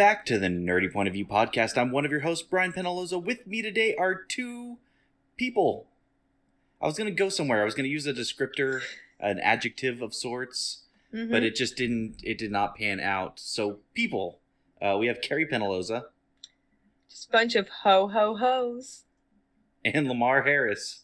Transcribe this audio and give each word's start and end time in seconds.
Welcome 0.00 0.14
back 0.16 0.24
to 0.26 0.38
the 0.38 0.46
Nerdy 0.46 0.90
Point 0.90 1.08
of 1.08 1.12
View 1.12 1.26
podcast. 1.26 1.76
I'm 1.76 1.90
one 1.92 2.06
of 2.06 2.10
your 2.10 2.20
hosts, 2.20 2.42
Brian 2.42 2.72
Penaloza. 2.72 3.22
With 3.22 3.46
me 3.46 3.60
today 3.60 3.94
are 3.96 4.14
two 4.14 4.78
people. 5.36 5.88
I 6.80 6.86
was 6.86 6.96
going 6.96 7.10
to 7.10 7.14
go 7.14 7.28
somewhere. 7.28 7.60
I 7.60 7.66
was 7.66 7.74
going 7.74 7.84
to 7.84 7.90
use 7.90 8.06
a 8.06 8.14
descriptor, 8.14 8.80
an 9.20 9.38
adjective 9.40 10.00
of 10.00 10.14
sorts, 10.14 10.84
Mm-hmm. 11.12 11.30
but 11.30 11.42
it 11.42 11.54
just 11.54 11.76
didn't. 11.76 12.14
It 12.24 12.38
did 12.38 12.50
not 12.50 12.76
pan 12.78 12.98
out. 12.98 13.38
So, 13.40 13.80
people. 13.92 14.38
Uh, 14.80 14.96
we 14.98 15.06
have 15.06 15.20
Carrie 15.20 15.46
Penaloza 15.46 16.04
Just 17.10 17.28
a 17.28 17.32
bunch 17.32 17.54
of 17.54 17.68
ho 17.82 18.08
ho 18.08 18.36
hos. 18.38 19.04
and 19.84 20.08
Lamar 20.08 20.44
Harris. 20.44 21.02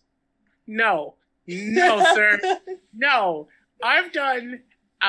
No, 0.67 1.17
no, 1.47 2.03
sir, 2.15 2.41
no. 2.97 3.49
I've 3.83 4.11
done 4.11 4.61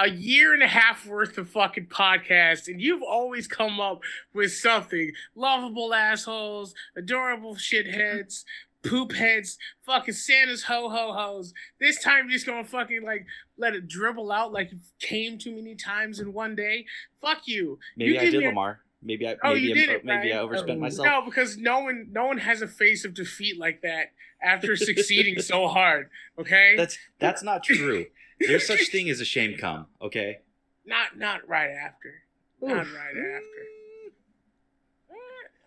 a 0.05 0.09
year 0.09 0.53
and 0.53 0.63
a 0.63 0.67
half 0.67 1.05
worth 1.05 1.37
of 1.37 1.49
fucking 1.49 1.87
podcasts, 1.87 2.67
and 2.67 2.81
you've 2.81 3.03
always 3.03 3.47
come 3.47 3.79
up 3.79 4.01
with 4.33 4.51
something: 4.53 5.11
lovable 5.35 5.93
assholes, 5.93 6.73
adorable 6.95 7.55
shitheads, 7.55 8.43
poop 8.83 9.13
heads, 9.13 9.57
fucking 9.85 10.13
Santa's 10.13 10.63
ho 10.63 10.89
ho 10.89 11.13
hos. 11.13 11.53
This 11.79 12.01
time, 12.03 12.25
you're 12.25 12.33
just 12.33 12.45
gonna 12.45 12.63
fucking 12.63 13.03
like 13.03 13.25
let 13.57 13.73
it 13.75 13.87
dribble 13.87 14.31
out 14.31 14.51
like 14.53 14.71
it 14.71 14.77
came 14.99 15.37
too 15.37 15.55
many 15.55 15.75
times 15.75 16.19
in 16.19 16.33
one 16.33 16.55
day. 16.55 16.85
Fuck 17.21 17.47
you. 17.47 17.79
Maybe 17.95 18.11
You 18.13 18.19
I 18.19 18.23
give 18.25 18.33
did, 18.33 18.43
a- 18.43 18.47
Lamar. 18.47 18.79
Maybe 19.03 19.27
I. 19.27 19.35
Oh, 19.43 19.53
maybe 19.53 19.61
you 19.61 19.71
I- 19.71 19.75
did 19.75 19.89
it, 19.89 20.05
maybe 20.05 20.33
I 20.33 20.39
overspent 20.39 20.77
Oh. 20.77 20.81
myself. 20.81 21.05
No, 21.07 21.21
because 21.23 21.57
no 21.57 21.79
one, 21.81 22.07
no 22.11 22.25
one 22.25 22.39
has 22.39 22.61
a 22.61 22.67
face 22.67 23.05
of 23.05 23.13
defeat 23.13 23.57
like 23.59 23.81
that 23.81 24.11
after 24.41 24.75
succeeding 24.75 25.39
so 25.39 25.67
hard. 25.77 26.09
Okay, 26.39 26.75
That's 26.75 26.97
that's 27.19 27.43
not 27.43 27.63
true. 27.63 28.05
There's 28.39 28.65
such 28.67 28.87
thing 28.89 29.09
as 29.09 29.19
a 29.19 29.25
shame 29.25 29.57
come. 29.57 29.87
Okay. 30.01 30.39
not 30.85 31.17
not 31.17 31.47
right 31.47 31.69
after. 31.71 32.23
Not 32.61 32.77
right 32.77 33.17
after. 33.17 33.63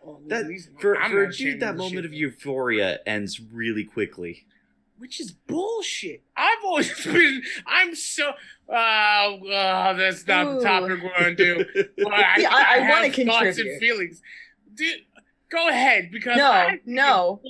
Well, 0.02 0.20
That 0.28 0.46
for 0.80 0.96
I'm 0.98 1.10
for 1.10 1.24
a 1.24 1.32
dude, 1.32 1.60
that 1.60 1.76
moment 1.76 1.94
shit. 1.96 2.04
of 2.06 2.14
euphoria 2.14 3.00
ends 3.06 3.40
really 3.40 3.84
quickly. 3.84 4.46
which 4.98 5.20
is 5.20 5.30
bullshit. 5.32 6.22
I've 6.36 6.58
always 6.64 7.04
been. 7.04 7.42
I'm 7.66 7.94
so. 7.94 8.32
Uh, 8.68 8.72
uh 8.72 9.92
that's 9.94 10.26
not 10.26 10.58
the 10.58 10.62
topic 10.64 11.02
we're 11.02 11.12
gonna 11.18 11.34
do. 11.34 11.64
But 11.98 12.12
I, 12.14 12.34
Yeah, 12.38 12.50
I- 12.50 12.74
I 12.74 12.78
have 12.78 13.02
wanna 13.02 13.12
thoughts 13.26 13.58
and 13.58 13.78
feelings. 13.80 14.22
Dude, 14.74 15.00
go 15.50 15.68
ahead 15.68 16.10
because 16.12 16.36
No, 16.38 16.50
I 16.50 16.66
think 16.70 16.74
it's 16.80 16.86
no. 16.88 17.40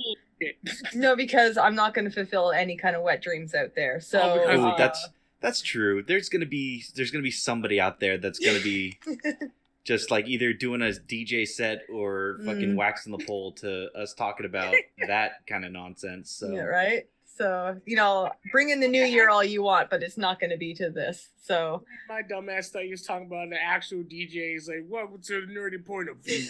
Bullshit. 0.41 0.93
No, 0.95 1.15
because 1.15 1.57
I'm 1.57 1.75
not 1.75 1.93
going 1.93 2.05
to 2.05 2.11
fulfill 2.11 2.51
any 2.51 2.75
kind 2.75 2.95
of 2.95 3.01
wet 3.03 3.21
dreams 3.21 3.53
out 3.55 3.75
there. 3.75 3.99
So 3.99 4.19
Oh, 4.21 4.57
Ooh, 4.57 4.67
uh, 4.69 4.77
that's 4.77 5.09
that's 5.39 5.61
true. 5.61 6.03
There's 6.03 6.29
gonna 6.29 6.45
be 6.45 6.83
there's 6.95 7.09
gonna 7.11 7.23
be 7.23 7.31
somebody 7.31 7.79
out 7.79 7.99
there 7.99 8.17
that's 8.19 8.37
gonna 8.37 8.59
be 8.59 8.99
just 9.83 10.11
like 10.11 10.27
either 10.27 10.53
doing 10.53 10.81
a 10.81 10.85
DJ 10.91 11.47
set 11.47 11.81
or 11.91 12.37
fucking 12.45 12.73
Mm. 12.73 12.75
waxing 12.75 13.11
the 13.17 13.23
pole 13.25 13.51
to 13.53 13.89
us 13.95 14.13
talking 14.13 14.45
about 14.45 14.75
that 15.07 15.45
kind 15.47 15.65
of 15.65 15.71
nonsense. 15.71 16.29
So 16.31 16.51
yeah, 16.51 16.61
right. 16.61 17.07
So 17.37 17.79
you 17.85 17.95
know, 17.95 18.29
bring 18.51 18.69
in 18.69 18.79
the 18.79 18.87
new 18.87 19.03
year 19.03 19.29
all 19.29 19.43
you 19.43 19.63
want, 19.63 19.89
but 19.89 20.03
it's 20.03 20.17
not 20.17 20.39
going 20.39 20.49
to 20.51 20.57
be 20.57 20.73
to 20.75 20.89
this. 20.89 21.29
So 21.41 21.83
My 22.07 22.21
dumbass 22.21 22.67
thought 22.69 22.83
he 22.83 22.91
was 22.91 23.01
talking 23.03 23.25
about 23.27 23.49
the 23.49 23.61
actual 23.61 23.99
DJ. 24.03 24.51
He's 24.53 24.67
like, 24.67 24.85
"Welcome 24.87 25.21
to 25.23 25.45
the 25.45 25.47
nerdy 25.53 25.83
point 25.83 26.09
of 26.09 26.17
view." 26.17 26.47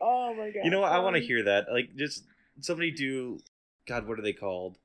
oh 0.00 0.34
my 0.34 0.50
god! 0.50 0.60
you 0.64 0.70
know 0.70 0.80
what? 0.80 0.92
I 0.92 0.98
want 1.00 1.16
to 1.16 1.20
Um, 1.22 1.26
hear 1.26 1.42
that. 1.44 1.66
Like 1.72 1.94
just 1.96 2.24
somebody 2.60 2.90
do. 2.90 3.38
God, 3.86 4.06
what 4.08 4.18
are 4.18 4.22
they 4.22 4.32
called? 4.32 4.78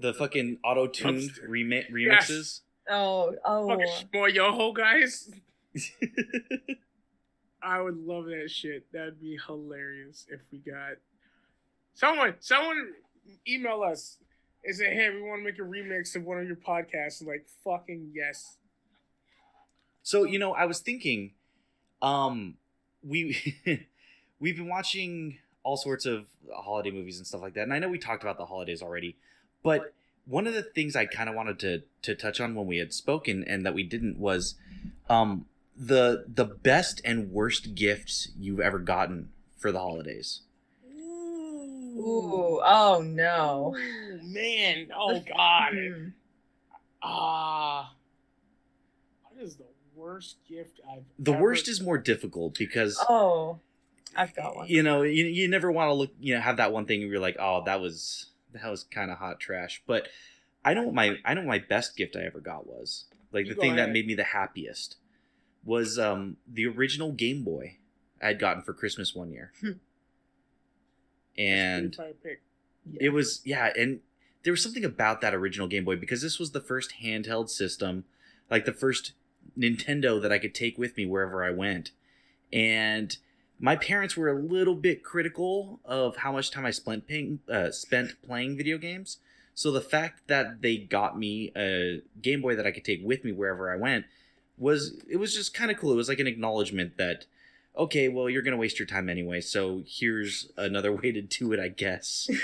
The 0.00 0.12
fucking 0.12 0.58
auto 0.64 0.88
tuned 0.88 1.18
Upstairs. 1.30 1.48
remi- 1.48 1.84
remixes. 1.92 2.60
oh 2.90 3.34
oh 3.44 3.68
Fucking 3.68 3.86
Schmoyoho 4.12 4.74
guys. 4.74 5.30
I 7.64 7.80
would 7.80 7.96
love 7.96 8.26
that 8.26 8.50
shit. 8.50 8.84
That'd 8.92 9.20
be 9.20 9.38
hilarious 9.46 10.26
if 10.30 10.40
we 10.52 10.58
got 10.58 10.98
someone. 11.94 12.34
Someone 12.40 12.92
email 13.48 13.82
us 13.82 14.18
and 14.64 14.76
say, 14.76 14.94
"Hey, 14.94 15.10
we 15.10 15.22
want 15.22 15.40
to 15.40 15.44
make 15.44 15.58
a 15.58 15.62
remix 15.62 16.14
of 16.14 16.24
one 16.24 16.38
of 16.38 16.46
your 16.46 16.56
podcasts." 16.56 17.26
Like, 17.26 17.46
fucking 17.64 18.12
yes. 18.14 18.58
So 20.02 20.24
you 20.24 20.38
know, 20.38 20.52
I 20.52 20.66
was 20.66 20.80
thinking, 20.80 21.32
um, 22.02 22.56
we 23.02 23.56
we've 24.38 24.56
been 24.56 24.68
watching 24.68 25.38
all 25.62 25.78
sorts 25.78 26.04
of 26.04 26.26
holiday 26.54 26.90
movies 26.90 27.16
and 27.16 27.26
stuff 27.26 27.40
like 27.40 27.54
that, 27.54 27.62
and 27.62 27.72
I 27.72 27.78
know 27.78 27.88
we 27.88 27.98
talked 27.98 28.22
about 28.22 28.36
the 28.36 28.46
holidays 28.46 28.82
already, 28.82 29.16
but 29.62 29.94
one 30.26 30.46
of 30.46 30.54
the 30.54 30.62
things 30.62 30.96
I 30.96 31.06
kind 31.06 31.28
of 31.28 31.34
wanted 31.34 31.58
to 31.60 31.82
to 32.02 32.14
touch 32.14 32.40
on 32.40 32.54
when 32.54 32.66
we 32.66 32.76
had 32.76 32.92
spoken 32.92 33.42
and 33.44 33.64
that 33.64 33.74
we 33.74 33.82
didn't 33.82 34.18
was, 34.18 34.56
um, 35.08 35.46
the 35.76 36.24
the 36.32 36.44
best 36.44 37.00
and 37.04 37.30
worst 37.32 37.74
gifts 37.74 38.28
you've 38.38 38.60
ever 38.60 38.78
gotten 38.78 39.30
for 39.58 39.72
the 39.72 39.78
holidays. 39.80 40.40
ooh 41.96 42.60
oh 42.64 43.02
no. 43.04 43.74
Ooh, 43.76 44.20
man. 44.22 44.88
Oh 44.96 45.20
god. 45.36 45.72
Hmm. 45.74 46.08
Ah. 47.02 47.94
what 49.22 49.42
is 49.42 49.56
the 49.56 49.64
worst 49.94 50.36
gift 50.48 50.80
I've? 50.90 51.04
The 51.18 51.32
ever- 51.32 51.42
worst 51.42 51.68
is 51.68 51.80
more 51.80 51.98
difficult 51.98 52.54
because 52.58 52.98
Oh, 53.08 53.58
I've 54.16 54.34
got 54.34 54.56
one. 54.56 54.68
you 54.68 54.82
know 54.82 55.02
you, 55.02 55.24
you 55.26 55.48
never 55.48 55.70
want 55.70 55.88
to 55.90 55.92
look 55.94 56.10
you 56.20 56.34
know 56.34 56.40
have 56.40 56.56
that 56.58 56.72
one 56.72 56.86
thing 56.86 57.00
where 57.00 57.08
you're 57.10 57.20
like 57.20 57.36
oh 57.38 57.62
that 57.66 57.80
was 57.80 58.26
that 58.52 58.70
was 58.70 58.84
kind 58.84 59.10
of 59.10 59.18
hot 59.18 59.40
trash 59.40 59.82
but 59.86 60.06
i 60.64 60.72
know 60.72 60.84
what 60.84 60.94
my 60.94 61.16
i 61.24 61.34
know 61.34 61.40
what 61.42 61.48
my 61.48 61.58
best 61.58 61.96
gift 61.96 62.14
i 62.16 62.20
ever 62.20 62.38
got 62.40 62.66
was 62.66 63.04
like 63.32 63.44
You 63.46 63.50
the 63.50 63.54
go 63.56 63.60
thing 63.62 63.76
that 63.76 63.90
made 63.90 64.06
me 64.06 64.14
the 64.14 64.22
happiest 64.24 64.96
was 65.64 65.98
um 65.98 66.36
the 66.46 66.66
original 66.66 67.12
game 67.12 67.42
boy 67.42 67.76
i 68.22 68.26
had 68.28 68.38
gotten 68.38 68.62
for 68.62 68.72
christmas 68.74 69.14
one 69.14 69.30
year 69.30 69.52
Hmm. 69.60 69.72
and 71.36 71.86
That's 71.86 71.98
a 71.98 72.00
pretty 72.02 72.14
fire 72.22 72.22
pick. 72.22 73.00
it 73.00 73.08
was 73.10 73.40
yeah 73.44 73.72
and 73.76 74.00
there 74.44 74.52
was 74.52 74.62
something 74.62 74.84
about 74.84 75.20
that 75.22 75.34
original 75.34 75.66
game 75.66 75.84
boy 75.84 75.96
because 75.96 76.22
this 76.22 76.38
was 76.38 76.52
the 76.52 76.60
first 76.60 76.94
handheld 77.02 77.48
system 77.50 78.04
like 78.50 78.64
the 78.64 78.72
first 78.72 79.12
nintendo 79.58 80.20
that 80.20 80.32
i 80.32 80.38
could 80.38 80.54
take 80.54 80.78
with 80.78 80.96
me 80.96 81.06
wherever 81.06 81.44
i 81.44 81.50
went 81.50 81.90
and 82.52 83.16
my 83.60 83.76
parents 83.76 84.16
were 84.16 84.28
a 84.28 84.38
little 84.40 84.74
bit 84.74 85.02
critical 85.02 85.80
of 85.84 86.16
how 86.18 86.32
much 86.32 86.50
time 86.50 86.66
i 86.66 86.70
spent 86.70 87.06
paying, 87.06 87.40
uh, 87.50 87.70
spent 87.70 88.12
playing 88.26 88.56
video 88.56 88.78
games 88.78 89.18
so 89.54 89.70
the 89.70 89.80
fact 89.80 90.26
that 90.26 90.60
they 90.62 90.76
got 90.76 91.18
me 91.18 91.52
a 91.56 92.00
game 92.20 92.40
boy 92.42 92.54
that 92.56 92.66
i 92.66 92.70
could 92.70 92.84
take 92.84 93.00
with 93.04 93.24
me 93.24 93.32
wherever 93.32 93.72
i 93.72 93.76
went 93.76 94.04
was 94.56 95.02
it 95.10 95.16
was 95.16 95.34
just 95.34 95.52
kind 95.54 95.70
of 95.70 95.78
cool 95.78 95.92
it 95.92 95.96
was 95.96 96.08
like 96.08 96.20
an 96.20 96.26
acknowledgement 96.26 96.96
that 96.96 97.24
okay 97.76 98.08
well 98.08 98.28
you're 98.30 98.42
gonna 98.42 98.56
waste 98.56 98.78
your 98.78 98.86
time 98.86 99.08
anyway 99.08 99.40
so 99.40 99.82
here's 99.86 100.50
another 100.56 100.92
way 100.96 101.10
to 101.12 101.20
do 101.22 101.52
it 101.52 101.60
i 101.60 101.68
guess 101.68 102.28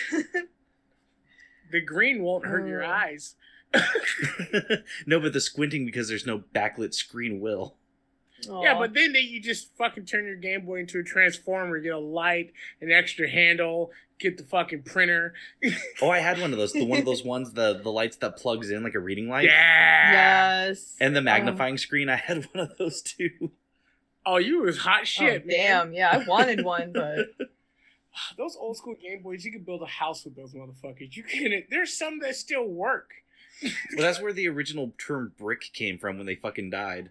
The 1.70 1.80
green 1.80 2.22
won't 2.24 2.46
hurt 2.46 2.66
your 2.66 2.82
Oh. 2.84 2.88
eyes. 2.88 3.36
no, 5.06 5.20
but 5.20 5.32
the 5.32 5.40
squinting 5.40 5.84
because 5.86 6.08
there's 6.08 6.26
no 6.26 6.40
backlit 6.52 6.92
screen 6.94 7.38
will. 7.38 7.76
Yeah, 8.46 8.78
but 8.78 8.94
then 8.94 9.12
they, 9.12 9.20
you 9.20 9.40
just 9.40 9.74
fucking 9.76 10.06
turn 10.06 10.26
your 10.26 10.36
Game 10.36 10.64
Boy 10.64 10.80
into 10.80 10.98
a 10.98 11.02
transformer, 11.02 11.78
get 11.80 11.92
a 11.92 11.98
light, 11.98 12.52
an 12.80 12.90
extra 12.90 13.28
handle, 13.28 13.90
get 14.18 14.36
the 14.36 14.44
fucking 14.44 14.82
printer. 14.82 15.34
Oh, 16.00 16.10
I 16.10 16.18
had 16.18 16.40
one 16.40 16.52
of 16.52 16.58
those. 16.58 16.72
The 16.72 16.84
one 16.84 17.00
of 17.00 17.04
those 17.06 17.24
ones, 17.24 17.52
the 17.52 17.80
the 17.82 17.90
lights 17.90 18.16
that 18.18 18.36
plugs 18.36 18.70
in 18.70 18.82
like 18.82 18.94
a 18.94 19.00
reading 19.00 19.28
light. 19.28 19.44
Yeah. 19.44 20.12
yes. 20.12 20.96
And 21.00 21.14
the 21.14 21.20
um, 21.20 21.24
magnifying 21.24 21.78
screen, 21.78 22.08
I 22.08 22.16
had 22.16 22.44
one 22.52 22.68
of 22.70 22.78
those 22.78 23.02
too. 23.02 23.50
Oh, 24.24 24.36
you 24.36 24.62
was 24.62 24.78
hot 24.78 25.00
oh, 25.02 25.04
shit, 25.04 25.42
oh, 25.44 25.46
man. 25.46 25.56
damn. 25.56 25.92
Yeah, 25.92 26.10
I 26.12 26.28
wanted 26.28 26.64
one, 26.64 26.92
but 26.94 27.28
Those 28.36 28.56
old 28.56 28.76
school 28.76 28.94
Game 29.00 29.22
Boys, 29.22 29.44
you 29.44 29.52
could 29.52 29.66
build 29.66 29.82
a 29.82 29.86
house 29.86 30.24
with 30.24 30.36
those 30.36 30.52
motherfuckers. 30.52 31.16
You 31.16 31.22
can. 31.22 31.64
There's 31.70 31.96
some 31.96 32.20
that 32.20 32.36
still 32.36 32.66
work. 32.66 33.10
Well, 33.62 33.72
that's 33.98 34.20
where 34.20 34.32
the 34.32 34.48
original 34.48 34.92
term 34.98 35.32
brick 35.38 35.72
came 35.72 35.98
from 35.98 36.16
when 36.16 36.26
they 36.26 36.34
fucking 36.34 36.70
died. 36.70 37.10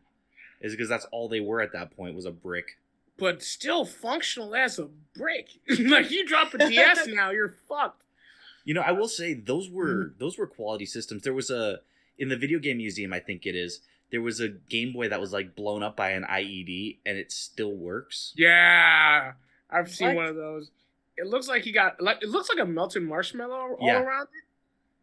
Is 0.61 0.73
because 0.73 0.89
that's 0.89 1.05
all 1.11 1.29
they 1.29 1.39
were 1.39 1.61
at 1.61 1.71
that 1.73 1.95
point 1.95 2.15
was 2.15 2.25
a 2.25 2.31
brick. 2.31 2.77
but 3.17 3.41
still 3.43 3.85
functional 3.85 4.55
as 4.55 4.79
a 4.79 4.87
brick. 5.15 5.49
like 5.79 6.11
you 6.11 6.25
drop 6.25 6.53
a 6.53 6.57
DS 6.57 7.07
now, 7.07 7.31
you're 7.31 7.55
fucked. 7.67 8.03
You 8.65 8.73
know, 8.73 8.81
I 8.81 8.91
will 8.91 9.07
say 9.07 9.33
those 9.33 9.67
hmm. 9.67 9.75
were 9.75 10.13
those 10.17 10.37
were 10.37 10.47
quality 10.47 10.85
systems. 10.85 11.23
There 11.23 11.33
was 11.33 11.49
a 11.49 11.79
in 12.17 12.27
the 12.29 12.35
video 12.37 12.59
game 12.59 12.77
museum, 12.77 13.13
I 13.13 13.19
think 13.19 13.45
it 13.45 13.55
is. 13.55 13.79
There 14.11 14.21
was 14.21 14.39
a 14.41 14.49
Game 14.49 14.91
Boy 14.91 15.07
that 15.09 15.21
was 15.21 15.31
like 15.31 15.55
blown 15.55 15.83
up 15.83 15.95
by 15.95 16.09
an 16.11 16.23
IED, 16.23 16.97
and 17.05 17.17
it 17.17 17.31
still 17.31 17.71
works. 17.73 18.33
Yeah, 18.35 19.33
I've 19.69 19.89
seen 19.89 20.07
What? 20.09 20.15
one 20.15 20.25
of 20.25 20.35
those. 20.35 20.71
It 21.15 21.27
looks 21.27 21.47
like 21.47 21.63
he 21.63 21.71
got 21.71 22.01
like 22.01 22.21
it 22.23 22.29
looks 22.29 22.49
like 22.49 22.59
a 22.59 22.65
melted 22.65 23.03
marshmallow 23.03 23.77
all 23.79 23.87
Yeah. 23.87 24.01
around 24.01 24.23
it, 24.23 24.45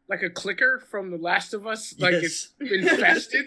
like 0.09 0.23
a 0.23 0.31
clicker 0.31 0.81
from 0.91 1.11
The 1.11 1.19
Last 1.19 1.55
of 1.55 1.67
Us. 1.67 1.95
Like 1.99 2.15
Yes. 2.15 2.23
it's 2.23 2.51
infested. 2.91 3.47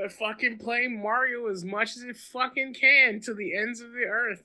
But 0.00 0.12
fucking 0.12 0.56
playing 0.58 1.02
Mario 1.02 1.48
as 1.48 1.64
much 1.64 1.96
as 1.96 2.02
it 2.02 2.16
fucking 2.16 2.72
can 2.74 3.20
to 3.20 3.34
the 3.34 3.54
ends 3.54 3.80
of 3.80 3.92
the 3.92 4.04
earth. 4.04 4.42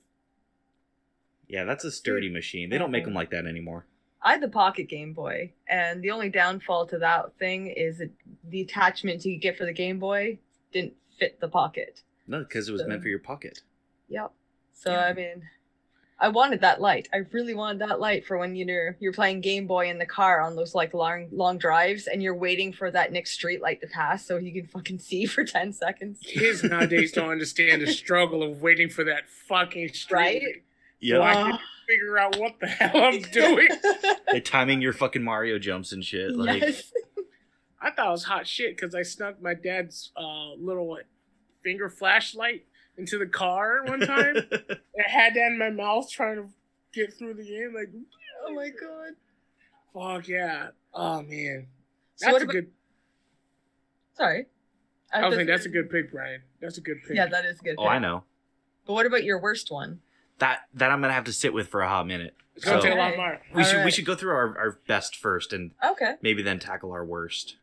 Yeah, 1.48 1.64
that's 1.64 1.84
a 1.84 1.90
sturdy 1.90 2.28
machine. 2.28 2.68
They 2.68 2.76
don't 2.76 2.90
make 2.90 3.04
them 3.04 3.14
like 3.14 3.30
that 3.30 3.46
anymore. 3.46 3.86
I 4.22 4.32
had 4.32 4.42
the 4.42 4.48
Pocket 4.48 4.88
Game 4.88 5.12
Boy, 5.12 5.52
and 5.68 6.02
the 6.02 6.10
only 6.10 6.28
downfall 6.28 6.86
to 6.88 6.98
that 6.98 7.38
thing 7.38 7.68
is 7.68 7.98
that 7.98 8.10
the 8.48 8.60
attachment 8.62 9.24
you 9.24 9.38
get 9.38 9.56
for 9.56 9.64
the 9.64 9.72
Game 9.72 9.98
Boy 9.98 10.38
didn't 10.72 10.94
fit 11.18 11.40
the 11.40 11.48
pocket. 11.48 12.02
No, 12.26 12.40
because 12.40 12.68
it 12.68 12.72
was 12.72 12.84
meant 12.84 13.02
for 13.02 13.08
your 13.08 13.20
pocket. 13.20 13.62
Yep. 14.08 14.32
So 14.74 14.90
Yeah. 14.90 15.04
I 15.04 15.12
mean, 15.14 15.42
I 16.18 16.28
wanted 16.28 16.62
that 16.62 16.80
light. 16.80 17.08
I 17.12 17.18
really 17.32 17.54
wanted 17.54 17.80
that 17.88 18.00
light 18.00 18.24
for 18.24 18.38
when 18.38 18.56
you're 18.56 18.96
you're 19.00 19.12
playing 19.12 19.42
Game 19.42 19.66
Boy 19.66 19.90
in 19.90 19.98
the 19.98 20.06
car 20.06 20.40
on 20.40 20.56
those 20.56 20.74
like 20.74 20.94
long 20.94 21.28
long 21.30 21.58
drives, 21.58 22.06
and 22.06 22.22
you're 22.22 22.34
waiting 22.34 22.72
for 22.72 22.90
that 22.90 23.12
next 23.12 23.32
street 23.32 23.60
light 23.60 23.80
to 23.82 23.86
pass 23.86 24.26
so 24.26 24.38
you 24.38 24.52
can 24.52 24.66
fucking 24.66 24.98
see 24.98 25.26
for 25.26 25.44
ten 25.56 25.72
seconds. 25.72 26.20
Kids 26.24 26.62
nowadays 26.62 27.12
don't 27.12 27.28
understand 27.30 27.82
the 27.82 27.92
struggle 27.92 28.42
of 28.42 28.62
waiting 28.62 28.88
for 28.88 29.04
that 29.04 29.28
fucking 29.48 29.88
street. 29.92 30.16
Right? 30.16 30.42
light. 30.42 30.62
Yeah, 31.00 31.18
Well, 31.18 31.28
I 31.28 31.50
can 31.50 31.58
figure 31.86 32.18
out 32.18 32.38
what 32.38 32.58
the 32.60 32.66
hell 32.66 32.96
I'm 32.96 33.20
doing. 33.32 33.68
like 34.32 34.44
timing 34.46 34.80
your 34.80 34.94
fucking 34.94 35.22
Mario 35.22 35.58
jumps 35.58 35.92
and 35.92 36.02
shit. 36.02 36.34
Like, 36.34 36.62
yes. 36.62 36.92
I 37.80 37.90
thought 37.90 38.08
it 38.08 38.10
was 38.10 38.24
hot 38.24 38.46
shit 38.46 38.74
because 38.74 38.94
I 38.94 39.02
snuck 39.02 39.40
my 39.42 39.52
dad's 39.52 40.10
uh, 40.16 40.54
little 40.54 40.98
finger 41.62 41.90
flashlight 41.90 42.64
into 42.98 43.18
the 43.18 43.26
car 43.26 43.84
one 43.84 44.00
time. 44.00 44.36
I 44.52 45.08
had 45.10 45.34
that 45.34 45.46
in 45.48 45.58
my 45.58 45.70
mouth 45.70 46.10
trying 46.10 46.36
to 46.36 46.48
get 46.92 47.12
through 47.14 47.34
the 47.34 47.42
game. 47.44 47.72
Like, 47.74 47.90
Oh 48.46 48.52
my 48.54 48.68
god. 48.70 49.14
fuck 49.92 50.28
yeah. 50.28 50.68
Oh 50.94 51.22
man. 51.22 51.66
So 52.16 52.26
That's 52.26 52.32
what 52.32 52.42
a 52.42 52.44
about? 52.44 52.52
good 52.52 52.70
Sorry. 54.14 54.46
I 55.12 55.18
was 55.20 55.24
just- 55.26 55.36
saying 55.36 55.46
that's 55.46 55.66
a 55.66 55.70
good 55.70 55.90
pick, 55.90 56.10
Brian. 56.12 56.42
That's 56.60 56.78
a 56.78 56.80
good 56.80 56.98
pick. 57.06 57.16
Yeah, 57.16 57.26
that 57.26 57.44
is 57.44 57.60
a 57.60 57.62
good. 57.62 57.74
oh, 57.78 57.86
I 57.86 57.98
know 57.98 58.24
But 58.86 58.94
what 58.94 59.06
about 59.06 59.24
your 59.24 59.38
worst 59.40 59.70
one? 59.70 60.00
that 60.38 60.60
that 60.74 60.90
I'm 60.90 61.00
gonna 61.00 61.12
have 61.14 61.24
to 61.24 61.32
sit 61.32 61.52
with 61.54 61.68
for 61.68 61.80
a 61.82 61.88
hot 61.88 62.06
minute. 62.06 62.34
It's 62.56 62.64
gonna 62.64 62.80
So 62.80 62.86
take 62.88 62.94
a 62.94 62.98
lot 62.98 63.16
more. 63.16 63.40
we 63.54 63.64
should 63.64 63.84
we 63.84 63.90
should 63.90 64.04
go 64.06 64.14
through 64.14 64.32
our, 64.32 64.58
our 64.58 64.78
best 64.86 65.16
first 65.16 65.52
and 65.52 65.72
Okay. 65.84 66.14
maybe 66.22 66.42
then 66.42 66.58
tackle 66.58 66.92
our 66.92 67.04
worst. 67.04 67.56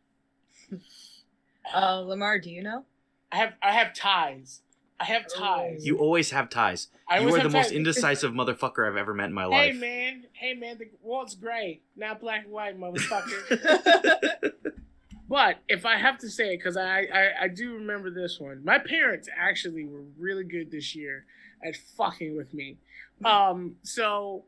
Uh, 1.74 2.00
Lamar, 2.00 2.38
do 2.38 2.50
you 2.50 2.62
know? 2.62 2.84
I 3.32 3.36
have 3.36 3.54
I 3.62 3.72
have 3.72 3.94
ties. 3.94 4.60
I 5.00 5.04
have 5.04 5.26
ties. 5.26 5.84
You 5.84 5.98
always 5.98 6.30
have 6.30 6.48
ties. 6.48 6.88
I 7.08 7.18
you 7.18 7.34
are 7.34 7.42
the 7.42 7.48
most 7.48 7.68
ties. 7.68 7.72
indecisive 7.72 8.32
motherfucker 8.32 8.88
I've 8.88 8.96
ever 8.96 9.12
met 9.12 9.26
in 9.26 9.32
my 9.32 9.44
life. 9.44 9.72
Hey 9.72 9.78
man, 9.78 10.24
hey 10.32 10.54
man, 10.54 10.78
the 10.78 10.88
world's 11.02 11.34
gray, 11.34 11.80
not 11.96 12.20
black 12.20 12.44
and 12.44 12.52
white, 12.52 12.78
motherfucker. 12.78 14.52
but 15.28 15.58
if 15.68 15.84
I 15.84 15.96
have 15.96 16.18
to 16.18 16.30
say 16.30 16.54
it, 16.54 16.58
because 16.58 16.76
I, 16.76 17.06
I 17.12 17.30
I 17.42 17.48
do 17.48 17.74
remember 17.74 18.10
this 18.10 18.38
one. 18.38 18.64
My 18.64 18.78
parents 18.78 19.28
actually 19.36 19.84
were 19.84 20.04
really 20.16 20.44
good 20.44 20.70
this 20.70 20.94
year 20.94 21.24
at 21.64 21.76
fucking 21.76 22.36
with 22.36 22.54
me. 22.54 22.78
Um, 23.24 23.76
so 23.82 24.44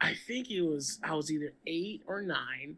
I 0.00 0.14
think 0.14 0.50
it 0.50 0.62
was 0.62 1.00
I 1.02 1.14
was 1.14 1.32
either 1.32 1.54
eight 1.66 2.02
or 2.06 2.20
nine, 2.20 2.76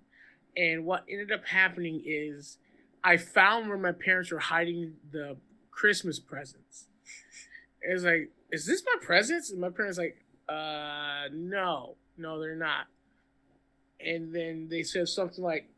and 0.57 0.85
what 0.85 1.05
ended 1.09 1.33
up 1.33 1.45
happening 1.45 2.03
is 2.07 2.59
I 3.03 3.17
found 3.17 3.69
where 3.69 3.79
my 3.79 3.93
parents 3.93 4.31
were 4.31 4.39
hiding 4.39 4.95
the 5.11 5.37
Christmas 5.75 6.21
presents. 6.21 6.87
It 7.83 7.93
was 7.93 8.05
like, 8.05 8.31
is 8.51 8.65
this 8.65 8.83
my 8.87 9.05
presents? 9.05 9.51
And 9.51 9.61
my 9.61 9.71
parents 9.71 9.99
like, 9.99 10.25
uh, 10.49 11.25
no, 11.33 11.97
no, 12.17 12.41
they're 12.41 12.55
not. 12.57 12.87
And 14.01 14.35
then 14.35 14.69
they 14.71 14.83
said 14.83 15.09
something 15.09 15.43
like, 15.43 15.69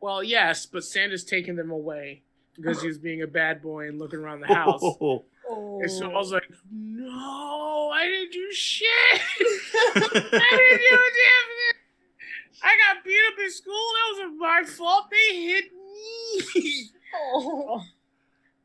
well, 0.00 0.22
yes, 0.22 0.66
but 0.66 0.84
Santa's 0.84 1.24
taking 1.24 1.56
them 1.56 1.70
away 1.70 2.22
because 2.54 2.82
he 2.82 2.88
was 2.88 2.98
being 2.98 3.22
a 3.22 3.26
bad 3.26 3.62
boy 3.62 3.88
and 3.88 3.98
looking 3.98 4.20
around 4.20 4.40
the 4.40 4.54
house. 4.54 4.80
oh. 4.82 5.24
And 5.48 5.88
so 5.88 6.10
I 6.10 6.14
was 6.14 6.32
like, 6.32 6.42
no, 6.72 7.90
I 7.94 8.06
didn't 8.06 8.32
do 8.32 8.52
shit. 8.52 8.88
I 9.14 10.00
didn't 10.02 10.80
do 10.80 10.96
a 10.96 11.10
damn 11.14 11.46
thing. 11.54 11.76
I 12.64 12.74
got 12.82 13.04
beat 13.04 13.20
up 13.32 13.38
in 13.38 13.50
school. 13.52 13.72
That 13.72 14.10
wasn't 14.10 14.38
my 14.40 14.62
fault. 14.66 15.04
They 15.08 15.36
hit 15.36 15.64
me. 15.72 16.90
oh. 17.14 17.80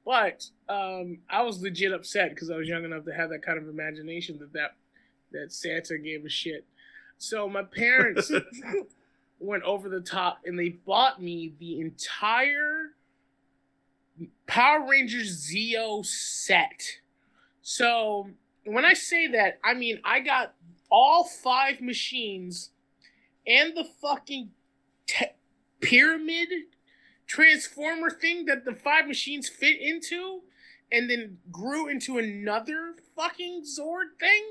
But 0.05 0.45
um, 0.67 1.19
I 1.29 1.43
was 1.43 1.61
legit 1.61 1.93
upset 1.93 2.31
because 2.31 2.49
I 2.49 2.57
was 2.57 2.67
young 2.67 2.83
enough 2.83 3.05
to 3.05 3.13
have 3.13 3.29
that 3.29 3.43
kind 3.43 3.57
of 3.57 3.67
imagination 3.67 4.39
that 4.39 4.53
that, 4.53 4.75
that 5.31 5.53
Santa 5.53 5.97
gave 5.97 6.25
a 6.25 6.29
shit. 6.29 6.65
So 7.17 7.47
my 7.47 7.63
parents 7.63 8.31
went 9.39 9.63
over 9.63 9.89
the 9.89 10.01
top 10.01 10.39
and 10.45 10.57
they 10.57 10.69
bought 10.69 11.21
me 11.21 11.53
the 11.59 11.79
entire 11.79 12.95
Power 14.47 14.87
Rangers 14.87 15.47
Zeo 15.47 16.05
set. 16.05 16.81
So 17.61 18.29
when 18.65 18.85
I 18.85 18.93
say 18.93 19.27
that, 19.27 19.59
I 19.63 19.73
mean 19.73 19.99
I 20.03 20.19
got 20.19 20.55
all 20.89 21.25
five 21.25 21.79
machines 21.81 22.71
and 23.47 23.75
the 23.75 23.85
fucking 24.01 24.49
te- 25.07 25.25
pyramid 25.79 26.49
transformer 27.31 28.09
thing 28.09 28.45
that 28.45 28.65
the 28.65 28.73
five 28.73 29.07
machines 29.07 29.47
fit 29.47 29.79
into 29.79 30.41
and 30.91 31.09
then 31.09 31.37
grew 31.49 31.87
into 31.87 32.17
another 32.17 32.95
fucking 33.15 33.63
Zord 33.63 34.19
thing. 34.19 34.43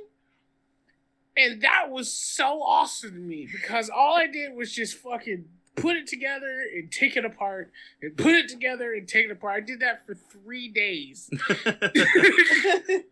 And 1.37 1.61
that 1.61 1.91
was 1.91 2.11
so 2.11 2.62
awesome 2.62 3.12
to 3.12 3.19
me 3.19 3.47
because 3.53 3.91
all 3.91 4.17
I 4.17 4.27
did 4.27 4.55
was 4.55 4.73
just 4.73 4.97
fucking 4.97 5.44
put 5.77 5.97
it 5.97 6.06
together 6.06 6.65
and 6.75 6.91
take 6.91 7.19
it 7.19 7.25
apart 7.27 7.71
and 8.00 8.17
put 8.17 8.32
it 8.32 8.49
together 8.49 8.94
and 8.94 9.06
take 9.06 9.27
it 9.27 9.31
apart. 9.31 9.56
I 9.56 9.61
did 9.61 9.81
that 9.81 10.06
for 10.06 10.15
three 10.15 10.69
days. 10.69 11.29
that 11.65 13.05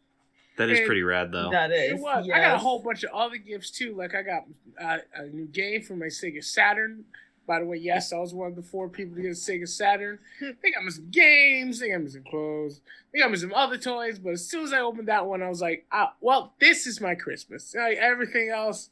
is 0.58 0.78
And 0.78 0.86
pretty 0.86 1.02
rad 1.02 1.30
though. 1.30 1.50
that 1.50 1.70
is. 1.72 1.92
It 1.92 1.98
was. 1.98 2.26
I 2.32 2.38
got 2.40 2.54
a 2.54 2.58
whole 2.58 2.78
bunch 2.78 3.04
of 3.04 3.10
other 3.12 3.36
gifts 3.36 3.70
too. 3.70 3.94
Like 3.94 4.14
I 4.14 4.22
got 4.22 4.44
uh, 4.80 4.98
a 5.14 5.26
new 5.26 5.46
game 5.46 5.82
for 5.82 5.94
my 5.94 6.06
Sega 6.06 6.42
Saturn. 6.42 7.04
By 7.48 7.60
the 7.60 7.64
way, 7.64 7.78
yes, 7.78 8.12
I 8.12 8.18
was 8.18 8.34
one 8.34 8.48
of 8.48 8.56
the 8.56 8.62
four 8.62 8.90
people 8.90 9.16
to 9.16 9.22
get 9.22 9.30
a 9.30 9.34
Sega 9.34 9.66
Saturn. 9.66 10.18
They 10.40 10.70
got 10.70 10.84
me 10.84 10.90
some 10.90 11.10
games. 11.10 11.80
They 11.80 11.90
got 11.90 12.02
me 12.02 12.10
some 12.10 12.22
clothes. 12.22 12.82
They 13.10 13.20
got 13.20 13.30
me 13.30 13.38
some 13.38 13.54
other 13.54 13.78
toys. 13.78 14.18
But 14.18 14.34
as 14.34 14.46
soon 14.46 14.64
as 14.64 14.72
I 14.74 14.80
opened 14.80 15.08
that 15.08 15.26
one, 15.26 15.42
I 15.42 15.48
was 15.48 15.62
like, 15.62 15.86
ah, 15.90 16.12
"Well, 16.20 16.52
this 16.60 16.86
is 16.86 17.00
my 17.00 17.14
Christmas. 17.14 17.74
Like, 17.74 17.96
everything 17.96 18.50
else, 18.50 18.90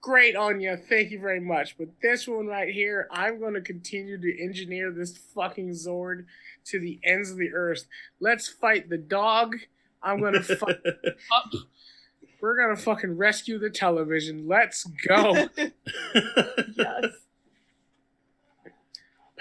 great 0.00 0.34
on 0.34 0.60
you. 0.60 0.76
Thank 0.76 1.12
you 1.12 1.20
very 1.20 1.38
much. 1.40 1.78
But 1.78 1.88
this 2.02 2.26
one 2.26 2.48
right 2.48 2.74
here, 2.74 3.06
I'm 3.12 3.38
going 3.38 3.54
to 3.54 3.60
continue 3.60 4.20
to 4.20 4.42
engineer 4.42 4.90
this 4.90 5.16
fucking 5.16 5.70
Zord 5.70 6.26
to 6.66 6.80
the 6.80 6.98
ends 7.04 7.30
of 7.30 7.36
the 7.38 7.54
earth. 7.54 7.86
Let's 8.18 8.48
fight 8.48 8.90
the 8.90 8.98
dog. 8.98 9.54
I'm 10.02 10.18
going 10.18 10.34
to 10.42 10.42
fight 10.42 10.80
up. 10.84 11.52
We're 12.42 12.56
gonna 12.56 12.74
fucking 12.74 13.16
rescue 13.16 13.56
the 13.60 13.70
television. 13.70 14.48
Let's 14.48 14.82
go. 15.06 15.48
yes. 15.56 17.06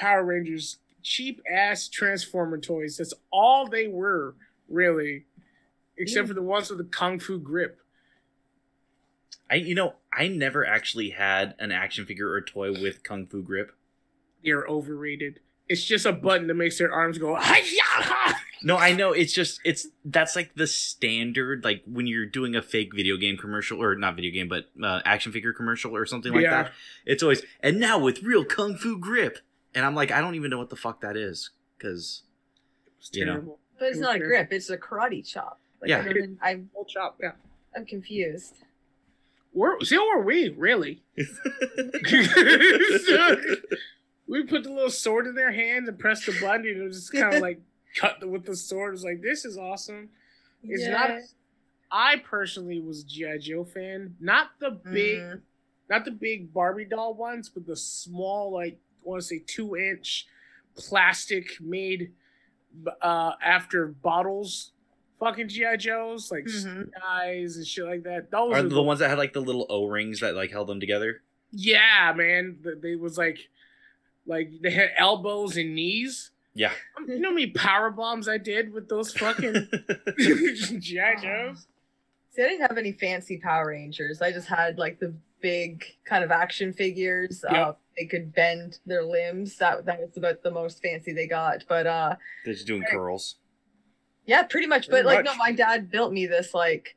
Power 0.02 0.24
Rangers, 0.26 0.78
cheap 1.04 1.42
ass 1.50 1.88
Transformer 1.88 2.58
toys. 2.58 2.98
That's 2.98 3.14
all 3.32 3.68
they 3.68 3.88
were, 3.88 4.34
really. 4.68 5.26
Except 5.96 6.24
Yeah. 6.26 6.28
for 6.30 6.34
the 6.34 6.42
ones 6.42 6.70
with 6.72 6.80
the 6.80 6.86
Kung 6.86 7.20
Fu 7.20 7.38
grip. 7.40 7.78
I 9.50 9.56
you 9.56 9.76
know 9.76 9.96
I 10.12 10.28
never 10.28 10.66
actually 10.66 11.10
had 11.12 11.56
an 11.60 11.72
action 11.72 12.06
figure 12.06 12.32
or 12.32 12.42
toy 12.42 12.72
with 12.72 13.04
kung 13.04 13.28
fu 13.28 13.44
grip. 13.44 13.74
They're 14.44 14.66
overrated. 14.66 15.40
It's 15.68 15.84
just 15.86 16.06
a 16.06 16.14
button 16.14 16.48
that 16.48 16.54
makes 16.54 16.78
their 16.78 16.92
arms 16.92 17.18
go 17.18 17.36
hi 17.40 17.62
No, 18.64 18.78
I 18.78 18.94
know 18.94 19.12
it's 19.12 19.34
just 19.34 19.60
it's 19.66 19.88
that's 20.06 20.36
like 20.38 20.56
the 20.56 20.68
standard 20.68 21.64
like 21.66 21.84
when 21.86 22.08
you're 22.08 22.26
doing 22.26 22.56
a 22.56 22.62
fake 22.62 22.96
video 22.96 23.18
game 23.18 23.36
commercial 23.36 23.84
or 23.84 23.96
not 23.96 24.16
video 24.16 24.32
game 24.32 24.48
but 24.48 24.70
uh, 24.82 25.02
action 25.04 25.32
figure 25.34 25.52
commercial 25.52 25.96
or 25.96 26.06
something 26.06 26.32
like 26.32 26.44
Yeah. 26.44 26.64
that. 26.64 26.72
It's 27.06 27.22
always 27.22 27.44
and 27.62 27.78
now 27.80 28.00
with 28.00 28.24
real 28.24 28.46
kung 28.46 28.76
fu 28.78 28.98
grip. 28.98 29.40
And 29.76 29.86
I'm 29.86 29.96
like 29.96 30.12
I 30.12 30.22
don't 30.22 30.36
even 30.36 30.50
know 30.52 30.58
what 30.58 30.70
the 30.70 30.76
fuck 30.76 31.02
that 31.02 31.16
is 31.18 31.50
cuz 31.80 32.24
It's 33.00 33.10
You 33.14 33.26
know. 33.26 33.58
But 33.80 33.90
it's 33.90 34.00
not 34.00 34.16
a 34.18 34.20
grip. 34.20 34.52
It's 34.54 34.70
a 34.70 34.78
karate 34.78 35.26
chop. 35.28 35.60
Like, 35.82 35.90
Yeah. 35.90 36.00
I 36.00 36.04
don't 36.04 36.18
even- 36.18 36.40
I'm 36.42 36.70
Full 36.74 36.86
chop, 36.86 37.18
yeah. 37.22 37.32
I'm 37.76 37.86
confused. 37.86 38.56
Where, 39.54 39.82
so 39.82 40.06
were 40.08 40.22
we, 40.24 40.50
really? 40.50 41.04
we 44.28 44.44
put 44.44 44.64
the 44.64 44.70
little 44.72 44.90
sword 44.90 45.28
in 45.28 45.36
their 45.36 45.52
hands 45.52 45.90
and 45.90 46.00
pressed 46.00 46.26
the 46.26 46.32
button, 46.40 46.66
and 46.68 46.78
it 46.78 46.84
was 46.84 46.98
just 46.98 47.12
kind 47.12 47.34
of 47.36 47.42
like 47.48 47.60
cut 47.96 48.20
the, 48.20 48.28
with 48.28 48.46
the 48.46 48.56
sword. 48.56 48.90
It 48.90 48.92
was 48.92 49.04
like, 49.04 49.22
this 49.22 49.44
is 49.46 49.58
awesome. 49.58 50.10
It's 50.64 50.88
not. 50.88 51.12
I 51.92 52.18
personally 52.24 52.80
was 52.80 53.02
a 53.04 53.06
GI 53.08 53.40
Joe 53.40 53.66
fan, 53.66 54.16
not 54.20 54.52
the 54.60 54.72
big, 54.72 55.20
Mm. 55.20 55.42
not 55.90 56.06
the 56.06 56.12
big 56.12 56.54
Barbie 56.54 56.86
doll 56.86 57.14
ones, 57.16 57.50
but 57.50 57.66
the 57.66 57.76
small, 57.76 58.52
like 58.54 58.74
I 58.74 58.78
want 59.04 59.22
to 59.22 59.28
say 59.28 59.42
two 59.46 59.76
inch 59.76 60.28
plastic 60.76 61.46
made 61.62 62.12
uh, 63.02 63.34
after 63.44 63.88
bottles, 63.88 64.72
fucking 65.20 65.50
GI 65.50 65.78
Joes, 65.78 66.32
like 66.32 66.46
Mhm. 66.46 66.90
guys 66.94 67.58
and 67.58 67.68
shit 67.68 67.86
like 67.86 68.04
that. 68.04 68.32
Those 68.32 68.54
are 68.54 68.60
are 68.60 68.64
the 68.64 68.82
ones 68.82 69.00
that 69.00 69.10
had 69.10 69.18
like 69.18 69.34
the 69.34 69.42
little 69.42 69.66
O-rings 69.70 70.22
that 70.22 70.36
like 70.36 70.52
held 70.52 70.68
them 70.68 70.80
together. 70.80 71.22
Yeah, 71.52 72.14
man. 72.16 72.60
Th- 72.64 72.78
They 72.82 72.96
was 72.96 73.18
like, 73.18 73.50
like 74.26 74.50
they 74.62 74.72
had 74.72 74.92
elbows 74.98 75.58
and 75.58 75.76
knees. 75.76 76.32
Yeah. 76.54 76.72
Um, 76.98 77.10
You 77.10 77.20
know 77.20 77.30
how 77.30 77.36
many 77.36 77.48
power 77.48 77.90
bombs 77.92 78.28
I 78.30 78.38
did 78.38 78.72
with 78.74 78.88
those 78.90 79.14
fucking 79.14 79.54
GI 80.20 81.16
Joes? 81.22 81.68
See, 82.32 82.42
I 82.44 82.48
didn't 82.48 82.62
have 82.62 82.78
any 82.78 82.94
fancy 82.94 83.38
Power 83.38 83.68
Rangers. 83.68 84.22
I 84.22 84.32
just 84.32 84.48
had 84.48 84.78
like 84.78 85.00
the 85.00 85.14
big 85.42 85.84
kind 86.06 86.24
of 86.24 86.32
action 86.32 86.74
figures. 86.74 87.44
Yeah. 87.52 87.70
Uh, 87.70 87.74
they 87.98 88.06
could 88.06 88.34
bend 88.34 88.80
their 88.86 89.04
limbs. 89.04 89.58
That 89.58 89.86
that 89.86 90.00
was 90.00 90.18
about 90.18 90.44
the 90.44 90.52
most 90.52 90.82
fancy 90.82 91.12
they 91.14 91.28
got. 91.28 91.64
But 91.68 91.88
uh, 91.88 92.16
They're 92.46 92.54
just 92.54 92.68
doing 92.68 92.84
curls. 92.90 93.36
yeah, 94.26 94.44
pretty 94.44 94.68
much. 94.68 94.88
Pretty 94.88 95.04
But 95.04 95.16
like, 95.16 95.26
no, 95.26 95.36
my 95.36 95.52
dad 95.52 95.92
built 95.92 96.14
me 96.14 96.26
this 96.26 96.54
like, 96.54 96.96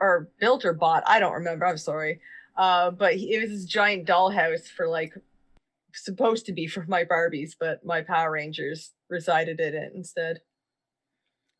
or 0.00 0.28
built 0.40 0.64
or 0.64 0.72
bought. 0.72 1.04
I 1.06 1.20
don't 1.20 1.34
remember. 1.34 1.66
I'm 1.66 1.78
sorry. 1.78 2.20
Uh, 2.56 2.90
but 2.90 3.14
he, 3.14 3.34
it 3.34 3.40
was 3.40 3.50
this 3.50 3.64
giant 3.64 4.06
dollhouse 4.06 4.66
for 4.66 4.88
like, 4.88 5.14
supposed 5.94 6.46
to 6.46 6.52
be 6.52 6.66
for 6.66 6.84
my 6.88 7.04
Barbies, 7.04 7.52
but 7.58 7.84
my 7.84 8.02
Power 8.02 8.32
Rangers 8.32 8.92
resided 9.08 9.60
in 9.60 9.74
it 9.74 9.92
instead. 9.94 10.40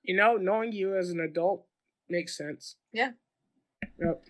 You 0.03 0.17
know, 0.17 0.37
knowing 0.37 0.73
you 0.73 0.97
as 0.97 1.11
an 1.11 1.21
adult 1.21 1.65
makes 2.09 2.37
sense. 2.37 2.77
Yeah. 2.93 3.13
Yep. 4.01 4.25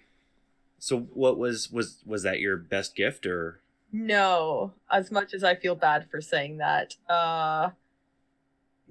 So 0.79 0.99
what 1.13 1.39
was 1.39 1.71
was 1.71 2.03
was 2.07 2.23
that 2.23 2.41
your 2.41 2.57
best 2.57 2.95
gift 2.95 3.27
or 3.27 3.61
No, 3.93 4.73
as 4.91 5.11
much 5.11 5.35
as 5.35 5.43
I 5.45 5.55
feel 5.55 5.75
bad 5.75 6.07
for 6.11 6.21
saying 6.21 6.59
that. 6.59 6.95
Uh, 7.09 7.71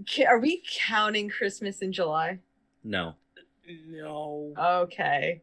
ca- 0.10 0.26
are 0.28 0.40
we 0.40 0.62
counting 0.70 1.30
Christmas 1.30 1.82
in 1.82 1.92
July? 1.94 2.40
no? 2.84 3.16
No. 3.90 4.54
Okay. 4.58 5.42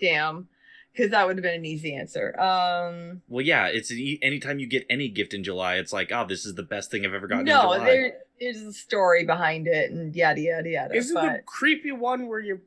Damn. 0.00 0.48
Because 0.92 1.10
that 1.10 1.26
would 1.26 1.36
have 1.36 1.42
been 1.42 1.54
an 1.54 1.64
easy 1.64 1.94
answer. 1.94 2.38
Um, 2.38 3.22
Well, 3.28 3.44
yeah. 3.44 3.66
It's 3.66 3.90
an 3.90 3.98
e- 3.98 4.18
anytime 4.22 4.58
you 4.58 4.66
get 4.66 4.84
any 4.90 5.08
gift 5.08 5.32
in 5.34 5.42
July, 5.42 5.76
it's 5.76 5.92
like, 5.92 6.12
oh, 6.12 6.26
this 6.28 6.44
is 6.44 6.54
the 6.54 6.62
best 6.62 6.90
thing 6.90 7.04
I've 7.06 7.14
ever 7.14 7.26
gotten. 7.26 7.48
in 7.48 7.54
no, 7.54 7.62
July. 7.62 7.78
there, 7.86 8.12
there's 8.38 8.60
a 8.62 8.72
story 8.72 9.24
behind 9.24 9.66
it 9.66 9.90
and 9.90 10.14
yada 10.14 10.40
yada 10.40 10.68
yada. 10.68 10.94
Is 10.94 11.10
it 11.10 11.14
the 11.14 11.40
creepy 11.46 11.92
one 11.92 12.28
where 12.28 12.40
your 12.40 12.60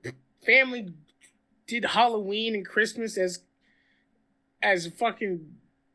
family 0.45 0.91
did 1.67 1.85
Halloween 1.85 2.55
and 2.55 2.65
Christmas 2.65 3.17
as 3.17 3.39
as 4.61 4.87
fucking 4.87 5.45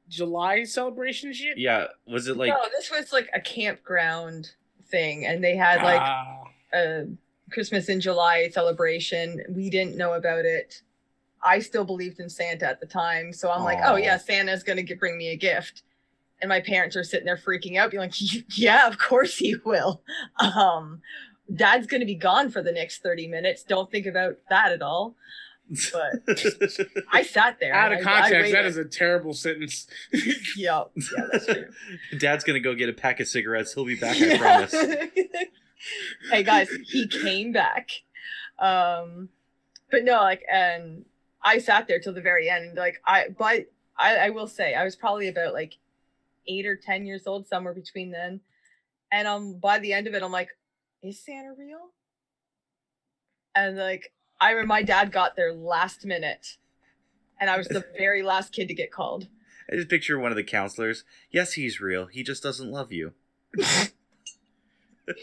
July 0.08 0.64
celebration 0.64 1.32
shit? 1.32 1.58
Yeah. 1.58 1.86
Was 2.06 2.28
it 2.28 2.36
like? 2.36 2.50
no, 2.50 2.58
this 2.76 2.90
was 2.90 3.12
like 3.12 3.28
a 3.34 3.40
campground 3.40 4.52
thing, 4.86 5.26
and 5.26 5.42
they 5.42 5.56
had 5.56 5.82
like 5.82 6.00
Ah. 6.00 6.44
a 6.74 7.04
Christmas 7.50 7.88
in 7.88 8.00
July 8.00 8.48
celebration. 8.50 9.42
We 9.48 9.70
didn't 9.70 9.96
know 9.96 10.14
about 10.14 10.44
it. 10.44 10.82
I 11.42 11.60
still 11.60 11.84
believed 11.84 12.20
in 12.20 12.28
Santa 12.28 12.66
at 12.66 12.80
the 12.80 12.86
time, 12.86 13.32
so 13.32 13.50
I'm 13.50 13.64
like, 13.64 13.78
oh 13.84 13.96
yeah, 13.96 14.18
Santa's 14.18 14.62
gonna 14.62 14.82
get, 14.82 15.00
bring 15.00 15.16
me 15.16 15.28
a 15.28 15.36
gift. 15.36 15.82
And 16.42 16.48
my 16.48 16.60
parents 16.60 16.96
are 16.96 17.04
sitting 17.04 17.26
there 17.26 17.36
freaking 17.36 17.76
out, 17.76 17.90
being 17.90 18.00
like, 18.02 18.14
yeah, 18.58 18.86
of 18.86 18.98
course 18.98 19.36
he 19.36 19.56
will. 19.64 20.02
Um, 20.38 21.00
Dad's 21.54 21.86
gonna 21.86 22.04
be 22.04 22.14
gone 22.14 22.50
for 22.50 22.62
the 22.62 22.72
next 22.72 23.02
30 23.02 23.26
minutes. 23.28 23.62
Don't 23.62 23.90
think 23.90 24.06
about 24.06 24.36
that 24.50 24.70
at 24.72 24.82
all. 24.82 25.16
But 25.92 26.28
I 27.12 27.22
sat 27.22 27.58
there. 27.60 27.72
out 27.74 27.92
of 27.92 27.98
I- 27.98 28.00
I 28.00 28.04
context, 28.04 28.52
that 28.52 28.58
waited. 28.58 28.66
is 28.66 28.76
a 28.76 28.84
terrible 28.84 29.34
sentence. 29.34 29.86
yeah, 30.56 30.84
yeah, 30.96 31.26
that's 31.32 31.46
true. 31.46 31.68
Dad's 32.18 32.44
gonna 32.44 32.60
go 32.60 32.74
get 32.74 32.88
a 32.88 32.92
pack 32.92 33.20
of 33.20 33.28
cigarettes. 33.28 33.72
He'll 33.74 33.84
be 33.84 33.94
back. 33.96 34.20
I 34.20 34.36
promise. 34.38 34.74
hey 36.30 36.42
guys, 36.42 36.68
he 36.88 37.06
came 37.06 37.52
back. 37.52 37.90
Um, 38.58 39.28
but 39.90 40.04
no, 40.04 40.20
like, 40.20 40.42
and 40.50 41.04
I 41.42 41.58
sat 41.58 41.86
there 41.88 42.00
till 42.00 42.12
the 42.12 42.20
very 42.20 42.48
end. 42.50 42.76
Like, 42.76 43.00
I, 43.06 43.26
but 43.36 43.66
I, 43.96 44.16
I 44.16 44.30
will 44.30 44.46
say, 44.48 44.74
I 44.74 44.84
was 44.84 44.96
probably 44.96 45.28
about 45.28 45.52
like 45.54 45.78
eight 46.48 46.66
or 46.66 46.76
ten 46.76 47.06
years 47.06 47.26
old, 47.26 47.46
somewhere 47.46 47.74
between 47.74 48.10
then. 48.10 48.40
And 49.12 49.26
um, 49.26 49.54
by 49.58 49.78
the 49.78 49.92
end 49.92 50.06
of 50.06 50.14
it, 50.14 50.22
I'm 50.22 50.32
like, 50.32 50.48
is 51.02 51.18
Santa 51.24 51.52
real? 51.58 51.90
And 53.54 53.76
like, 53.76 54.12
I 54.40 54.50
remember 54.50 54.68
my 54.68 54.82
dad 54.82 55.12
got 55.12 55.36
there 55.36 55.52
last 55.52 56.04
minute, 56.04 56.56
and 57.38 57.50
I 57.50 57.58
was 57.58 57.68
the 57.68 57.84
very 57.98 58.22
last 58.22 58.52
kid 58.52 58.68
to 58.68 58.74
get 58.74 58.90
called. 58.90 59.28
I 59.70 59.76
just 59.76 59.88
picture 59.88 60.18
one 60.18 60.32
of 60.32 60.36
the 60.36 60.42
counselors. 60.42 61.04
Yes, 61.30 61.52
he's 61.52 61.80
real. 61.80 62.06
He 62.06 62.22
just 62.22 62.42
doesn't 62.42 62.70
love 62.70 62.90
you. 62.90 63.12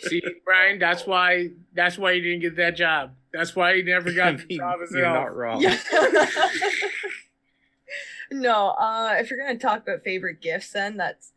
See, 0.04 0.22
Brian, 0.46 0.80
that's 0.80 1.06
why 1.06 1.50
that's 1.74 1.98
why 1.98 2.12
you 2.12 2.22
didn't 2.22 2.42
get 2.42 2.56
that 2.58 2.76
job. 2.76 3.12
That's 3.32 3.56
why 3.56 3.74
you 3.74 3.84
never 3.84 4.12
got 4.12 4.28
I 4.34 4.38
the 4.38 4.58
job 4.58 4.80
as 4.84 4.92
you're 4.92 5.02
not 5.04 5.36
wrong. 5.36 5.62
Yeah. 5.62 5.78
no, 8.32 8.70
uh, 8.70 9.16
if 9.20 9.30
you're 9.30 9.40
gonna 9.40 9.58
talk 9.58 9.82
about 9.84 10.04
favorite 10.04 10.42
gifts, 10.42 10.72
then 10.72 10.98
that's 10.98 11.32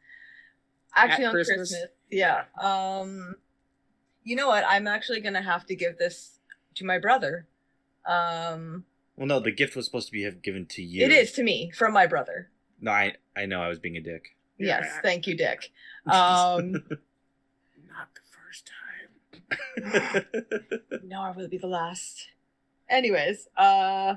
actually 0.94 1.24
At 1.24 1.28
on 1.28 1.34
Christmas? 1.34 1.70
Christmas. 1.70 1.90
Yeah. 2.10 2.44
Um, 2.60 3.36
you 4.24 4.36
know 4.36 4.48
what? 4.48 4.64
I'm 4.66 4.86
actually 4.86 5.20
gonna 5.20 5.42
have 5.42 5.66
to 5.66 5.76
give 5.76 5.98
this 5.98 6.38
to 6.76 6.84
my 6.84 6.98
brother. 6.98 7.46
Um, 8.06 8.84
Well, 9.16 9.26
no, 9.26 9.40
the 9.40 9.52
gift 9.52 9.76
was 9.76 9.84
supposed 9.86 10.06
to 10.08 10.12
be 10.12 10.28
given 10.42 10.66
to 10.66 10.82
you. 10.82 11.04
it 11.04 11.12
is 11.12 11.32
to 11.32 11.42
me 11.42 11.70
from 11.70 11.92
my 11.92 12.06
brother. 12.06 12.50
No, 12.80 12.90
I 12.92 13.14
I 13.36 13.46
know 13.46 13.62
I 13.62 13.68
was 13.68 13.78
being 13.78 13.96
a 13.96 14.00
dick. 14.00 14.36
Yes, 14.58 14.84
Yeah. 14.86 15.00
thank 15.02 15.26
you, 15.26 15.36
Dick. 15.36 15.70
Um, 16.06 16.72
Not 16.72 18.08
the 18.14 18.22
first 18.30 18.70
time. 19.82 21.00
no, 21.04 21.20
I 21.20 21.30
will 21.32 21.48
be 21.48 21.58
the 21.58 21.66
last. 21.66 22.28
Anyways, 22.88 23.48
uh, 23.56 24.16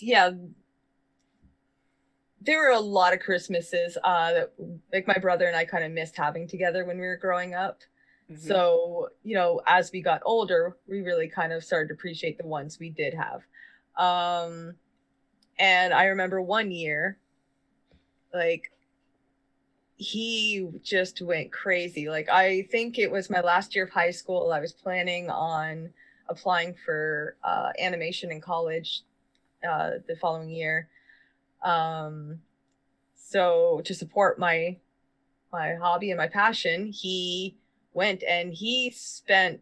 yeah, 0.00 0.30
there 2.40 2.58
were 2.58 2.70
a 2.70 2.80
lot 2.80 3.12
of 3.14 3.20
Christmases 3.20 3.96
uh, 4.04 4.32
that, 4.32 4.52
like, 4.92 5.06
my 5.06 5.18
brother 5.18 5.46
and 5.46 5.56
I 5.56 5.64
kind 5.64 5.84
of 5.84 5.90
missed 5.92 6.16
having 6.16 6.46
together 6.46 6.84
when 6.84 6.98
we 7.00 7.06
were 7.06 7.16
growing 7.16 7.54
up. 7.54 7.80
Mm-hmm. 8.30 8.46
So, 8.46 9.08
you 9.22 9.34
know, 9.34 9.60
as 9.66 9.90
we 9.92 10.02
got 10.02 10.20
older, 10.24 10.76
we 10.86 11.00
really 11.00 11.28
kind 11.28 11.52
of 11.52 11.64
started 11.64 11.88
to 11.88 11.94
appreciate 11.94 12.38
the 12.38 12.46
ones 12.46 12.78
we 12.78 12.90
did 12.90 13.14
have. 13.14 13.42
Um, 13.96 14.74
and 15.58 15.92
I 15.94 16.06
remember 16.06 16.40
one 16.40 16.70
year, 16.70 17.18
like, 18.32 18.70
he 19.96 20.68
just 20.82 21.20
went 21.20 21.50
crazy. 21.50 22.08
Like, 22.08 22.28
I 22.28 22.62
think 22.70 22.98
it 22.98 23.10
was 23.10 23.30
my 23.30 23.40
last 23.40 23.74
year 23.74 23.84
of 23.84 23.90
high 23.90 24.12
school. 24.12 24.52
I 24.52 24.60
was 24.60 24.72
planning 24.72 25.28
on 25.28 25.90
applying 26.28 26.74
for 26.84 27.36
uh, 27.42 27.70
animation 27.80 28.30
in 28.30 28.40
college 28.40 29.02
uh, 29.68 29.92
the 30.06 30.14
following 30.16 30.50
year. 30.50 30.88
Um, 31.62 32.40
so 33.16 33.80
to 33.84 33.94
support 33.94 34.38
my 34.38 34.76
my 35.52 35.74
hobby 35.74 36.10
and 36.10 36.18
my 36.18 36.28
passion, 36.28 36.92
he 36.92 37.56
went 37.98 38.22
and 38.22 38.54
he 38.54 38.90
spent 38.90 39.60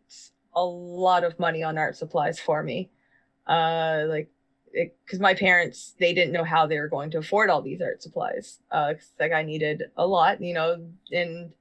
a 0.54 0.62
lot 0.62 1.24
of 1.24 1.38
money 1.38 1.62
on 1.62 1.78
art 1.78 1.96
supplies 1.96 2.38
for 2.38 2.62
me. 2.62 2.90
Uh, 3.46 4.04
like, 4.08 4.28
because 4.72 5.20
my 5.20 5.32
parents 5.32 5.94
they 5.98 6.12
didn't 6.12 6.32
know 6.32 6.44
how 6.44 6.66
they 6.66 6.78
were 6.78 6.88
going 6.88 7.10
to 7.10 7.18
afford 7.18 7.48
all 7.48 7.62
these 7.62 7.80
art 7.80 8.02
supplies. 8.02 8.60
Uh, 8.70 8.92
like 9.18 9.32
I 9.32 9.42
needed 9.42 9.84
a 9.96 10.06
lot, 10.06 10.42
you 10.42 10.52
know, 10.52 10.86
and 11.10 11.52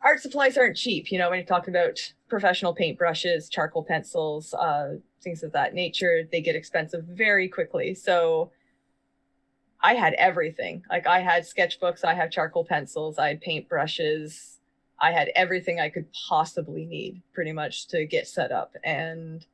art 0.00 0.20
supplies 0.20 0.56
aren't 0.56 0.76
cheap. 0.76 1.10
You 1.10 1.18
know, 1.18 1.30
when 1.30 1.40
you're 1.40 1.46
talking 1.46 1.74
about 1.74 1.98
professional 2.28 2.76
paintbrushes, 2.76 3.50
charcoal 3.50 3.82
pencils, 3.82 4.54
uh, 4.54 4.96
things 5.20 5.42
of 5.42 5.50
that 5.52 5.74
nature, 5.74 6.28
they 6.30 6.40
get 6.40 6.54
expensive 6.54 7.04
very 7.04 7.48
quickly. 7.48 7.94
So 7.94 8.52
I 9.80 9.94
had 9.94 10.14
everything. 10.14 10.84
Like 10.88 11.08
I 11.08 11.20
had 11.20 11.42
sketchbooks, 11.42 12.04
I 12.04 12.14
had 12.14 12.30
charcoal 12.30 12.64
pencils, 12.64 13.18
I 13.18 13.28
had 13.28 13.42
paintbrushes, 13.42 14.57
I 15.00 15.12
had 15.12 15.30
everything 15.36 15.78
I 15.80 15.88
could 15.90 16.06
possibly 16.28 16.84
need 16.84 17.22
pretty 17.32 17.52
much 17.52 17.86
to 17.88 18.04
get 18.06 18.26
set 18.26 18.50
up. 18.52 18.74
And 18.84 19.44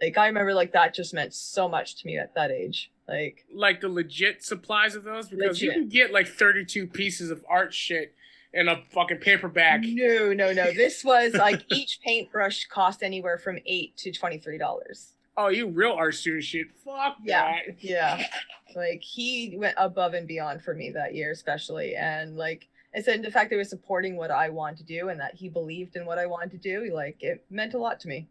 like 0.00 0.18
I 0.18 0.26
remember 0.26 0.52
like 0.54 0.72
that 0.72 0.94
just 0.94 1.14
meant 1.14 1.32
so 1.34 1.68
much 1.68 1.96
to 1.96 2.06
me 2.06 2.18
at 2.18 2.34
that 2.34 2.50
age. 2.50 2.90
Like 3.08 3.44
like 3.52 3.80
the 3.80 3.88
legit 3.88 4.44
supplies 4.44 4.94
of 4.94 5.04
those 5.04 5.28
because 5.28 5.62
you 5.62 5.70
can 5.70 5.88
get 5.88 6.12
like 6.12 6.26
32 6.28 6.86
pieces 6.88 7.30
of 7.30 7.44
art 7.48 7.72
shit 7.72 8.14
in 8.52 8.68
a 8.68 8.82
fucking 8.92 9.18
paperback. 9.18 9.82
no, 9.84 10.32
no, 10.32 10.52
no. 10.52 10.70
This 10.74 11.04
was 11.04 11.34
like 11.34 11.62
each 11.72 12.00
paintbrush 12.04 12.66
cost 12.66 13.02
anywhere 13.02 13.38
from 13.38 13.58
eight 13.66 13.96
to 13.98 14.12
twenty 14.12 14.38
three 14.38 14.58
dollars. 14.58 15.12
Oh, 15.38 15.48
you 15.48 15.68
real 15.68 15.92
art 15.92 16.14
student 16.14 16.44
shit. 16.44 16.66
Fuck 16.84 17.16
Yeah. 17.22 17.52
that. 17.66 17.82
Yeah. 17.84 18.26
Like 18.74 19.02
he 19.02 19.54
went 19.58 19.74
above 19.78 20.14
and 20.14 20.26
beyond 20.26 20.62
for 20.62 20.74
me 20.74 20.90
that 20.90 21.14
year, 21.14 21.30
especially. 21.30 21.94
And 21.94 22.36
like 22.36 22.68
I 22.96 23.02
said, 23.02 23.22
the 23.22 23.30
fact 23.30 23.50
that 23.50 23.56
he 23.56 23.58
was 23.58 23.68
supporting 23.68 24.16
what 24.16 24.30
I 24.30 24.48
wanted 24.48 24.78
to 24.78 24.84
do 24.84 25.10
and 25.10 25.20
that 25.20 25.34
he 25.34 25.50
believed 25.50 25.96
in 25.96 26.06
what 26.06 26.18
I 26.18 26.24
wanted 26.24 26.50
to 26.52 26.56
do, 26.56 26.94
like 26.94 27.18
it 27.20 27.44
meant 27.50 27.74
a 27.74 27.78
lot 27.78 28.00
to 28.00 28.08
me. 28.08 28.26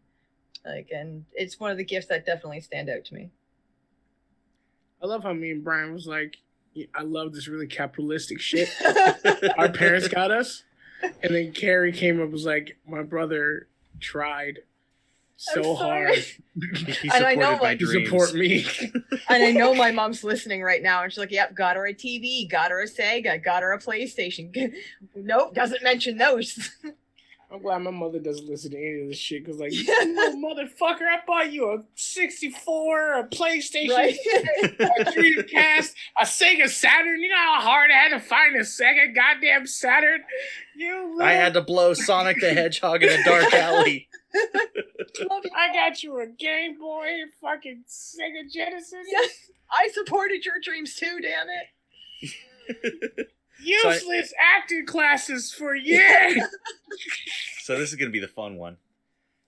Like, 0.64 0.88
and 0.90 1.24
it's 1.32 1.60
one 1.60 1.70
of 1.70 1.76
the 1.76 1.84
gifts 1.84 2.08
that 2.08 2.26
definitely 2.26 2.60
stand 2.60 2.90
out 2.90 3.04
to 3.04 3.14
me. 3.14 3.30
I 5.00 5.06
love 5.06 5.22
how 5.22 5.32
me 5.32 5.52
and 5.52 5.62
Brian 5.62 5.92
was 5.92 6.08
like, 6.08 6.38
I 6.94 7.02
love 7.02 7.32
this 7.32 7.46
really 7.46 7.68
capitalistic 7.68 8.40
shit 8.42 8.68
our 9.56 9.70
parents 9.70 10.08
got 10.08 10.32
us. 10.32 10.64
And 11.22 11.34
then 11.34 11.52
Carrie 11.52 11.92
came 11.92 12.16
up 12.16 12.24
and 12.24 12.32
was 12.32 12.44
like, 12.44 12.76
my 12.86 13.02
brother 13.02 13.68
tried 14.00 14.60
so 15.36 15.74
hard 15.74 16.14
He 16.14 17.10
And 17.12 17.24
I 17.24 17.34
supported 17.34 17.38
know, 17.38 17.58
my 17.62 17.74
dreams. 17.74 18.08
support 18.08 18.34
me. 18.34 18.66
and 19.28 19.44
I 19.44 19.52
know 19.52 19.74
my 19.74 19.90
mom's 19.92 20.24
listening 20.24 20.62
right 20.62 20.82
now, 20.82 21.02
and 21.02 21.12
she's 21.12 21.18
like, 21.18 21.30
"Yep, 21.30 21.54
got 21.54 21.76
her 21.76 21.86
a 21.86 21.92
TV, 21.94 22.50
got 22.50 22.70
her 22.70 22.80
a 22.82 22.86
Sega, 22.86 23.42
got 23.44 23.62
her 23.62 23.72
a 23.72 23.78
PlayStation." 23.78 24.72
nope, 25.14 25.54
doesn't 25.54 25.82
mention 25.82 26.16
those. 26.16 26.70
I'm 27.52 27.62
glad 27.62 27.78
my 27.82 27.92
mother 27.92 28.18
doesn't 28.18 28.48
listen 28.48 28.72
to 28.72 28.76
any 28.76 29.02
of 29.02 29.08
this 29.08 29.18
shit 29.18 29.44
because, 29.44 29.60
like, 29.60 29.72
you 29.72 29.84
Yeah. 29.86 30.04
little 30.04 30.44
oh, 30.44 30.54
motherfucker, 30.54 31.02
I 31.02 31.20
bought 31.24 31.52
you 31.52 31.70
a 31.70 31.84
64, 31.94 33.12
a 33.20 33.28
PlayStation, 33.28 33.90
Right. 33.90 34.16
a 34.80 35.04
Dreamcast, 35.04 35.94
a 36.20 36.24
Sega 36.24 36.68
Saturn. 36.68 37.22
You 37.22 37.28
know 37.28 37.36
how 37.36 37.60
hard 37.60 37.92
I 37.92 37.94
had 37.94 38.08
to 38.08 38.20
find 38.20 38.56
a 38.56 38.64
second 38.64 39.14
goddamn 39.14 39.66
Saturn? 39.68 40.24
You 40.74 41.12
little... 41.12 41.22
I 41.22 41.34
had 41.34 41.54
to 41.54 41.62
blow 41.62 41.94
Sonic 41.94 42.40
the 42.40 42.52
Hedgehog 42.52 43.04
in 43.04 43.10
a 43.10 43.22
dark 43.22 43.54
alley. 43.54 44.08
Love 45.30 45.42
you. 45.44 45.50
I 45.56 45.72
got 45.72 46.02
you 46.02 46.18
a 46.20 46.26
Game 46.26 46.78
Boy, 46.78 47.06
fucking 47.40 47.84
Sega 47.88 48.50
Genesis. 48.52 49.06
Yes. 49.10 49.30
I 49.70 49.88
supported 49.88 50.44
your 50.44 50.56
dreams 50.62 50.94
too, 50.94 51.18
damn 51.20 51.46
it. 51.48 53.28
Useless 53.62 54.32
acting 54.38 54.86
classes 54.86 55.52
for 55.52 55.74
years. 55.74 56.38
So 57.62 57.78
this 57.78 57.90
is 57.90 57.96
gonna 57.96 58.10
be 58.10 58.20
the 58.20 58.28
fun 58.28 58.56
one. 58.56 58.76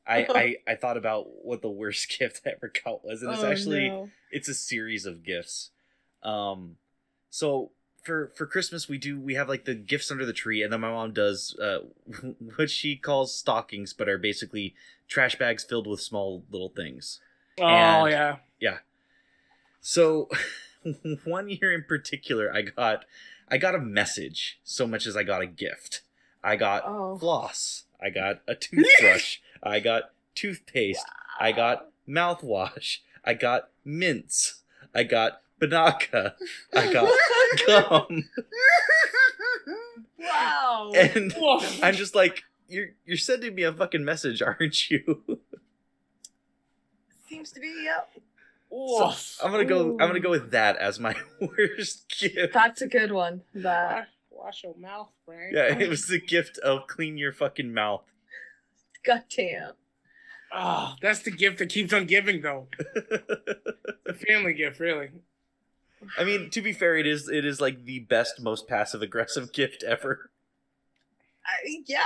I, 0.07 0.27
I 0.35 0.57
I 0.73 0.75
thought 0.77 0.97
about 0.97 1.27
what 1.45 1.61
the 1.63 1.69
worst 1.71 2.09
gift 2.19 2.41
I 2.47 2.51
ever 2.51 2.73
got 2.85 3.05
was, 3.05 3.23
and 3.23 3.33
it's 3.33 3.43
Oh, 3.43 3.51
actually 3.51 3.89
no. 3.91 4.11
it's 4.31 4.49
a 4.49 4.55
series 4.55 5.05
of 5.07 5.23
gifts. 5.23 5.71
Um, 6.23 6.77
so 7.31 7.71
for 8.09 8.33
for 8.35 8.45
Christmas 8.47 8.89
we 8.89 8.99
do 8.99 9.21
we 9.21 9.35
have 9.35 9.49
like 9.49 9.65
the 9.67 9.75
gifts 9.77 10.11
under 10.11 10.27
the 10.27 10.33
tree, 10.33 10.63
and 10.65 10.73
then 10.73 10.81
my 10.81 10.91
mom 10.91 11.13
does 11.13 11.57
uh 11.63 11.81
what 12.57 12.71
she 12.71 12.97
calls 12.97 13.33
stockings, 13.37 13.93
but 13.93 14.09
are 14.09 14.19
basically 14.19 14.75
trash 15.07 15.37
bags 15.39 15.63
filled 15.65 15.87
with 15.87 16.01
small 16.01 16.43
little 16.51 16.71
things. 16.71 17.21
oh, 17.61 17.65
And- 17.65 18.11
yeah. 18.61 18.79
So 19.81 20.29
one 21.25 21.49
year 21.49 21.73
in 21.73 21.85
particular, 21.89 22.53
I 22.53 22.63
got 22.63 23.05
I 23.49 23.59
got 23.59 23.75
a 23.75 23.79
message 23.81 24.59
so 24.65 24.87
much 24.87 25.07
as 25.07 25.17
I 25.17 25.23
got 25.23 25.41
a 25.43 25.47
gift. 25.47 26.03
I 26.43 26.57
got 26.57 26.83
Oh. 26.87 27.17
floss. 27.19 27.85
I 28.01 28.11
got 28.11 28.41
a 28.47 28.55
toothbrush. 28.57 29.39
I 29.63 29.81
got 29.81 30.11
toothpaste. 30.35 31.05
I 31.41 31.53
got 31.53 31.89
mouthwash. 32.09 32.99
I 33.25 33.35
got 33.35 33.69
mints. 33.85 34.63
I 34.95 35.03
got 35.05 35.41
Binaca. 35.61 36.35
I 36.75 36.93
got 36.93 37.11
gum. 37.67 38.25
wow. 40.19 40.93
And 40.95 41.35
Woof. 41.39 41.83
I'm 41.83 41.95
just 41.95 42.15
like, 42.15 42.43
you're 42.69 42.89
you're 43.05 43.17
sending 43.17 43.55
me 43.55 43.63
a 43.63 43.73
fucking 43.73 44.05
message, 44.05 44.43
aren't 44.43 44.91
you? 44.91 45.23
Seems 47.29 47.53
to 47.53 47.61
be, 47.61 47.85
yeah. 47.85 48.01
So 48.71 49.13
I'm 49.45 49.51
gonna 49.51 49.65
go. 49.65 49.93
I'm 49.93 50.09
gonna 50.09 50.21
go 50.21 50.31
with 50.31 50.51
that 50.51 50.77
as 50.77 50.99
my 51.01 51.15
worst 51.41 52.09
gift. 52.21 52.53
That's 52.53 52.83
a 52.83 52.87
good 52.87 53.13
one. 53.13 53.43
That 53.55 54.09
Wash, 54.31 54.63
wash 54.63 54.65
your 54.65 54.77
mouth, 54.77 55.09
Frank. 55.25 55.55
Yeah, 55.55 55.79
it 55.79 55.89
was 55.89 56.07
the 56.07 56.21
gift 56.21 56.59
of 56.59 56.87
clean 56.87 57.17
your 57.17 57.33
fucking 57.33 57.73
mouth. 57.73 58.03
goddamn. 59.05 59.73
Oh, 60.51 60.57
ah, 60.57 60.97
that's 61.03 61.21
the 61.21 61.31
gift 61.31 61.59
that 61.59 61.69
keeps 61.69 61.93
on 61.93 62.07
giving, 62.07 62.41
though. 62.43 62.69
The 64.07 64.15
family 64.15 64.55
gift, 64.55 64.81
really. 64.81 65.11
I 66.19 66.25
mean, 66.25 66.51
to 66.51 66.61
be 66.63 66.73
fair, 66.73 66.97
it 66.97 67.07
is 67.07 67.29
it 67.29 67.45
is 67.45 67.61
like 67.61 67.85
the 67.85 68.01
best, 68.01 68.41
most 68.41 68.69
passive 68.69 69.03
aggressive 69.03 69.53
gift 69.55 69.83
ever. 69.83 70.31
I, 71.45 71.83
yeah. 71.87 71.99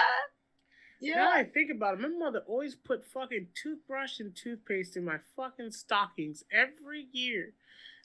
Now 1.01 1.09
Yeah. 1.15 1.31
I 1.35 1.45
think 1.45 1.71
about 1.71 1.95
it, 1.95 2.01
my 2.01 2.09
mother 2.09 2.43
always 2.47 2.75
put 2.75 3.05
fucking 3.05 3.49
toothbrush 3.61 4.21
and 4.21 4.35
toothpaste 4.37 4.97
in 4.97 5.05
my 5.05 5.19
fucking 5.37 5.73
stockings 5.73 6.45
every 6.53 7.09
year 7.13 7.55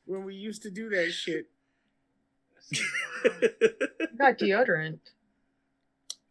when 0.05 0.23
we 0.23 0.33
used 0.35 0.63
to 0.63 0.71
do 0.71 0.89
that 0.89 1.11
shit. 1.11 1.47
Got 4.17 4.39
deodorant. 4.39 4.99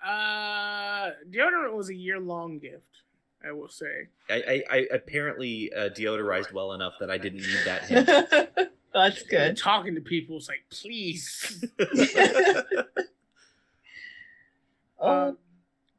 Uh, 0.05 1.11
deodorant 1.31 1.73
was 1.75 1.89
a 1.89 1.95
year 1.95 2.19
long 2.21 2.59
gift, 2.59 3.03
I 3.47 3.53
will 3.53 3.69
say. 3.69 4.09
I, 4.29 4.35
I, 4.35 4.77
I 4.77 4.87
apparently 4.93 5.73
uh, 5.73 5.89
deodorized 5.91 6.53
well 6.53 6.73
enough 6.73 6.95
that 7.01 7.11
I 7.11 7.19
didn't 7.19 7.41
need 7.41 7.59
that 7.65 7.85
hint. 8.57 8.71
That's 8.97 9.21
And 9.21 9.29
good. 9.31 9.57
talking 9.59 9.95
to 9.95 10.01
people, 10.01 10.39
it's 10.39 10.49
like, 10.49 10.65
please. 10.71 11.63
Oh, 14.99 15.09
Uh, 15.09 15.33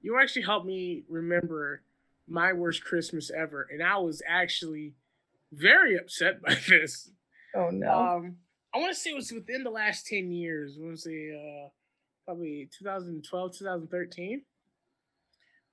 you 0.02 0.20
actually 0.20 0.42
helped 0.42 0.66
me 0.66 1.04
remember 1.08 1.84
my 2.28 2.52
worst 2.54 2.84
Christmas 2.84 3.30
ever, 3.30 3.68
and 3.72 3.84
I 3.84 3.98
was 3.98 4.22
actually 4.28 4.96
very 5.52 5.98
upset 5.98 6.42
by 6.46 6.56
this. 6.68 7.12
oh 7.56 7.70
no. 7.70 7.92
Um, 7.92 8.38
I 8.74 8.80
want 8.80 8.94
to 8.96 9.00
say 9.00 9.12
it 9.12 9.16
was 9.16 9.32
within 9.32 9.64
the 9.64 9.70
last 9.70 10.08
10 10.08 10.32
years. 10.32 10.78
I 10.80 10.84
want 10.84 10.96
to 10.96 11.02
say 11.02 11.32
uh, 11.32 11.70
probably 12.26 12.70
2012, 12.78 13.58
2013, 13.60 14.42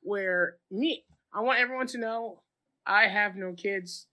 where 0.03 0.57
me, 0.71 1.05
I 1.33 1.41
want 1.41 1.59
everyone 1.61 1.87
to 1.89 1.99
know 1.99 2.43
I 2.87 3.09
have 3.09 3.37
no 3.37 3.53
kids. 3.55 4.07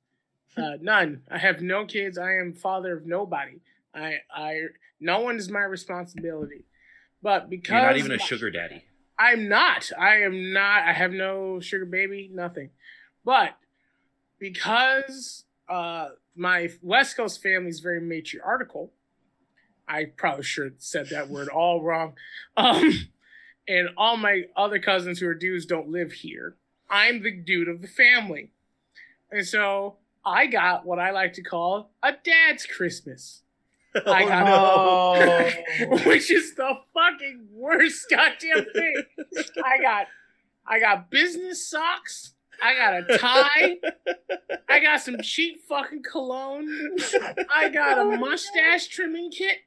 Uh, 0.57 0.77
none. 0.81 1.21
I 1.29 1.37
have 1.37 1.61
no 1.61 1.85
kids. 1.85 2.17
I 2.17 2.33
am 2.33 2.53
father 2.53 2.97
of 2.97 3.05
nobody. 3.05 3.59
I, 3.93 4.17
I, 4.33 4.61
no 4.99 5.19
one 5.21 5.37
is 5.37 5.49
my 5.49 5.61
responsibility. 5.61 6.65
But 7.21 7.49
because 7.49 7.73
You're 7.73 7.81
not 7.81 7.97
even 7.97 8.11
a 8.11 8.19
sugar 8.19 8.49
daddy. 8.49 8.83
I'm 9.17 9.47
not. 9.47 9.91
I 9.97 10.17
am 10.17 10.51
not. 10.53 10.83
I 10.83 10.93
have 10.93 11.11
no 11.11 11.59
sugar 11.59 11.85
baby, 11.85 12.29
nothing. 12.33 12.71
But 13.23 13.55
because 14.39 15.45
uh, 15.69 16.09
my 16.35 16.69
West 16.81 17.15
Coast 17.15 17.41
family 17.41 17.69
is 17.69 17.79
very 17.79 18.01
matriarchal, 18.01 18.91
I 19.87 20.05
probably 20.05 20.43
should 20.43 20.63
have 20.63 20.73
said 20.79 21.09
that 21.09 21.29
word 21.29 21.49
all 21.49 21.81
wrong. 21.81 22.13
Um, 22.57 23.09
and 23.67 23.89
all 23.95 24.17
my 24.17 24.43
other 24.55 24.79
cousins 24.79 25.19
who 25.19 25.27
are 25.27 25.35
dudes 25.35 25.65
don't 25.65 25.89
live 25.89 26.11
here. 26.11 26.55
I'm 26.89 27.21
the 27.21 27.31
dude 27.31 27.69
of 27.69 27.81
the 27.81 27.87
family. 27.87 28.51
And 29.31 29.45
so 29.45 29.97
I 30.25 30.47
got 30.47 30.85
what 30.85 30.99
I 30.99 31.11
like 31.11 31.33
to 31.33 31.41
call 31.41 31.91
a 32.03 32.11
dad's 32.11 32.65
Christmas. 32.65 33.41
I 33.95 34.23
oh, 34.23 34.27
got- 34.27 35.53
Oh. 35.81 35.97
which 36.09 36.31
is 36.31 36.55
the 36.55 36.73
fucking 36.93 37.47
worst 37.53 38.05
goddamn 38.09 38.65
thing. 38.73 39.03
I 39.63 39.81
got, 39.81 40.07
I 40.65 40.79
got 40.79 41.09
business 41.09 41.67
socks. 41.67 42.33
I 42.63 42.75
got 42.75 42.93
a 43.09 43.17
tie. 43.17 43.77
I 44.69 44.79
got 44.79 45.01
some 45.01 45.17
cheap 45.23 45.63
fucking 45.67 46.03
cologne. 46.03 46.69
I 47.49 47.69
got 47.69 47.97
a 47.97 48.17
mustache 48.17 48.87
trimming 48.87 49.31
kit. 49.31 49.57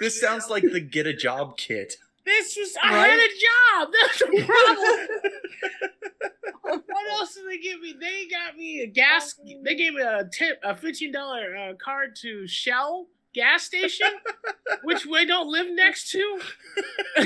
this 0.00 0.18
sounds 0.20 0.48
like 0.48 0.62
the 0.62 0.80
get 0.80 1.06
a 1.06 1.12
job 1.14 1.58
kit. 1.58 1.96
This 2.24 2.56
was 2.56 2.76
I 2.82 3.06
had 3.06 3.20
a 3.20 3.28
job. 3.28 3.92
That's 4.02 4.18
the 4.18 4.44
problem. 4.44 6.30
what 6.66 7.12
else 7.12 7.34
did 7.34 7.44
they 7.48 7.58
give 7.58 7.80
me? 7.80 7.94
They 7.98 8.26
got 8.26 8.56
me 8.56 8.80
a 8.80 8.86
gas. 8.86 9.34
They 9.62 9.74
gave 9.74 9.94
me 9.94 10.02
a 10.02 10.28
tip, 10.32 10.60
a 10.62 10.74
fifteen 10.74 11.12
dollar 11.12 11.56
uh, 11.56 11.72
card 11.74 12.16
to 12.22 12.46
Shell 12.46 13.06
gas 13.34 13.64
station, 13.64 14.08
which 14.82 15.06
we 15.06 15.26
don't 15.26 15.50
live 15.50 15.66
next 15.70 16.10
to. 16.10 16.40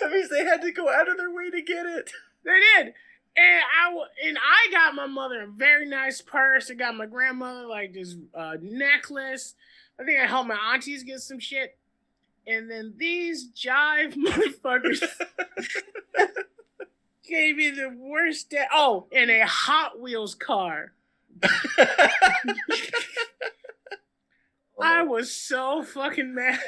That 0.00 0.12
means 0.12 0.30
they 0.30 0.44
had 0.44 0.62
to 0.62 0.72
go 0.72 0.88
out 0.88 1.10
of 1.10 1.16
their 1.16 1.30
way 1.30 1.50
to 1.50 1.60
get 1.60 1.84
it. 1.84 2.10
They 2.44 2.58
did. 2.76 2.94
And 3.36 3.62
I 3.80 3.92
and 4.26 4.38
I 4.38 4.72
got 4.72 4.94
my 4.94 5.06
mother 5.06 5.42
a 5.42 5.46
very 5.46 5.86
nice 5.86 6.20
purse. 6.20 6.70
I 6.70 6.74
got 6.74 6.96
my 6.96 7.06
grandmother 7.06 7.66
like 7.66 7.92
this 7.92 8.16
uh, 8.34 8.56
necklace. 8.62 9.54
I 10.00 10.04
think 10.04 10.20
I 10.20 10.26
helped 10.26 10.48
my 10.48 10.56
aunties 10.72 11.02
get 11.04 11.20
some 11.20 11.38
shit. 11.38 11.76
And 12.46 12.70
then 12.70 12.94
these 12.96 13.50
jive 13.52 14.14
motherfuckers 14.26 15.02
gave 17.30 17.56
me 17.56 17.70
the 17.70 17.88
worst 17.96 18.50
day. 18.50 18.66
Oh, 18.72 19.06
in 19.12 19.30
a 19.30 19.46
Hot 19.46 19.98
Wheels 20.00 20.34
car. 20.34 20.92
I 24.82 25.02
was 25.02 25.32
so 25.34 25.82
fucking 25.82 26.34
mad. 26.34 26.58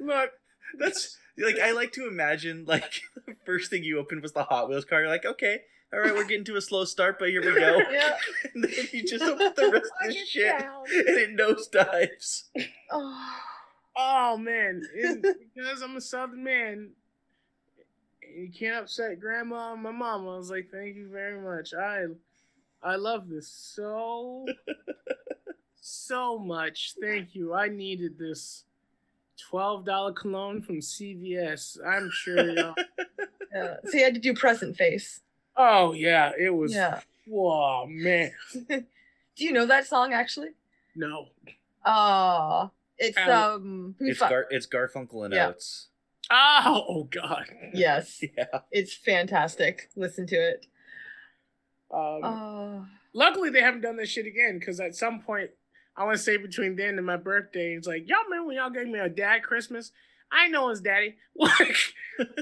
Look, 0.00 0.30
That's 0.78 1.16
like 1.38 1.58
I 1.58 1.72
like 1.72 1.92
to 1.92 2.06
imagine 2.08 2.64
like 2.66 3.00
the 3.26 3.34
first 3.44 3.70
thing 3.70 3.84
you 3.84 3.98
opened 3.98 4.22
was 4.22 4.32
the 4.32 4.44
Hot 4.44 4.68
Wheels 4.68 4.84
car. 4.84 5.00
You're 5.00 5.08
like, 5.08 5.24
okay, 5.26 5.60
all 5.92 6.00
right, 6.00 6.14
we're 6.14 6.24
getting 6.24 6.44
to 6.46 6.56
a 6.56 6.60
slow 6.60 6.84
start, 6.84 7.18
but 7.18 7.28
here 7.28 7.40
we 7.42 7.58
go. 7.58 7.78
Yeah. 7.90 8.16
And 8.54 8.64
then 8.64 8.70
you 8.92 9.04
just 9.04 9.24
open 9.24 9.52
the 9.56 9.70
rest 9.72 9.90
of 10.02 10.08
the 10.08 10.14
shit, 10.26 10.58
down. 10.58 10.84
and 10.90 11.08
it 11.08 11.36
nosedives. 11.36 12.44
Oh. 12.90 13.30
Oh 13.96 14.36
man, 14.36 14.82
because 15.54 15.80
I'm 15.80 15.96
a 15.96 16.00
Southern 16.00 16.42
man, 16.42 16.90
you 18.34 18.50
can't 18.50 18.82
upset 18.84 19.20
Grandma 19.20 19.72
and 19.74 19.82
my 19.82 19.90
mama. 19.90 20.34
I 20.34 20.36
was 20.36 20.50
like, 20.50 20.68
thank 20.72 20.96
you 20.96 21.08
very 21.08 21.40
much. 21.40 21.72
I, 21.74 22.04
I 22.82 22.96
love 22.96 23.28
this 23.28 23.48
so, 23.48 24.46
so 25.80 26.38
much. 26.38 26.94
Thank 27.00 27.34
you. 27.34 27.54
I 27.54 27.68
needed 27.68 28.18
this 28.18 28.64
twelve 29.50 29.84
dollar 29.84 30.12
cologne 30.12 30.62
from 30.62 30.80
CVS. 30.80 31.78
I'm 31.86 32.10
sure 32.12 32.50
y'all. 32.50 32.74
Yeah. 33.54 33.76
So 33.84 33.96
you 33.98 34.02
had 34.02 34.14
to 34.14 34.20
do 34.20 34.34
present 34.34 34.76
face. 34.76 35.20
Oh 35.56 35.92
yeah, 35.92 36.32
it 36.36 36.50
was. 36.52 36.74
Yeah. 36.74 37.02
Whoa 37.24 37.86
man, 37.88 38.32
Do 38.68 38.84
you 39.36 39.52
know 39.52 39.64
that 39.66 39.86
song 39.86 40.12
actually? 40.12 40.48
no. 40.96 41.28
Uh 41.84 42.66
it's 42.98 43.16
Um, 43.16 43.94
It's 44.00 44.18
fu- 44.18 44.28
Gar- 44.28 44.46
it's 44.50 44.66
Garfunkel 44.66 45.24
and 45.26 45.34
Yeah. 45.34 45.50
Oates. 45.50 45.86
Oh, 46.30 46.84
oh 46.88 47.04
God. 47.04 47.44
Yes, 47.72 48.22
Yeah. 48.36 48.44
it's 48.72 48.94
fantastic. 48.94 49.90
Listen 49.96 50.26
to 50.28 50.36
it. 50.36 50.66
Um, 51.92 52.20
Oh, 52.24 52.86
luckily, 53.12 53.50
they 53.50 53.60
haven't 53.60 53.82
done 53.82 53.96
this 53.96 54.08
shit 54.08 54.26
again 54.26 54.58
because 54.58 54.80
at 54.80 54.94
some 54.96 55.20
point, 55.20 55.50
I 55.96 56.04
want 56.04 56.16
to 56.16 56.22
say 56.22 56.36
between 56.36 56.74
then 56.76 56.96
and 56.98 57.06
my 57.06 57.16
birthday, 57.16 57.74
it's 57.74 57.86
like, 57.86 58.08
y'all 58.08 58.24
remember 58.24 58.48
when 58.48 58.56
y'all 58.56 58.70
gave 58.70 58.88
me 58.88 58.98
a 58.98 59.08
dad 59.08 59.42
Christmas? 59.44 59.92
I 60.32 60.48
know 60.48 60.68
his 60.70 60.80
daddy. 60.80 61.16
Like, 61.36 61.76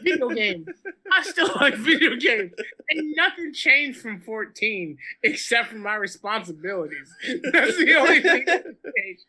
video 0.03 0.29
game. 0.29 0.67
I 1.11 1.23
still 1.23 1.51
like 1.59 1.75
video 1.77 2.15
games. 2.17 2.53
And 2.91 3.15
nothing 3.17 3.55
changed 3.55 4.01
from 4.01 4.21
14 4.21 4.99
except 5.23 5.69
for 5.71 5.77
my 5.77 5.95
responsibilities. 5.95 7.11
That's 7.53 7.79
the 7.79 7.95
only 7.99 8.21
thing 8.21 8.45
that 8.47 8.65
changed. 8.65 9.25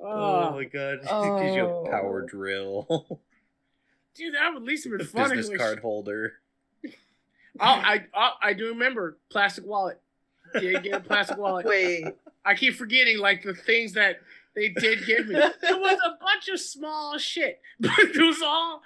Oh 0.00 0.04
Oh, 0.50 0.50
my 0.56 0.64
god. 0.64 0.98
It 1.02 1.42
gives 1.44 1.56
you 1.56 1.64
a 1.64 1.68
Oh. 1.68 1.86
power 1.90 2.22
drill. 2.26 3.20
dude, 4.14 4.34
that 4.34 4.52
would 4.52 4.62
at 4.62 4.66
least 4.68 4.84
have 4.84 4.96
been 4.98 5.06
fun. 5.06 5.30
business 5.30 5.48
if 5.50 5.58
card 5.58 5.80
holder. 5.80 6.34
Oh, 7.60 7.64
I, 7.64 8.04
oh, 8.14 8.30
I 8.40 8.52
do 8.52 8.68
remember 8.68 9.18
plastic 9.30 9.66
wallet. 9.66 10.00
Yeah, 10.62 10.78
get 10.78 10.92
a 10.92 11.00
plastic 11.00 11.38
wallet. 11.38 11.66
wait. 11.68 12.04
I 12.44 12.54
keep 12.54 12.74
forgetting 12.76 13.18
like 13.18 13.42
the 13.42 13.52
things 13.54 13.94
that 13.94 14.20
they 14.54 14.68
did 14.68 15.04
give 15.06 15.26
me. 15.26 15.34
It 15.36 15.56
was 15.80 15.98
a 16.06 16.16
bunch 16.22 16.48
of 16.48 16.60
small 16.60 17.18
shit, 17.18 17.60
but 17.80 17.90
it 17.98 18.16
was 18.24 18.40
all. 18.42 18.82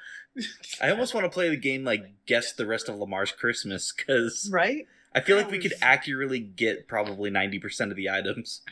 I 0.81 0.89
almost 0.91 1.13
want 1.13 1.25
to 1.27 1.31
play 1.31 1.51
the 1.51 1.57
game 1.59 1.85
like 1.85 2.03
guess 2.25 2.55
the 2.55 2.65
rest 2.65 2.89
of 2.89 2.97
Lamar's 2.97 3.31
Christmas 3.33 3.93
because 3.93 4.49
Right? 4.51 4.87
I 5.15 5.21
feel 5.21 5.37
like 5.37 5.47
That 5.47 5.53
we 5.53 5.59
could 5.59 5.75
accurately 5.83 6.41
get 6.41 6.89
probably 6.89 7.29
ninety 7.29 7.59
percent 7.59 7.91
of 7.91 7.97
the 7.99 8.09
items. 8.09 8.63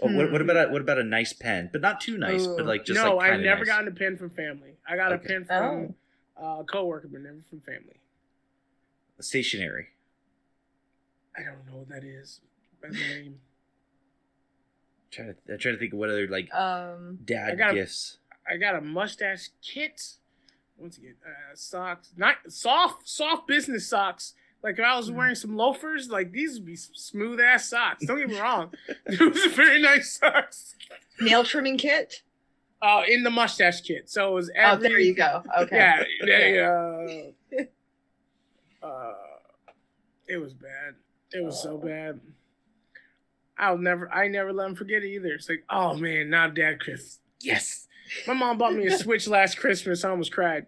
Oh, 0.00 0.06
what, 0.06 0.32
what 0.32 0.40
Hmm. 0.40 0.50
about 0.50 0.68
a, 0.68 0.72
what 0.72 0.80
about 0.80 0.98
a 0.98 1.04
nice 1.04 1.32
pen? 1.32 1.68
But 1.72 1.80
not 1.80 2.00
too 2.00 2.18
nice, 2.18 2.46
but 2.46 2.66
like 2.66 2.84
just 2.84 3.02
no, 3.02 3.16
like 3.16 3.30
I've 3.30 3.40
never 3.40 3.60
nice. 3.60 3.66
gotten 3.68 3.88
a 3.88 3.92
pen 3.92 4.16
from 4.16 4.30
family. 4.30 4.74
I 4.88 4.96
got 4.96 5.12
Okay. 5.12 5.24
a 5.24 5.28
pen 5.28 5.44
from 5.44 5.94
uh, 6.40 6.60
a 6.60 6.64
coworker, 6.64 7.08
but 7.08 7.20
never 7.20 7.40
from 7.48 7.60
family. 7.60 8.00
stationary. 9.20 9.88
I 11.36 11.42
don't 11.42 11.64
know 11.66 11.78
what 11.78 11.88
that 11.90 12.04
is. 12.04 12.40
That's 12.82 12.96
the 12.98 13.14
name. 13.14 13.40
trying 15.10 15.28
to 15.34 15.52
I'm 15.52 15.58
trying 15.58 15.74
to 15.74 15.78
think 15.78 15.92
of 15.92 15.98
what 15.98 16.08
other 16.08 16.26
like 16.26 16.52
Um, 16.54 17.18
I 17.20 17.24
dad 17.24 17.58
got 17.58 17.74
gifts. 17.74 18.18
I 18.50 18.56
got 18.56 18.74
a 18.74 18.80
mustache 18.80 19.50
kit. 19.62 20.00
Once 20.76 20.98
again, 20.98 21.14
uh, 21.24 21.54
socks, 21.54 22.12
not 22.16 22.36
soft, 22.48 23.08
soft 23.08 23.46
business 23.46 23.86
socks. 23.88 24.34
Like 24.62 24.78
if 24.78 24.84
I 24.84 24.96
was 24.96 25.10
wearing 25.10 25.34
some 25.34 25.56
loafers, 25.56 26.08
like 26.08 26.30
these 26.32 26.54
would 26.54 26.64
be 26.66 26.76
smooth 26.76 27.40
ass 27.40 27.68
socks. 27.68 28.04
Don't 28.06 28.18
get 28.18 28.28
me 28.28 28.38
wrong, 28.40 28.72
those 29.06 29.46
are 29.46 29.50
very 29.50 29.82
nice 29.82 30.18
socks. 30.18 30.76
nail 31.20 31.42
trimming 31.44 31.78
kit. 31.78 32.22
Uh, 32.80 33.02
in 33.08 33.22
the 33.22 33.30
mustache 33.30 33.80
kit. 33.82 34.10
So 34.10 34.30
it 34.30 34.34
was 34.34 34.50
Oh, 34.60 34.76
there 34.76 34.98
you 34.98 35.14
go. 35.14 35.42
Okay. 35.56 35.76
Yeah, 35.76 36.02
they, 36.26 36.58
uh, 36.58 37.62
uh, 38.86 39.12
it 40.26 40.36
was 40.38 40.52
bad. 40.52 40.94
It 41.32 41.44
was 41.44 41.62
so 41.62 41.74
Oh. 41.80 41.86
bad. 41.86 42.20
I'll 43.56 43.78
never, 43.78 44.10
I 44.12 44.26
never 44.26 44.52
let 44.52 44.66
him 44.68 44.74
forget 44.74 45.04
it 45.04 45.08
either. 45.10 45.28
It's 45.34 45.48
like, 45.48 45.62
oh 45.70 45.94
man, 45.94 46.30
now 46.30 46.48
Dad 46.48 46.80
Chris. 46.80 47.18
Yes. 47.40 47.86
My 48.26 48.34
mom 48.34 48.58
bought 48.58 48.74
me 48.74 48.86
a 48.88 48.98
Switch 48.98 49.28
last 49.28 49.58
Christmas. 49.58 50.04
I 50.04 50.10
almost 50.10 50.32
cried. 50.32 50.66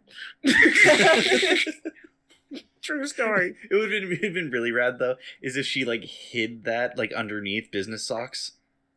True 2.84 3.06
story. 3.06 3.56
It 3.70 3.74
would 3.74 3.90
have 3.90 4.02
been, 4.02 4.12
it'd 4.12 4.34
been 4.34 4.50
really 4.50 4.70
rad 4.70 4.98
though, 4.98 5.16
is 5.42 5.56
if 5.56 5.64
she 5.66 5.84
like 5.84 6.04
hid 6.04 6.64
that 6.64 6.98
like 6.98 7.12
underneath 7.14 7.70
business 7.70 8.06
socks. 8.06 8.52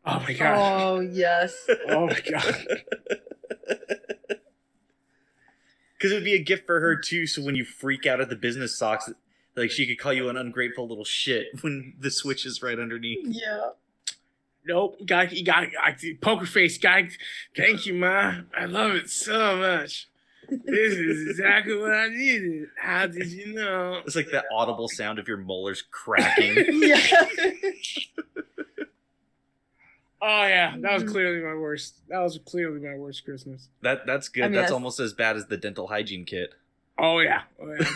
Oh 0.06 0.20
my 0.20 0.34
god. 0.34 0.58
Oh 0.58 1.00
yes. 1.00 1.68
Oh 1.88 2.08
my 2.08 2.20
god. 2.30 2.68
Because 5.98 6.12
it 6.12 6.16
would 6.16 6.26
be 6.26 6.36
a 6.36 6.44
gift 6.44 6.68
for 6.68 6.80
her 6.80 6.96
too. 6.96 7.26
So 7.26 7.42
when 7.42 7.56
you 7.56 7.66
freak 7.66 8.06
out 8.06 8.22
at 8.22 8.30
the 8.30 8.36
business 8.36 8.78
socks, 8.78 9.10
like 9.56 9.72
she 9.72 9.88
could 9.88 9.98
call 9.98 10.14
you 10.14 10.30
an 10.30 10.38
ungrateful 10.38 10.88
little 10.88 11.04
shit 11.04 11.48
when 11.62 11.96
the 12.00 12.12
switch 12.12 12.46
is 12.46 12.62
right 12.62 12.78
underneath. 12.78 13.18
Yeah. 13.24 13.70
Nope. 14.64 15.04
Got 15.08 15.32
you 15.32 15.44
got 15.44 15.64
I, 15.84 15.96
poker 16.22 16.46
face 16.46 16.78
guy. 16.78 17.10
Thank 17.56 17.88
you, 17.88 17.96
ma. 17.96 18.42
I 18.56 18.66
love 18.66 18.92
it 18.92 19.10
so 19.10 19.56
much. 19.58 20.08
This 20.50 20.94
is 20.94 21.30
exactly 21.30 21.78
what 21.78 21.94
I 21.94 22.08
needed. 22.10 22.68
How 22.78 23.08
did 23.08 23.28
you 23.28 23.54
know? 23.54 24.02
It's 24.06 24.16
like 24.16 24.32
that 24.32 24.46
audible 24.52 24.88
sound 24.88 25.20
of 25.20 25.28
your 25.28 25.38
molars 25.38 25.84
cracking. 25.92 26.56
Yeah. 26.82 27.26
Oh 30.20 30.48
yeah, 30.48 30.76
that 30.80 30.94
was 30.94 31.04
mm-hmm. 31.04 31.12
clearly 31.12 31.42
my 31.44 31.54
worst. 31.54 32.02
That 32.10 32.20
was 32.20 32.40
clearly 32.44 32.80
my 32.80 32.98
worst 32.98 33.24
Christmas. 33.24 33.70
that 33.82 34.08
that's 34.08 34.30
good. 34.30 34.46
I 34.46 34.48
mean, 34.48 34.54
that's 34.54 34.64
that's- 34.64 34.74
almost 34.74 35.00
as 35.00 35.14
bad 35.14 35.38
as 35.38 35.46
the 35.46 35.58
dental 35.58 35.88
hygiene 35.88 36.26
kit. 36.26 36.56
Oh 36.98 37.20
yeah. 37.20 37.44
Oh, 37.62 37.76
yeah. 37.80 37.88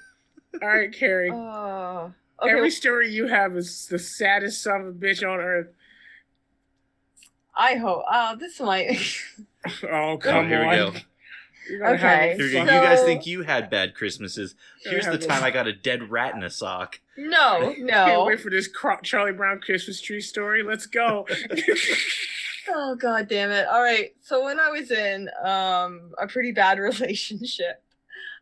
All 0.62 0.68
right, 0.68 0.92
Carrie. 0.92 1.30
oh. 1.32 2.12
Okay. 2.42 2.50
Every 2.50 2.70
story 2.70 3.10
you 3.10 3.26
have 3.26 3.56
is 3.56 3.86
the 3.86 3.98
saddest 3.98 4.62
son 4.62 4.82
of 4.82 4.86
a 4.88 4.92
bitch 4.92 5.22
on 5.22 5.40
earth. 5.40 5.68
I 7.54 7.76
hope. 7.76 8.04
Oh, 8.10 8.36
this 8.36 8.60
might. 8.60 8.98
Oh 9.90 10.18
come 10.18 10.48
here 10.48 10.68
we 10.68 10.76
on. 10.76 10.92
go. 10.92 10.98
You're 11.68 11.78
gonna 11.80 11.96
have 11.96 12.20
Okay, 12.20 12.32
a 12.32 12.36
Here, 12.36 12.46
you 12.46 12.66
guys 12.66 13.02
think 13.02 13.26
you 13.26 13.42
had 13.42 13.70
bad 13.70 13.94
Christmases? 13.94 14.54
Here's 14.84 15.06
the 15.06 15.18
time 15.18 15.44
I 15.44 15.50
got 15.50 15.66
a 15.66 15.72
dead 15.72 16.10
rat 16.10 16.34
in 16.34 16.42
a 16.42 16.50
sock. 16.50 17.00
no, 17.16 17.58
Can't 17.76 17.78
no. 17.80 18.24
wait 18.26 18.40
for 18.40 18.50
this 18.50 18.68
Charlie 19.02 19.32
Brown 19.32 19.60
Christmas 19.60 20.00
tree 20.00 20.20
story. 20.20 20.62
Let's 20.62 20.86
go. 20.86 21.26
Oh 22.74 22.94
god 22.94 23.28
damn 23.28 23.50
it. 23.50 23.66
All 23.66 23.82
right. 23.82 24.14
So 24.20 24.44
when 24.44 24.60
I 24.60 24.68
was 24.70 24.92
in 24.92 25.28
um 25.44 26.12
a 26.16 26.28
pretty 26.28 26.52
bad 26.52 26.78
relationship, 26.78 27.82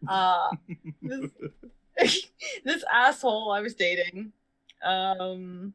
uh 0.06 0.50
this, 1.02 1.30
this 2.64 2.84
asshole 2.92 3.50
I 3.50 3.60
was 3.60 3.74
dating, 3.74 4.32
um 4.84 5.72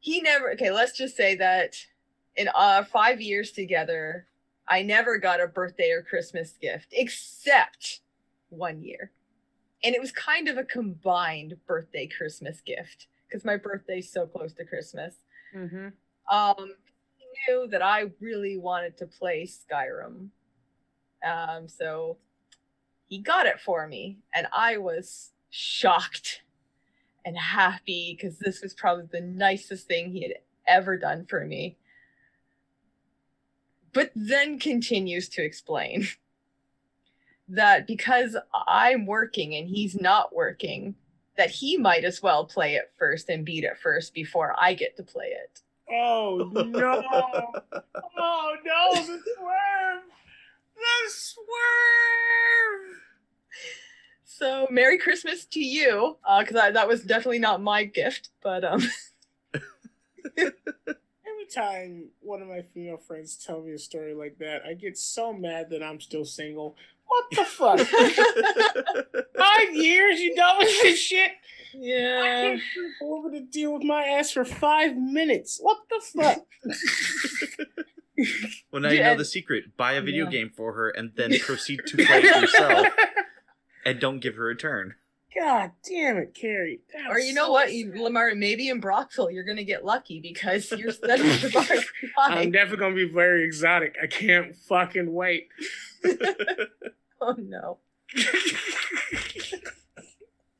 he 0.00 0.22
never 0.22 0.50
okay, 0.52 0.70
let's 0.70 0.96
just 0.96 1.14
say 1.14 1.34
that 1.36 1.76
in 2.36 2.48
uh 2.54 2.84
5 2.84 3.20
years 3.20 3.52
together, 3.52 4.26
I 4.68 4.82
never 4.82 5.18
got 5.18 5.40
a 5.40 5.46
birthday 5.46 5.90
or 5.90 6.02
Christmas 6.02 6.52
gift 6.60 6.88
except 6.92 8.00
one 8.48 8.82
year. 8.82 9.12
And 9.84 9.94
it 9.94 10.00
was 10.00 10.12
kind 10.12 10.48
of 10.48 10.58
a 10.58 10.64
combined 10.64 11.56
birthday 11.66 12.06
Christmas 12.06 12.60
gift 12.60 13.06
because 13.28 13.44
my 13.44 13.56
birthday's 13.56 14.10
so 14.10 14.26
close 14.26 14.52
to 14.54 14.64
Christmas 14.64 15.16
mm-hmm. 15.54 15.88
um 16.34 16.74
he 17.16 17.52
knew 17.52 17.66
that 17.68 17.82
I 17.82 18.10
really 18.20 18.56
wanted 18.56 18.96
to 18.98 19.06
play 19.06 19.46
Skyrim. 19.46 20.28
Um 21.26 21.68
so 21.68 22.18
he 23.08 23.18
got 23.18 23.46
it 23.46 23.60
for 23.60 23.86
me 23.86 24.18
and 24.34 24.46
I 24.52 24.78
was 24.78 25.32
shocked 25.50 26.42
and 27.24 27.36
happy 27.36 28.16
because 28.16 28.38
this 28.38 28.62
was 28.62 28.74
probably 28.74 29.06
the 29.10 29.20
nicest 29.20 29.86
thing 29.86 30.10
he 30.10 30.22
had 30.22 30.34
ever 30.66 30.96
done 30.96 31.26
for 31.28 31.44
me. 31.44 31.76
But 33.96 34.12
then 34.14 34.58
continues 34.58 35.26
to 35.30 35.42
explain 35.42 36.06
that 37.48 37.86
because 37.86 38.36
I'm 38.66 39.06
working 39.06 39.54
and 39.54 39.66
he's 39.66 39.98
not 39.98 40.36
working, 40.36 40.96
that 41.38 41.48
he 41.48 41.78
might 41.78 42.04
as 42.04 42.22
well 42.22 42.44
play 42.44 42.74
it 42.74 42.92
first 42.98 43.30
and 43.30 43.42
beat 43.42 43.64
it 43.64 43.78
first 43.82 44.12
before 44.12 44.54
I 44.60 44.74
get 44.74 44.98
to 44.98 45.02
play 45.02 45.28
it. 45.28 45.62
Oh 45.90 46.50
no! 46.54 47.02
Oh 48.18 48.56
no! 48.66 48.92
The 48.92 49.02
swerve! 49.02 50.02
The 50.76 51.10
swerve! 51.10 51.46
So 54.26 54.66
Merry 54.70 54.98
Christmas 54.98 55.46
to 55.46 55.60
you, 55.60 56.18
because 56.40 56.74
that 56.74 56.86
was 56.86 57.02
definitely 57.02 57.38
not 57.38 57.62
my 57.62 57.84
gift, 57.84 58.28
but 58.42 58.62
um, 58.62 58.82
Every 61.46 61.62
time 61.64 62.06
one 62.20 62.42
of 62.42 62.48
my 62.48 62.62
female 62.74 62.96
friends 62.96 63.36
tell 63.36 63.60
me 63.62 63.72
a 63.72 63.78
story 63.78 64.14
like 64.14 64.38
that, 64.38 64.62
I 64.66 64.74
get 64.74 64.98
so 64.98 65.32
mad 65.32 65.70
that 65.70 65.82
I'm 65.82 66.00
still 66.00 66.24
single. 66.24 66.76
What 67.06 67.24
the 67.30 67.44
fuck? 67.44 67.78
Five 69.38 69.74
years 69.74 70.20
you 70.20 70.34
done 70.34 70.58
with 70.58 70.68
this 70.82 70.98
shit? 70.98 71.30
I 71.30 71.78
yeah. 71.78 72.22
can't 72.42 72.60
go 73.00 73.18
over 73.18 73.30
to 73.30 73.40
deal 73.40 73.74
with 73.74 73.84
my 73.84 74.02
ass 74.04 74.32
for 74.32 74.44
five 74.44 74.96
minutes. 74.96 75.58
What 75.60 75.78
the 75.90 76.00
fuck? 76.00 76.46
Well, 78.72 78.80
now 78.80 78.88
you 78.88 79.02
know 79.02 79.14
the 79.14 79.26
secret. 79.26 79.76
Buy 79.76 79.92
a 79.92 80.00
video 80.00 80.24
Yeah. 80.24 80.30
game 80.30 80.50
for 80.56 80.72
her 80.72 80.88
and 80.88 81.12
then 81.16 81.38
proceed 81.38 81.80
to 81.86 81.96
play 81.98 82.20
it 82.22 82.24
yourself 82.40 82.86
and 83.84 84.00
don't 84.00 84.20
give 84.20 84.36
her 84.36 84.48
a 84.48 84.56
turn. 84.56 84.94
God 85.38 85.72
damn 85.88 86.16
it, 86.16 86.32
Carrie. 86.34 86.80
That 86.94 87.10
Or 87.10 87.16
was 87.16 87.26
you 87.26 87.34
know 87.34 87.46
so 87.46 87.52
what, 87.52 87.66
sad. 87.68 87.74
you- 87.74 87.92
Lamar, 88.02 88.34
maybe 88.34 88.68
in 88.68 88.80
Brockville 88.80 89.30
you're 89.30 89.44
gonna 89.44 89.64
get 89.64 89.84
lucky 89.84 90.20
because 90.20 90.70
you're 90.72 90.92
setting 90.92 91.26
the 91.26 91.50
bar 91.52 91.64
I'm 92.38 92.50
definitely 92.50 92.78
gonna 92.78 92.94
be 92.94 93.08
very 93.12 93.44
exotic. 93.44 93.96
I 94.02 94.06
can't 94.06 94.54
fucking 94.56 95.12
wait. 95.12 95.48
Oh 97.18 97.34
no. 97.38 97.78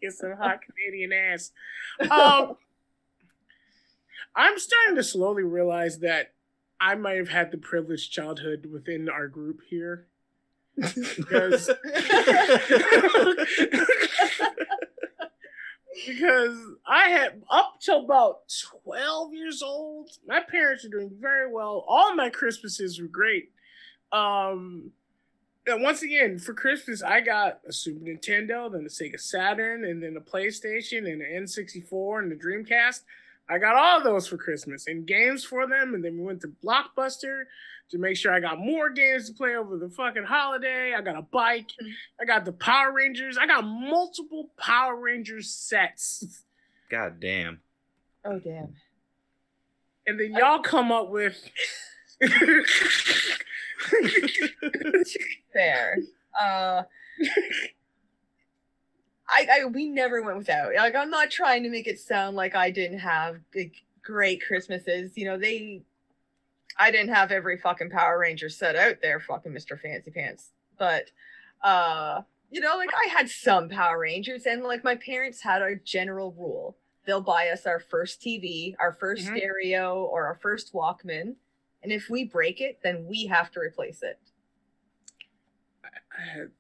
Get 0.01 0.13
some 0.13 0.33
hot 0.37 0.61
Canadian 0.63 1.13
ass. 1.13 1.53
Um, 2.11 2.57
I'm 4.35 4.59
starting 4.59 4.97
to 4.97 5.03
slowly 5.05 5.43
realize 5.43 5.99
that 6.01 6.33
I 6.81 6.95
might 6.95 7.17
have 7.19 7.29
had 7.29 7.51
the 7.51 7.59
privileged 7.59 8.13
childhood 8.13 8.67
within 8.73 9.09
our 9.09 9.29
group 9.29 9.61
here. 9.69 10.07
Because 10.77 11.71
because 16.07 16.59
I 16.87 17.09
had 17.09 17.43
up 17.51 17.81
till 17.81 18.05
about 18.05 18.41
12 18.85 19.33
years 19.33 19.63
old, 19.63 20.11
my 20.27 20.41
parents 20.41 20.85
were 20.85 20.91
doing 20.91 21.11
very 21.19 21.51
well. 21.51 21.85
All 21.89 22.15
my 22.15 22.29
Christmases 22.31 23.01
were 23.01 23.09
great. 23.09 23.51
Um 24.13 24.93
and 25.69 25.83
once 25.83 26.03
again, 26.03 26.39
for 26.39 26.55
Christmas, 26.55 27.03
I 27.03 27.21
got 27.21 27.59
a 27.67 27.73
Super 27.73 28.05
Nintendo, 28.05 28.71
then 28.71 28.83
a 28.83 28.89
Sega 28.89 29.19
Saturn, 29.19 29.85
and 29.85 30.01
then 30.01 30.17
a 30.17 30.21
PlayStation, 30.21 31.11
and 31.11 31.21
an 31.21 31.45
N64, 31.45 32.21
and 32.21 32.31
the 32.31 32.37
Dreamcast. 32.37 33.01
I 33.49 33.59
got 33.59 33.77
all 33.77 33.99
of 33.99 34.05
those 34.05 34.27
for 34.27 34.37
Christmas 34.37 34.87
and 34.87 35.07
games 35.07 35.45
for 35.45 35.67
them. 35.67 35.95
And 35.95 36.05
then 36.05 36.19
we 36.19 36.25
went 36.25 36.41
to 36.43 36.53
Blockbuster 36.65 37.45
to 37.91 37.99
make 37.99 38.17
sure 38.17 38.33
I 38.33 38.41
got 38.41 38.59
more 38.59 38.91
games 38.91 39.29
to 39.29 39.35
play 39.35 39.55
over 39.57 39.77
the 39.79 39.89
fucking 39.89 40.25
holiday. 40.25 40.95
I 40.97 41.01
got 41.01 41.17
a 41.17 41.23
bike. 41.23 41.71
I 42.21 42.25
got 42.25 42.45
the 42.45 42.53
Power 42.53 42.93
Rangers. 42.93 43.39
I 43.39 43.47
got 43.47 43.63
multiple 43.63 44.51
Power 44.59 44.97
Rangers 44.97 45.51
sets. 45.51 46.43
God 46.91 47.21
damn. 47.21 47.61
oh 48.25 48.39
damn. 48.39 48.75
And 50.07 50.21
then 50.21 50.35
y'all 50.35 50.61
come 50.61 50.93
up 50.93 51.11
with. 51.11 51.37
Fair. 55.53 55.99
Uh 56.41 56.83
I, 59.29 59.47
I 59.53 59.65
we 59.67 59.89
never 59.89 60.23
went 60.23 60.39
without. 60.39 60.75
Like 60.75 60.95
I'm 60.95 61.11
not 61.11 61.31
trying 61.31 61.63
to 61.65 61.71
make 61.71 61.87
it 61.87 61.99
sound 61.99 62.37
like 62.37 62.55
I 62.55 62.71
didn't 62.71 63.01
have 63.01 63.39
like, 63.55 63.75
great 64.03 64.43
Christmases. 64.47 65.17
You 65.17 65.27
know, 65.27 65.39
they 65.39 65.83
I 66.79 66.91
didn't 66.91 67.15
have 67.15 67.33
every 67.33 67.57
fucking 67.59 67.91
Power 67.91 68.19
Ranger 68.19 68.49
set 68.49 68.77
out 68.77 68.97
there, 69.03 69.21
fucking 69.21 69.53
Mr. 69.53 69.81
Fancy 69.81 70.11
Pants. 70.11 70.51
But 70.79 71.11
uh, 71.63 72.23
you 72.51 72.61
know, 72.61 72.77
like 72.77 72.91
I 72.95 73.09
had 73.09 73.29
some 73.29 73.69
Power 73.69 73.99
Rangers 73.99 74.47
and 74.47 74.63
like 74.63 74.85
my 74.85 74.95
parents 74.97 75.41
had 75.43 75.63
a 75.63 75.77
general 75.77 76.33
rule. 76.33 76.77
They'll 77.07 77.21
buy 77.21 77.49
us 77.49 77.67
our 77.67 77.81
first 77.81 78.21
TV, 78.21 78.75
our 78.81 78.93
1st 78.93 79.29
Mhm. 79.29 79.37
stereo, 79.37 80.05
or 80.05 80.27
our 80.27 80.35
first 80.35 80.73
Walkman. 80.73 81.37
And 81.83 81.93
if 81.93 82.11
we 82.11 82.25
break 82.25 82.61
it, 82.61 82.81
then 82.83 83.07
we 83.07 83.27
have 83.27 83.51
to 83.53 83.61
replace 83.61 84.03
it. 84.03 84.19
I 85.85 86.23
had, 86.23 86.51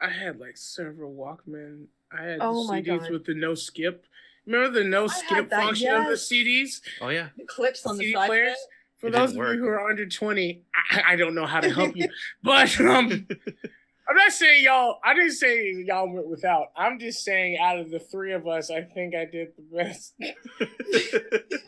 I 0.00 0.08
had 0.10 0.38
like 0.38 0.56
several 0.56 1.12
Walkman. 1.14 1.86
I 2.12 2.22
had 2.22 2.38
Oh 2.40 2.68
CDs 2.70 3.10
with 3.10 3.24
the 3.24 3.34
no 3.34 3.54
skip. 3.54 4.06
Remember 4.46 4.78
the 4.80 4.84
no 4.84 5.08
had 5.08 5.16
skip 5.18 5.50
that, 5.50 5.62
function 5.64 5.92
of 5.94 6.06
the. 6.06 6.12
CDs? 6.14 6.80
Oh 7.00 7.08
yeah. 7.08 7.28
The 7.36 7.44
clips 7.44 7.84
on 7.86 7.96
the 7.98 8.04
CD 8.04 8.14
side. 8.14 8.22
of 8.22 8.26
players? 8.28 8.52
it. 8.52 8.58
For 9.00 9.06
It 9.06 9.12
those 9.12 9.30
of 9.30 9.36
didn't 9.36 9.54
you 9.54 9.60
who 9.60 9.68
are 9.68 9.88
under 9.88 10.06
20, 10.06 10.62
I, 10.92 11.02
I 11.12 11.16
don't 11.16 11.34
know 11.34 11.46
how 11.46 11.60
to 11.60 11.72
help 11.72 11.96
you. 11.96 12.08
but 12.42 12.78
um, 12.80 13.26
I'm 14.10 14.16
not 14.16 14.32
saying 14.32 14.64
y'all, 14.64 14.98
I 15.02 15.14
didn't 15.14 15.32
say 15.32 15.72
y'all 15.86 16.12
went 16.12 16.26
without. 16.26 16.66
I'm 16.76 16.98
just 16.98 17.24
saying 17.24 17.56
out 17.58 17.78
of 17.78 17.90
the 17.90 17.98
three 17.98 18.34
of 18.34 18.46
us, 18.46 18.70
I 18.70 18.82
think 18.82 19.14
I 19.14 19.24
did 19.24 19.52
the 19.56 19.62
best. 19.74 20.14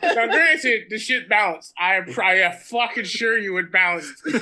now, 0.03 0.27
granted, 0.27 0.83
the 0.89 0.99
shit 0.99 1.27
balanced. 1.27 1.73
I 1.79 1.95
am 1.95 2.13
I 2.19 2.51
fucking 2.51 3.05
sure 3.05 3.37
you 3.37 3.53
would 3.53 3.71
balance. 3.71 4.11
but 4.25 4.41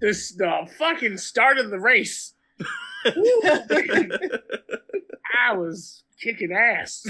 this 0.00 0.32
the 0.36 0.68
fucking 0.78 1.16
start 1.16 1.58
of 1.58 1.70
the 1.70 1.80
race, 1.80 2.34
I 5.42 5.54
was 5.54 6.04
kicking 6.22 6.52
ass. 6.52 7.02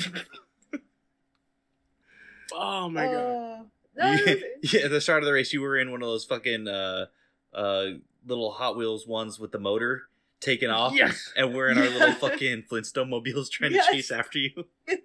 Oh 2.55 2.89
my 2.89 3.07
god. 3.07 3.67
Uh, 4.01 4.17
yeah, 4.25 4.35
was- 4.63 4.73
yeah, 4.73 4.81
at 4.83 4.91
the 4.91 5.01
start 5.01 5.23
of 5.23 5.27
the 5.27 5.33
race, 5.33 5.53
you 5.53 5.61
were 5.61 5.77
in 5.77 5.91
one 5.91 6.01
of 6.01 6.09
those 6.09 6.25
fucking 6.25 6.67
uh, 6.69 7.07
uh, 7.53 7.87
little 8.25 8.53
Hot 8.53 8.77
Wheels 8.77 9.07
ones 9.07 9.39
with 9.39 9.51
the 9.51 9.59
motor 9.59 10.03
taken 10.41 10.71
off, 10.71 10.95
Yes. 10.95 11.33
and 11.37 11.53
we're 11.55 11.69
in 11.69 11.77
our 11.77 11.89
little 11.89 12.15
fucking 12.31 12.63
Flintstone 12.69 13.11
mobiles 13.11 13.51
trying 13.51 13.73
Yes. 13.73 13.87
to 13.89 13.93
chase 13.93 14.11
after 14.13 14.39
you. 14.39 14.65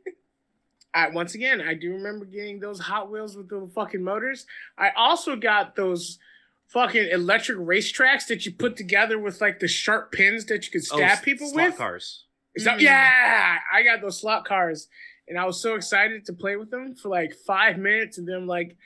I, 0.93 1.09
once 1.09 1.35
again, 1.35 1.59
I 1.61 1.73
do 1.73 1.91
remember 1.93 2.23
getting 2.25 2.59
those 2.59 2.79
Hot 2.79 3.11
Wheels 3.11 3.35
with 3.35 3.49
the 3.49 3.69
fucking 3.75 4.01
motors. 4.03 4.45
I 4.77 4.91
also 4.95 5.35
got 5.35 5.75
those 5.75 6.19
fucking 6.67 7.09
electric 7.11 7.57
racetracks 7.57 8.27
that 8.27 8.45
you 8.45 8.53
put 8.53 8.77
together 8.77 9.19
with 9.19 9.41
like 9.41 9.59
the 9.59 9.67
sharp 9.67 10.11
pins 10.13 10.45
that 10.45 10.65
you 10.65 10.71
could 10.71 10.87
Oh, 10.93 10.97
stab 10.97 11.11
s- 11.11 11.21
people 11.21 11.47
slot 11.49 11.65
with. 11.65 11.75
Slot 11.75 11.77
cars. 11.87 12.23
That- 12.63 12.77
Mm. 12.77 12.81
yeah, 12.81 13.57
I 13.73 13.83
got 13.83 13.99
those 13.99 14.21
slot 14.21 14.45
cars, 14.45 14.87
and 15.27 15.37
I 15.39 15.45
was 15.45 15.59
so 15.61 15.75
excited 15.75 16.25
to 16.25 16.33
play 16.33 16.55
with 16.55 16.69
them 16.71 16.95
for 16.95 17.09
like 17.09 17.33
five 17.33 17.77
minutes, 17.77 18.17
and 18.17 18.27
then 18.27 18.47
like, 18.47 18.77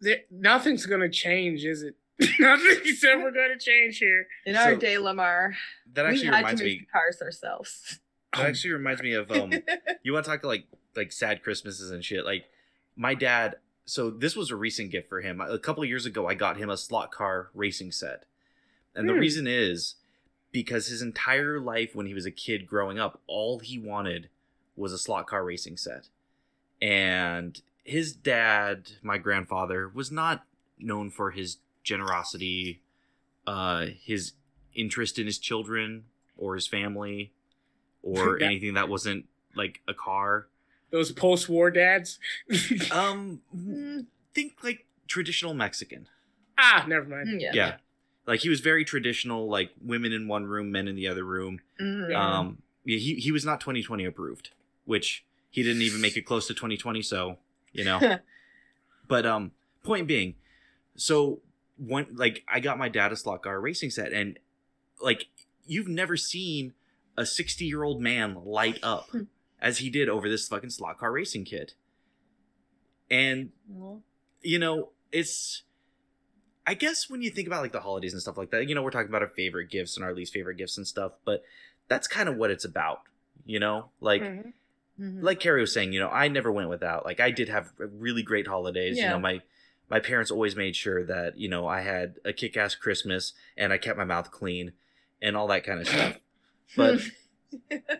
there- 0.00 0.22
nothing's 0.30 0.86
gonna 0.86 1.08
change, 1.10 1.64
is 1.64 1.82
it? 1.82 1.94
Nothing's 2.38 3.02
ever 3.08 3.30
gonna 3.30 3.58
change 3.58 3.98
here. 3.98 4.26
In 4.46 4.54
our 4.56 4.74
So- 4.74 4.78
day, 4.78 4.98
Lamar, 4.98 5.54
That 5.94 6.04
we 6.04 6.10
actually 6.10 6.26
had 6.26 6.32
to 6.32 6.36
reminds 6.38 6.62
make 6.62 6.80
me. 6.80 6.86
cars 6.92 7.20
ourselves. 7.22 7.98
That 8.36 8.46
actually 8.46 8.72
reminds 8.72 9.02
me 9.02 9.12
of 9.14 9.30
um. 9.30 9.52
you 10.02 10.12
want 10.12 10.24
to 10.24 10.30
talk 10.30 10.44
like 10.44 10.64
like 10.96 11.12
sad 11.12 11.42
Christmases 11.42 11.90
and 11.90 12.04
shit. 12.04 12.24
Like 12.24 12.44
my 12.96 13.14
dad. 13.14 13.56
So 13.84 14.10
this 14.10 14.36
was 14.36 14.50
a 14.52 14.56
recent 14.56 14.90
gift 14.92 15.08
for 15.08 15.20
him. 15.20 15.40
A 15.40 15.58
couple 15.58 15.82
of 15.82 15.88
years 15.88 16.06
ago, 16.06 16.28
I 16.28 16.34
got 16.34 16.56
him 16.56 16.70
a 16.70 16.76
slot 16.76 17.10
car 17.10 17.50
racing 17.54 17.90
set, 17.92 18.24
and 18.94 19.08
the 19.08 19.12
Hmm. 19.14 19.18
reason 19.18 19.46
is 19.48 19.96
because 20.52 20.86
his 20.86 21.02
entire 21.02 21.58
life 21.58 21.94
when 21.96 22.06
he 22.06 22.14
was 22.14 22.24
a 22.26 22.30
kid 22.30 22.66
growing 22.66 22.98
up, 23.00 23.20
all 23.26 23.58
he 23.58 23.78
wanted 23.78 24.28
was 24.76 24.92
a 24.92 24.98
slot 24.98 25.26
car 25.26 25.44
racing 25.44 25.76
set, 25.76 26.08
and 26.80 27.60
his 27.84 28.12
dad, 28.12 28.92
my 29.02 29.18
grandfather, 29.18 29.88
was 29.92 30.10
not 30.10 30.44
known 30.78 31.10
for 31.10 31.30
his 31.32 31.58
generosity, 31.82 32.80
uh, 33.46 33.86
his 34.04 34.32
interest 34.74 35.18
in 35.18 35.26
his 35.26 35.38
children 35.38 36.04
or 36.38 36.54
his 36.54 36.66
family, 36.66 37.32
or 38.02 38.38
Yeah. 38.40 38.46
anything 38.46 38.74
that 38.74 38.88
wasn't 38.88 39.26
like 39.54 39.80
a 39.86 39.94
car. 39.94 40.46
Those 40.90 41.12
post-war 41.12 41.70
dads. 41.70 42.18
Um, 42.92 43.40
Mm, 43.56 44.06
think 44.34 44.54
like 44.62 44.86
traditional 45.08 45.54
Mexican. 45.54 46.08
ah, 46.58 46.84
never 46.88 47.06
mind. 47.06 47.40
yeah. 47.40 47.50
Yeah. 47.54 47.76
Like 48.26 48.40
he 48.40 48.48
was 48.48 48.60
very 48.60 48.84
traditional, 48.84 49.48
like 49.48 49.70
women 49.84 50.12
in 50.12 50.28
one 50.28 50.44
room, 50.46 50.70
men 50.70 50.86
in 50.88 50.94
the 50.94 51.08
other 51.08 51.24
room. 51.24 51.60
Mhm. 51.80 52.14
Um, 52.14 52.62
yeah, 52.84 52.98
he 52.98 53.14
he 53.16 53.32
was 53.32 53.44
not 53.44 53.60
2020 53.60 54.04
approved, 54.04 54.50
which 54.84 55.24
he 55.50 55.62
didn't 55.62 55.82
even 55.82 56.00
make 56.00 56.16
it 56.16 56.22
close 56.22 56.46
to 56.46 56.54
2020. 56.54 57.02
So 57.02 57.38
you 57.72 57.84
know, 57.84 58.18
but 59.08 59.26
um, 59.26 59.52
point 59.82 60.06
being, 60.06 60.34
so 60.96 61.40
one 61.76 62.06
like 62.14 62.44
I 62.48 62.60
got 62.60 62.78
my 62.78 62.88
dad 62.88 63.12
a 63.12 63.16
slot 63.16 63.42
car 63.42 63.60
racing 63.60 63.90
set, 63.90 64.12
and 64.12 64.38
like 65.00 65.26
you've 65.66 65.88
never 65.88 66.16
seen 66.16 66.74
a 67.16 67.26
60 67.26 67.64
year 67.64 67.82
old 67.82 68.00
man 68.00 68.36
light 68.44 68.78
up 68.82 69.10
as 69.60 69.78
he 69.78 69.90
did 69.90 70.08
over 70.08 70.28
this 70.28 70.48
fucking 70.48 70.70
slot 70.70 70.98
car 70.98 71.12
racing 71.12 71.44
kit, 71.44 71.74
and 73.10 73.50
you 74.42 74.58
know, 74.58 74.90
it's 75.10 75.62
I 76.66 76.74
guess 76.74 77.10
when 77.10 77.22
you 77.22 77.30
think 77.30 77.46
about 77.46 77.62
like 77.62 77.72
the 77.72 77.80
holidays 77.80 78.12
and 78.12 78.22
stuff 78.22 78.36
like 78.38 78.50
that, 78.50 78.68
you 78.68 78.74
know, 78.74 78.82
we're 78.82 78.90
talking 78.90 79.08
about 79.08 79.22
our 79.22 79.28
favorite 79.28 79.68
gifts 79.70 79.96
and 79.96 80.04
our 80.04 80.14
least 80.14 80.32
favorite 80.32 80.56
gifts 80.56 80.76
and 80.76 80.86
stuff, 80.86 81.12
but 81.24 81.42
that's 81.88 82.06
kind 82.06 82.28
of 82.28 82.36
what 82.36 82.50
it's 82.50 82.64
about, 82.64 83.02
you 83.44 83.58
know? 83.58 83.90
Like 84.00 84.22
Mhm. 84.22 84.52
Mhm. 85.00 85.22
like 85.22 85.40
Carrie 85.40 85.60
was 85.60 85.72
saying, 85.72 85.92
you 85.92 86.00
know, 86.00 86.08
I 86.08 86.28
never 86.28 86.50
went 86.50 86.68
without. 86.68 87.04
Like 87.04 87.20
I 87.20 87.30
did 87.30 87.48
have 87.48 87.72
really 87.78 88.22
great 88.22 88.46
holidays, 88.46 88.96
you 88.96 89.08
know, 89.08 89.18
my 89.18 89.40
my 89.90 90.00
parents 90.00 90.30
always 90.30 90.56
made 90.56 90.74
sure 90.74 91.04
that, 91.04 91.36
you 91.38 91.48
know, 91.48 91.66
I 91.66 91.82
had 91.82 92.14
a 92.24 92.32
kick-ass 92.32 92.74
Christmas 92.74 93.34
and 93.58 93.74
I 93.74 93.78
kept 93.78 93.98
my 93.98 94.06
mouth 94.06 94.30
clean 94.30 94.72
and 95.20 95.36
all 95.36 95.48
that 95.48 95.64
kind 95.64 95.80
of 95.80 95.88
stuff. 95.88 96.18
But 96.76 97.00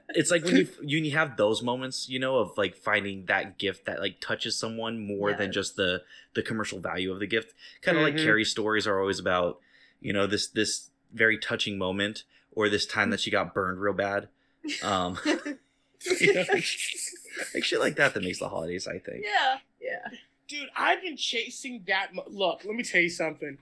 it's 0.09 0.31
like 0.31 0.45
when 0.45 0.57
you 0.57 0.69
you 0.81 1.11
have 1.11 1.37
those 1.37 1.63
moments, 1.63 2.09
you 2.09 2.19
know, 2.19 2.37
of 2.37 2.57
like 2.57 2.75
finding 2.75 3.27
that 3.27 3.59
gift 3.59 3.85
that 3.85 4.01
like 4.01 4.21
touches 4.21 4.59
someone 4.59 4.99
more 5.05 5.35
than 5.35 5.53
just 5.53 5.77
the 5.77 6.03
the 6.35 6.43
commercial 6.43 6.81
value 6.81 7.13
of 7.13 7.21
the 7.21 7.27
gift. 7.27 7.53
Kind 7.83 7.99
of 7.99 8.03
like 8.03 8.15
Mhm. 8.15 8.25
Carrie's 8.25 8.51
stories 8.51 8.87
are 8.87 8.99
always 8.99 9.19
about, 9.19 9.61
you 10.01 10.13
know, 10.13 10.27
this 10.27 10.49
this 10.49 10.91
very 11.13 11.37
touching 11.37 11.77
moment 11.77 12.25
or 12.53 12.71
this 12.71 12.87
time 12.87 13.11
that 13.11 13.21
she 13.21 13.31
got 13.31 13.53
burned 13.53 13.81
real 13.81 13.93
bad. 13.93 14.29
Um, 14.83 15.19
you 16.21 16.35
know, 16.35 16.45
like, 16.49 16.65
like 17.55 17.65
shit 17.65 17.81
like 17.81 17.97
that 17.97 18.15
that 18.15 18.23
makes 18.23 18.38
the 18.38 18.49
holidays. 18.49 18.87
I 18.87 18.99
think. 18.99 19.25
yeah, 19.25 19.59
yeah. 19.81 20.19
Dude, 20.49 20.69
I've 20.77 21.03
been 21.03 21.17
chasing 21.17 21.85
that. 21.87 22.15
Mo- 22.15 22.25
Look, 22.29 22.65
let 22.65 22.75
me 22.75 22.83
tell 22.83 23.01
you 23.01 23.09
something. 23.09 23.59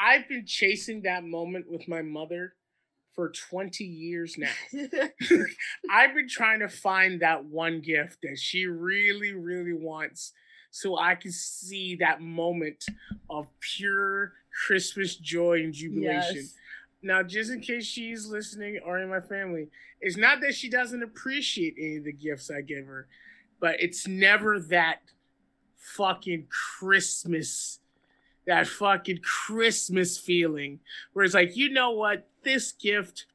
I've 0.00 0.28
been 0.28 0.46
chasing 0.46 1.02
that 1.02 1.24
moment 1.24 1.70
with 1.70 1.88
my 1.88 2.02
mother 2.02 2.54
for 3.14 3.30
20 3.30 3.82
years 3.84 4.36
now. 4.38 4.50
I've 5.90 6.14
been 6.14 6.28
trying 6.28 6.60
to 6.60 6.68
find 6.68 7.20
that 7.20 7.44
one 7.44 7.80
gift 7.80 8.18
that 8.22 8.38
she 8.38 8.66
really, 8.66 9.32
really 9.32 9.72
wants 9.72 10.32
so 10.70 10.96
I 10.98 11.14
can 11.14 11.32
see 11.32 11.96
that 11.96 12.20
moment 12.20 12.84
of 13.30 13.48
pure 13.60 14.34
Christmas 14.66 15.16
joy 15.16 15.62
and 15.64 15.72
jubilation. 15.72 16.36
yes. 16.36 16.54
Now, 17.02 17.22
just 17.22 17.50
in 17.50 17.60
case 17.60 17.86
she's 17.86 18.26
listening 18.26 18.80
or 18.84 18.98
in 18.98 19.08
my 19.08 19.20
family, 19.20 19.68
it's 20.00 20.16
not 20.16 20.40
that 20.40 20.54
she 20.54 20.68
doesn't 20.68 21.02
appreciate 21.02 21.74
any 21.78 21.96
of 21.96 22.04
the 22.04 22.12
gifts 22.12 22.50
I 22.50 22.60
give 22.60 22.86
her, 22.86 23.06
but 23.60 23.76
it's 23.80 24.06
never 24.06 24.58
that 24.58 25.00
fucking 25.76 26.46
Christmas, 26.50 27.80
that 28.46 28.66
fucking 28.66 29.20
Christmas 29.22 30.18
feeling, 30.18 30.80
where 31.12 31.24
it's 31.24 31.34
like, 31.34 31.56
you 31.56 31.70
know 31.70 31.90
what, 31.90 32.28
this 32.42 32.72
gift, 32.72 33.26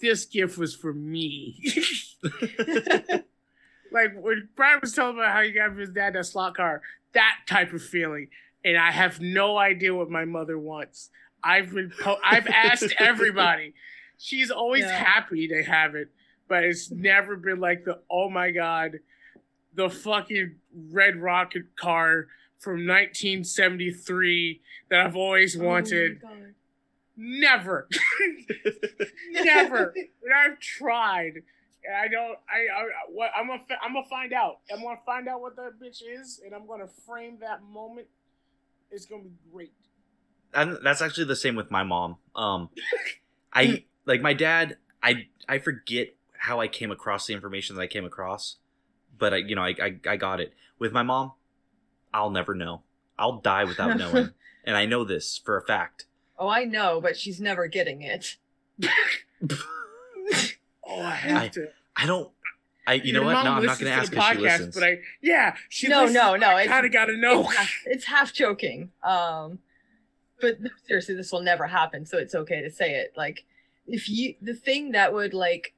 this 0.00 0.24
gift 0.26 0.58
was 0.58 0.74
for 0.74 0.92
me. 0.92 1.58
like 3.92 4.12
when 4.14 4.48
Brian 4.56 4.80
was 4.80 4.92
telling 4.92 5.16
about 5.16 5.32
how 5.32 5.42
he 5.42 5.52
got 5.52 5.76
his 5.76 5.90
dad 5.90 6.14
that 6.14 6.26
slot 6.26 6.56
car, 6.56 6.82
that 7.12 7.38
type 7.46 7.72
of 7.72 7.82
feeling, 7.82 8.28
and 8.64 8.76
I 8.76 8.90
have 8.90 9.20
no 9.20 9.56
idea 9.56 9.94
what 9.94 10.10
my 10.10 10.24
mother 10.24 10.58
wants. 10.58 11.10
I've 11.42 11.72
been, 11.72 11.92
po- 12.00 12.18
I've 12.24 12.46
asked 12.48 12.92
everybody. 12.98 13.74
She's 14.18 14.50
always 14.50 14.84
Yeah. 14.84 14.92
happy 15.02 15.48
to 15.48 15.62
have 15.62 15.94
it, 15.94 16.08
but 16.48 16.64
it's 16.64 16.90
never 16.90 17.36
been 17.36 17.60
like 17.60 17.84
the 17.84 18.00
oh 18.10 18.28
my 18.28 18.50
god, 18.50 18.98
the 19.74 19.88
fucking 19.88 20.56
red 20.90 21.16
rocket 21.16 21.74
car 21.76 22.26
from 22.58 22.86
1973 22.86 24.60
that 24.90 25.06
I've 25.06 25.16
always 25.16 25.58
oh 25.58 25.64
wanted. 25.64 26.20
Oh. 26.24 26.28
Never, 27.22 27.86
never. 29.30 29.92
and 29.96 30.32
I've 30.34 30.58
tried. 30.58 31.42
And 31.84 31.94
I 31.96 32.08
don't. 32.08 32.38
I. 32.48 32.80
I 32.80 32.84
what 33.08 33.30
I'm 33.36 33.46
gonna. 33.46 33.62
I'm 33.82 33.92
gonna 33.94 34.06
find 34.08 34.32
out. 34.32 34.58
I'm 34.72 34.82
gonna 34.82 34.98
find 35.04 35.28
out 35.28 35.40
what 35.40 35.56
that 35.56 35.72
bitch 35.82 36.02
is, 36.02 36.40
and 36.44 36.54
I'm 36.54 36.66
gonna 36.66 36.88
frame 37.06 37.38
that 37.40 37.62
moment. 37.62 38.06
It's 38.90 39.06
gonna 39.06 39.22
be 39.24 39.30
great. 39.52 39.72
And 40.54 40.78
that's 40.82 41.02
actually 41.02 41.24
the 41.24 41.36
same 41.36 41.56
with 41.56 41.70
my 41.70 41.82
mom. 41.82 42.16
Um, 42.34 42.70
I 43.52 43.84
like 44.06 44.20
my 44.22 44.32
dad. 44.34 44.76
I 45.02 45.26
I 45.48 45.58
forget 45.58 46.14
how 46.38 46.60
I 46.60 46.68
came 46.68 46.90
across 46.90 47.26
the 47.26 47.34
information 47.34 47.76
that 47.76 47.82
I 47.82 47.86
came 47.86 48.04
across, 48.04 48.56
but 49.18 49.32
I 49.34 49.38
you 49.38 49.54
know 49.56 49.62
I 49.62 49.74
I, 49.80 49.96
I 50.08 50.16
got 50.16 50.40
it 50.40 50.52
with 50.78 50.92
my 50.92 51.02
mom. 51.02 51.32
I'll 52.12 52.30
never 52.30 52.54
know. 52.54 52.82
I'll 53.18 53.38
die 53.38 53.64
without 53.64 53.96
knowing, 53.96 54.30
and 54.64 54.76
I 54.76 54.86
know 54.86 55.04
this 55.04 55.38
for 55.38 55.56
a 55.56 55.62
fact. 55.62 56.06
Oh, 56.38 56.48
I 56.48 56.64
know, 56.64 57.00
but 57.00 57.16
she's 57.18 57.40
never 57.40 57.66
getting 57.66 58.02
it. 58.02 58.36
Oh, 60.92 61.02
I 61.02 61.14
have 61.14 61.42
I- 61.42 61.48
to. 61.48 61.68
I 61.96 62.06
don't. 62.06 62.30
I 62.86 62.94
you 62.94 63.12
know 63.12 63.22
what? 63.22 63.44
No, 63.44 63.52
I'm 63.52 63.64
not 63.64 63.78
going 63.78 63.92
to 63.92 63.96
ask 63.98 64.10
the 64.10 64.18
if 64.18 64.24
she 64.32 64.38
listens. 64.38 64.74
But 64.74 64.82
I. 64.84 64.98
Yeah. 65.20 65.54
She. 65.68 65.86
No, 65.86 66.00
listens, 66.00 66.14
no, 66.14 66.34
no, 66.36 66.48
I 66.48 66.66
kind 66.66 66.84
of 66.84 66.92
got 66.92 67.06
to 67.06 67.16
know. 67.16 67.42
It's 67.42 67.54
half, 67.56 67.70
it's 67.86 68.04
half 68.06 68.32
joking. 68.32 68.90
Um, 69.04 69.58
but 70.40 70.58
seriously, 70.86 71.14
this 71.14 71.32
will 71.32 71.42
never 71.42 71.66
happen, 71.66 72.04
so 72.06 72.18
it's 72.18 72.34
okay 72.34 72.60
to 72.62 72.70
say 72.70 72.94
it. 72.96 73.12
Like, 73.16 73.44
if 73.86 74.08
you, 74.08 74.34
the 74.42 74.54
thing 74.54 74.92
that 74.92 75.12
would 75.12 75.34
like 75.34 75.74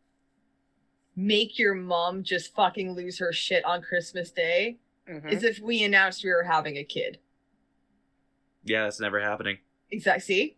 make 1.16 1.58
your 1.58 1.74
mom 1.74 2.22
just 2.22 2.54
fucking 2.54 2.92
lose 2.94 3.18
her 3.18 3.32
shit 3.32 3.64
on 3.64 3.82
Christmas 3.82 4.30
Day 4.30 4.78
Mhm. 5.08 5.30
is 5.30 5.42
if 5.44 5.58
we 5.60 5.82
announced 5.84 6.24
we 6.24 6.30
were 6.30 6.42
having 6.44 6.76
a 6.78 6.84
kid. 6.84 7.18
yeah, 8.64 8.84
that's 8.84 9.00
never 9.00 9.20
happening. 9.20 9.58
Exactly. 9.90 10.20
See. 10.34 10.56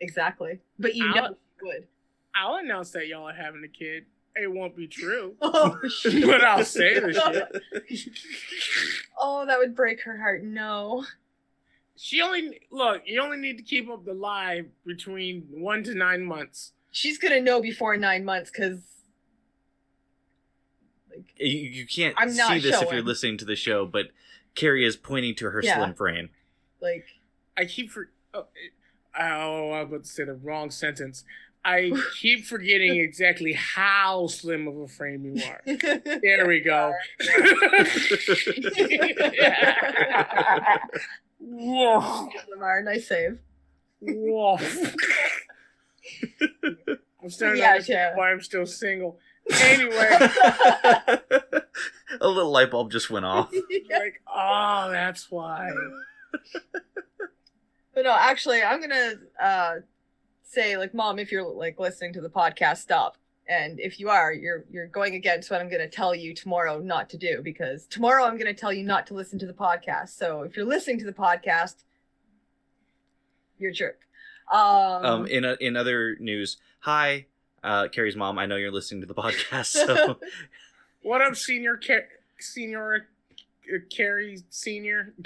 Exactly. 0.00 0.60
But 0.78 0.94
you 0.94 1.06
know, 1.08 1.14
I'll- 1.22 1.38
she 1.58 1.64
would. 1.66 1.88
I'll 2.34 2.56
announce 2.56 2.90
that 2.92 3.06
y'all 3.08 3.28
are 3.28 3.32
having 3.34 3.64
a 3.64 3.68
kid. 3.68 4.06
It 4.36 4.52
won't 4.52 4.76
be 4.76 4.86
true, 4.86 5.34
Oh 5.42 5.78
shit. 5.88 6.24
but 6.26 6.42
I'll 6.44 6.64
say 6.64 6.98
the 7.00 7.12
shit. 7.88 8.12
Oh, 9.18 9.46
that 9.46 9.58
would 9.58 9.74
break 9.74 10.02
her 10.02 10.16
heart. 10.18 10.44
No. 10.44 11.04
She 11.96 12.20
only 12.20 12.60
look. 12.70 13.02
You 13.06 13.22
only 13.22 13.38
need 13.38 13.56
to 13.56 13.62
keep 13.62 13.88
up 13.90 14.04
the 14.04 14.12
lie 14.14 14.62
between 14.84 15.46
one 15.50 15.82
to 15.84 15.94
nine 15.94 16.24
months. 16.24 16.72
She's 16.90 17.18
gonna 17.18 17.40
know 17.40 17.60
before 17.60 17.96
nine 17.96 18.24
months 18.24 18.50
because 18.50 18.80
like 21.10 21.24
You, 21.38 21.58
you 21.58 21.86
can't 21.86 22.14
I'm 22.18 22.34
not 22.36 22.52
see 22.52 22.58
this 22.60 22.80
if 22.80 22.90
you're 22.92 23.02
listening 23.02 23.38
to 23.38 23.44
the 23.44 23.56
show, 23.56 23.86
but 23.86 24.06
Carrie 24.54 24.84
is 24.84 24.96
pointing 24.96 25.34
to 25.36 25.50
her 25.50 25.60
Yeah. 25.62 25.76
slim 25.76 25.94
frame. 25.94 26.30
like 26.80 27.06
I 27.56 27.64
keep 27.64 27.90
for 27.90 28.10
oh, 28.34 28.46
oh 29.18 29.70
I 29.70 29.80
was 29.80 29.88
about 29.88 30.04
to 30.04 30.10
say 30.10 30.24
the 30.24 30.34
wrong 30.34 30.70
sentence. 30.70 31.24
I 31.64 31.92
keep 32.20 32.44
forgetting 32.44 32.96
exactly 33.00 33.54
how 33.54 34.26
slim 34.28 34.68
of 34.68 34.76
a 34.76 34.86
frame 34.88 35.24
you 35.24 35.42
are. 35.44 35.60
There 36.22 36.46
we 36.46 36.60
go. 36.60 36.92
Whoa. 41.48 42.28
Lemar, 42.54 42.82
nice 42.84 43.06
save. 43.08 43.38
Whoa. 44.00 44.56
I'm 47.22 47.30
starting 47.30 47.60
Yeah, 47.60 47.66
to 47.68 47.72
understand 47.72 48.12
yeah. 48.12 48.16
why 48.16 48.30
I'm 48.30 48.40
still 48.40 48.66
single. 48.66 49.18
Anyway, 49.62 49.96
a 52.20 52.28
little 52.28 52.50
light 52.50 52.70
bulb 52.72 52.90
just 52.90 53.10
went 53.10 53.24
off. 53.24 53.52
like, 53.90 54.20
oh, 54.26 54.88
that's 54.90 55.30
why. 55.30 55.70
But 57.94 58.04
no, 58.04 58.10
actually, 58.10 58.62
I'm 58.62 58.80
gonna 58.80 59.12
uh, 59.40 59.74
say, 60.42 60.76
like, 60.76 60.94
mom, 60.94 61.18
if 61.20 61.30
you're 61.30 61.48
like 61.48 61.78
listening 61.78 62.12
to 62.14 62.20
the 62.20 62.28
podcast, 62.28 62.78
stop. 62.78 63.16
And 63.48 63.78
if 63.78 64.00
you 64.00 64.08
are, 64.10 64.32
you're 64.32 64.64
you're 64.70 64.88
going 64.88 65.14
against 65.14 65.50
what 65.50 65.60
I'm 65.60 65.68
gonna 65.70 65.88
tell 65.88 66.14
you 66.14 66.34
tomorrow 66.34 66.80
not 66.80 67.08
to 67.10 67.16
do 67.16 67.40
because 67.42 67.86
tomorrow 67.86 68.24
I'm 68.24 68.36
gonna 68.38 68.52
tell 68.54 68.72
you 68.72 68.82
not 68.84 69.06
to 69.08 69.14
listen 69.14 69.38
to 69.38 69.46
the 69.46 69.52
podcast. 69.52 70.10
So 70.10 70.42
if 70.42 70.56
you're 70.56 70.66
listening 70.66 70.98
to 70.98 71.04
the 71.04 71.12
podcast, 71.12 71.84
you're 73.58 73.70
a 73.70 73.74
jerk. 73.74 74.00
Um, 74.52 74.60
Um, 75.04 75.26
in 75.26 75.44
a, 75.44 75.56
in 75.60 75.76
other 75.76 76.16
news, 76.20 76.56
hi, 76.80 77.26
uh, 77.62 77.88
Carrie's 77.88 78.16
mom. 78.16 78.38
I 78.38 78.46
know 78.46 78.56
you're 78.56 78.70
listening 78.72 79.00
to 79.02 79.06
the 79.06 79.14
podcast, 79.14 79.66
so 79.66 80.18
What 81.02 81.20
up, 81.22 81.36
senior 81.36 81.76
Car- 81.76 82.08
senior 82.40 83.06
uh, 83.72 83.78
Carrie 83.94 84.40
senior? 84.50 85.14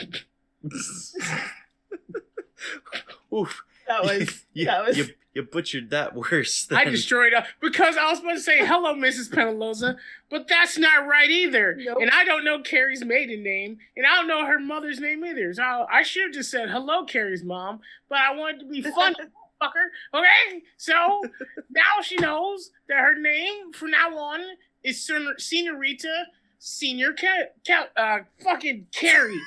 Oof, 3.33 3.62
that 3.90 4.05
was 4.05 4.44
you, 4.55 4.66
that 4.66 4.87
was 4.87 4.96
you, 4.96 5.07
you 5.35 5.42
butchered 5.42 5.90
that 5.90 6.14
worse. 6.33 6.66
Than... 6.66 6.79
I 6.79 6.85
destroyed 6.85 7.33
her 7.33 7.44
because 7.61 7.96
I 7.96 8.09
was 8.09 8.18
supposed 8.18 8.38
to 8.38 8.42
say 8.42 8.64
hello, 8.64 8.94
Mrs. 8.94 9.31
Penaloza, 9.31 9.96
but 10.31 10.48
that's 10.48 10.79
not 10.79 11.07
right 11.07 11.31
either. 11.31 11.76
Nope. 11.79 11.98
And 12.00 12.11
I 12.11 12.24
don't 12.24 12.44
know 12.44 12.61
Carrie's 12.61 13.05
maiden 13.05 13.42
name, 13.42 13.79
and 13.96 14.07
I 14.07 14.16
don't 14.16 14.29
know 14.29 14.46
her 14.46 14.59
mother's 14.59 15.00
name 15.00 15.24
either. 15.24 15.53
So 15.55 15.62
I 15.90 16.03
should 16.03 16.24
have 16.24 16.33
just 16.33 16.50
said 16.50 16.70
hello, 16.70 17.05
Carrie's 17.05 17.44
mom, 17.44 17.81
but 18.09 18.18
I 18.18 18.35
wanted 18.35 18.61
to 18.61 18.66
be 18.66 18.83
funny, 18.94 19.16
fucker. 19.61 19.88
Okay, 20.14 20.62
so 20.76 21.22
now 21.70 22.00
she 22.03 22.16
knows 22.16 22.70
that 22.88 22.98
her 22.98 23.18
name 23.18 23.72
from 23.72 23.90
now 23.90 24.16
on 24.16 24.40
is 24.83 25.05
Sen- 25.07 25.35
Senorita 25.38 26.24
Senior 26.59 27.12
Ca- 27.14 27.50
Ca- 27.66 27.88
uh, 27.96 28.18
fucking 28.42 28.87
Carrie. 28.92 29.40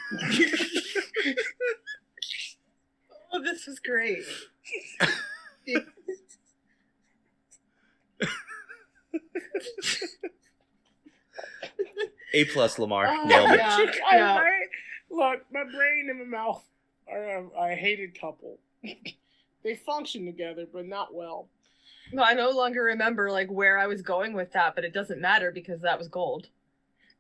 Oh, 3.34 3.42
this 3.42 3.66
was 3.68 3.80
great. 3.80 4.24
A 12.34 12.46
plus, 12.46 12.78
Lemar 12.78 13.06
Oh, 13.08 13.26
nailed 13.28 13.52
it. 13.52 13.58
yeah. 13.60 13.78
I- 14.10 14.16
yeah. 14.18 14.34
I- 14.36 14.68
look, 15.10 15.46
my 15.52 15.64
brain 15.64 16.08
and 16.10 16.20
my 16.20 16.26
mouth 16.38 16.64
um, 17.12 17.52
are 17.58 17.70
a, 17.70 17.74
a 17.74 17.76
hated 17.76 18.20
couple. 18.20 18.60
they 19.64 19.76
function 19.76 20.26
together, 20.26 20.66
but 20.72 20.86
not 20.88 21.14
well. 21.14 21.48
No, 22.12 22.24
I 22.24 22.34
no 22.34 22.50
longer 22.50 22.84
remember 22.84 23.32
like 23.32 23.50
where 23.52 23.78
I 23.78 23.88
was 23.88 24.02
going 24.02 24.34
with 24.34 24.52
that, 24.54 24.76
but 24.76 24.84
it 24.84 24.94
doesn't 24.94 25.22
matter 25.22 25.52
because 25.52 25.82
that 25.82 25.98
was 25.98 26.08
gold. 26.08 26.48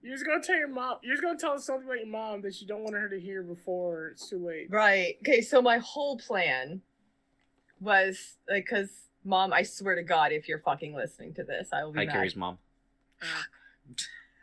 You're 0.03 0.15
just 0.15 0.25
gonna 0.25 0.43
tell 0.43 0.57
your 0.57 0.67
mom. 0.67 0.97
You're 1.01 1.15
just 1.15 1.23
gonna 1.23 1.39
tell 1.39 1.53
us 1.53 1.65
something 1.65 1.85
about 1.85 1.99
your 1.99 2.07
mom 2.07 2.41
that 2.41 2.59
you 2.59 2.67
don't 2.67 2.83
want 2.83 2.95
her 2.95 3.07
to 3.07 3.19
hear 3.19 3.41
before 3.41 4.09
it's 4.09 4.29
too 4.29 4.45
late. 4.45 4.67
Right. 4.69 5.15
Okay, 5.21 5.41
so 5.41 5.61
my 5.61 5.77
whole 5.77 6.17
plan 6.17 6.81
was 7.79 8.35
like 8.49 8.67
cuz 8.67 9.07
mom, 9.23 9.53
I 9.53 9.63
swear 9.63 9.95
to 9.95 10.03
god 10.03 10.33
if 10.33 10.49
you're 10.49 10.59
fucking 10.59 10.93
listening 10.93 11.33
to 11.35 11.43
this, 11.43 11.69
I 11.71 11.85
will 11.85 11.93
be 11.93 11.99
Hi, 11.99 12.05
mad. 12.05 12.13
Carrie's 12.13 12.35
mom. 12.35 12.57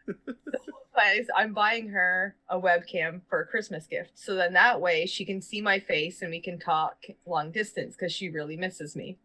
But 0.06 1.16
is 1.16 1.30
I'm 1.36 1.52
buying 1.52 1.88
her 1.90 2.36
a 2.48 2.58
webcam 2.58 3.20
for 3.28 3.40
a 3.40 3.46
Christmas 3.46 3.86
gift. 3.86 4.18
So 4.18 4.34
then 4.34 4.54
that 4.54 4.80
way 4.80 5.06
she 5.06 5.24
can 5.24 5.40
see 5.40 5.60
my 5.60 5.78
face 5.78 6.22
and 6.22 6.30
we 6.30 6.40
can 6.40 6.58
talk 6.58 7.04
long 7.26 7.52
distance 7.52 7.94
because 7.96 8.12
she 8.12 8.28
really 8.28 8.56
misses 8.56 8.96
me. 8.96 9.18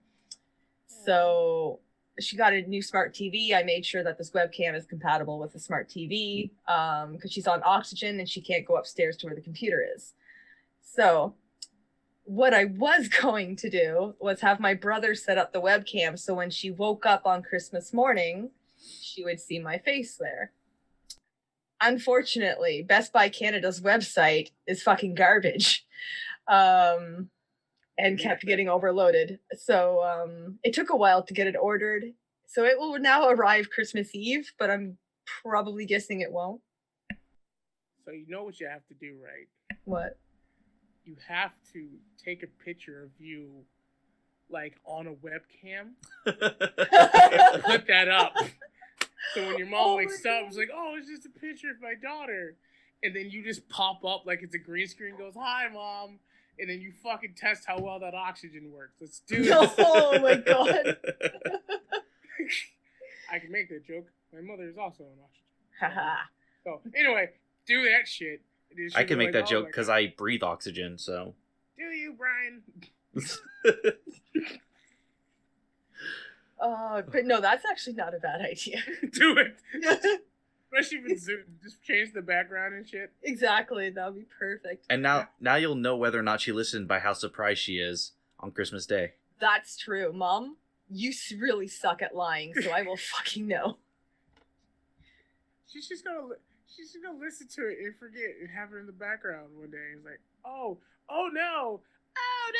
So 0.87 1.79
she 2.19 2.37
got 2.37 2.53
a 2.53 2.61
new 2.61 2.81
smart 2.81 3.13
TV. 3.13 3.53
I 3.53 3.63
made 3.63 3.85
sure 3.85 4.03
that 4.03 4.17
this 4.17 4.31
webcam 4.31 4.75
is 4.75 4.85
compatible 4.85 5.39
with 5.39 5.53
the 5.53 5.59
smart 5.59 5.89
TV 5.89 6.51
um 6.67 7.13
because 7.13 7.31
she's 7.31 7.47
on 7.47 7.61
oxygen 7.65 8.19
and 8.19 8.29
she 8.29 8.41
can't 8.41 8.65
go 8.65 8.75
upstairs 8.75 9.17
to 9.17 9.27
where 9.27 9.35
the 9.35 9.41
computer 9.41 9.83
is. 9.95 10.13
So 10.81 11.35
what 12.23 12.53
I 12.53 12.65
was 12.65 13.07
going 13.21 13.55
to 13.57 13.69
do 13.69 14.15
was 14.19 14.41
have 14.41 14.59
my 14.59 14.73
brother 14.73 15.15
set 15.15 15.37
up 15.37 15.53
the 15.53 15.61
webcam 15.61 16.17
so 16.17 16.33
when 16.33 16.49
she 16.49 16.71
woke 16.71 17.05
up 17.05 17.25
on 17.25 17.43
Christmas 17.43 17.93
morning, 17.93 18.51
she 19.01 19.23
would 19.23 19.39
see 19.39 19.59
my 19.59 19.77
face 19.77 20.17
there 20.17 20.51
unfortunately 21.81 22.81
best 22.81 23.11
buy 23.11 23.27
canada's 23.29 23.81
website 23.81 24.51
is 24.65 24.81
fucking 24.81 25.13
garbage 25.13 25.85
um 26.47 27.29
and 27.97 28.19
kept 28.19 28.45
getting 28.45 28.67
overloaded 28.69 29.39
so 29.57 30.03
um 30.03 30.59
it 30.63 30.73
took 30.73 30.89
a 30.89 30.95
while 30.95 31.23
to 31.23 31.33
get 31.33 31.47
it 31.47 31.55
ordered 31.59 32.03
so 32.45 32.63
it 32.63 32.77
will 32.77 32.99
now 32.99 33.27
arrive 33.29 33.69
christmas 33.69 34.09
eve 34.13 34.51
but 34.59 34.69
i'm 34.69 34.97
probably 35.43 35.85
guessing 35.85 36.21
it 36.21 36.31
won't 36.31 36.61
So 38.05 38.11
you 38.11 38.25
know 38.27 38.43
what 38.43 38.59
you 38.59 38.67
have 38.67 38.85
to 38.87 38.93
do, 38.93 39.17
right? 39.23 39.47
What? 39.85 40.19
You 41.05 41.15
have 41.27 41.51
to 41.73 41.87
take 42.23 42.43
a 42.43 42.47
picture 42.63 43.01
of 43.03 43.09
you, 43.19 43.65
like 44.49 44.75
on 44.85 45.07
a 45.07 45.13
webcam, 45.13 45.93
and 46.25 47.63
put 47.63 47.87
that 47.87 48.07
up. 48.07 48.33
So 49.33 49.41
when 49.47 49.57
your 49.57 49.67
mom 49.67 49.81
Oh 49.81 49.95
wakes 49.95 50.23
up, 50.25 50.43
it's 50.47 50.57
like, 50.57 50.69
"Oh, 50.73 50.95
it's 50.97 51.07
just 51.09 51.25
a 51.25 51.39
picture 51.39 51.71
of 51.71 51.81
my 51.81 51.95
daughter," 51.99 52.55
and 53.01 53.15
then 53.15 53.29
you 53.31 53.43
just 53.43 53.67
pop 53.69 54.05
up 54.05 54.23
like 54.27 54.41
it's 54.43 54.53
a 54.53 54.59
green 54.59 54.87
screen. 54.87 55.15
Goes, 55.17 55.33
"Hi, 55.35 55.67
mom," 55.69 56.19
and 56.59 56.69
then 56.69 56.81
you 56.81 56.91
fucking 57.03 57.35
test 57.37 57.63
how 57.65 57.79
well 57.79 57.99
that 57.99 58.13
oxygen 58.13 58.71
works. 58.71 58.95
Let's 59.01 59.19
do 59.19 59.37
this. 59.43 59.49
No, 59.49 59.71
oh 59.77 60.19
my 60.19 60.35
god. 60.35 60.97
I 63.31 63.39
can 63.39 63.51
make 63.51 63.69
that 63.69 63.85
joke. 63.85 64.05
My 64.33 64.41
mother 64.41 64.69
is 64.69 64.77
also 64.77 65.03
on 65.03 65.09
oxygen. 65.23 65.45
Haha. 65.79 66.15
So 66.63 66.81
anyway, 66.95 67.29
do 67.67 67.83
that 67.83 68.07
shit. 68.07 68.41
I 68.95 69.03
can 69.03 69.17
make 69.17 69.27
like, 69.27 69.33
that 69.33 69.43
"Oh 69.43 69.61
joke 69.61 69.67
because 69.67 69.89
I 69.89 70.07
breathe 70.07 70.43
oxygen. 70.43 70.97
So 70.97 71.33
Do 71.77 71.83
you, 71.83 72.13
Brian? 72.17 72.63
Uh, 76.59 77.01
but 77.11 77.25
no, 77.25 77.41
that's 77.41 77.65
actually 77.65 77.93
not 77.93 78.13
a 78.13 78.19
bad 78.19 78.41
idea. 78.41 78.77
do 79.11 79.37
it. 79.37 80.21
Especially 80.71 81.03
with 81.03 81.19
Zoom. 81.21 81.43
Just 81.63 81.81
change 81.83 82.11
the 82.13 82.21
background 82.21 82.73
and 82.73 82.87
shit. 82.87 83.11
exactly, 83.23 83.89
that 83.91 84.05
would 84.05 84.19
be 84.19 84.25
perfect. 84.37 84.85
and 84.89 85.01
now 85.01 85.29
now 85.39 85.55
you'll 85.55 85.75
know 85.75 85.95
whether 85.95 86.19
or 86.19 86.23
not 86.23 86.41
she 86.41 86.51
listened 86.51 86.87
by 86.87 86.99
how 86.99 87.13
surprised 87.13 87.61
she 87.61 87.77
is 87.77 88.11
on 88.39 88.51
Christmas 88.51 88.85
Day. 88.85 89.13
That's 89.39 89.77
true, 89.77 90.11
Mom. 90.13 90.57
You 90.89 91.11
really 91.39 91.67
suck 91.67 92.01
at 92.01 92.15
lying, 92.15 92.53
so 92.61 92.71
I 92.71 92.81
will 92.83 92.97
fucking 93.15 93.47
know. 93.47 93.77
She's 95.71 95.87
just 95.87 96.05
gonna 96.05 96.19
she's 96.67 96.91
just 96.93 97.03
gonna 97.03 97.17
listen 97.19 97.47
to 97.55 97.67
it 97.67 97.77
and 97.83 97.95
forget 97.95 98.35
and 98.39 98.49
have 98.49 98.73
it 98.73 98.77
in 98.77 98.85
the 98.85 98.91
background 98.91 99.49
one 99.57 99.71
day. 99.71 99.77
It's 99.95 100.05
like, 100.05 100.19
oh, 100.45 100.77
oh 101.09 101.29
no, 101.33 101.81
oh 102.17 102.51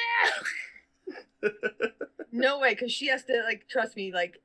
no. 1.11 1.49
No 2.31 2.59
way, 2.59 2.71
because 2.73 2.91
she 2.91 3.07
has 3.07 3.23
to 3.25 3.43
like 3.45 3.65
trust 3.69 3.95
me. 3.95 4.11
Like, 4.11 4.41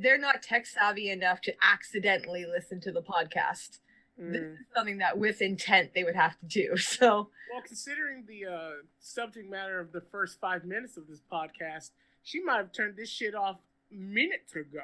they're 0.00 0.18
not 0.18 0.42
tech 0.42 0.66
savvy 0.66 1.10
enough 1.10 1.40
to 1.42 1.52
accidentally 1.62 2.44
listen 2.46 2.80
to 2.80 2.92
the 2.92 3.02
podcast. 3.02 3.78
This 4.18 4.42
Mm. 4.42 4.52
is 4.52 4.58
something 4.74 4.98
that, 4.98 5.16
with 5.18 5.40
intent, 5.40 5.94
they 5.94 6.04
would 6.04 6.14
have 6.16 6.38
to 6.40 6.46
do. 6.46 6.76
So, 6.76 7.30
Well, 7.52 7.62
considering 7.66 8.26
the 8.26 8.46
uh, 8.46 8.70
subject 8.98 9.48
matter 9.50 9.80
of 9.80 9.92
the 9.92 10.00
first 10.12 10.38
five 10.40 10.64
minutes 10.64 10.96
of 10.96 11.06
this 11.08 11.20
podcast, 11.32 11.90
she 12.22 12.40
might 12.42 12.56
have 12.58 12.72
turned 12.72 12.96
this 12.96 13.08
shit 13.10 13.34
off 13.34 13.56
minutes 13.90 14.54
ago. 14.54 14.82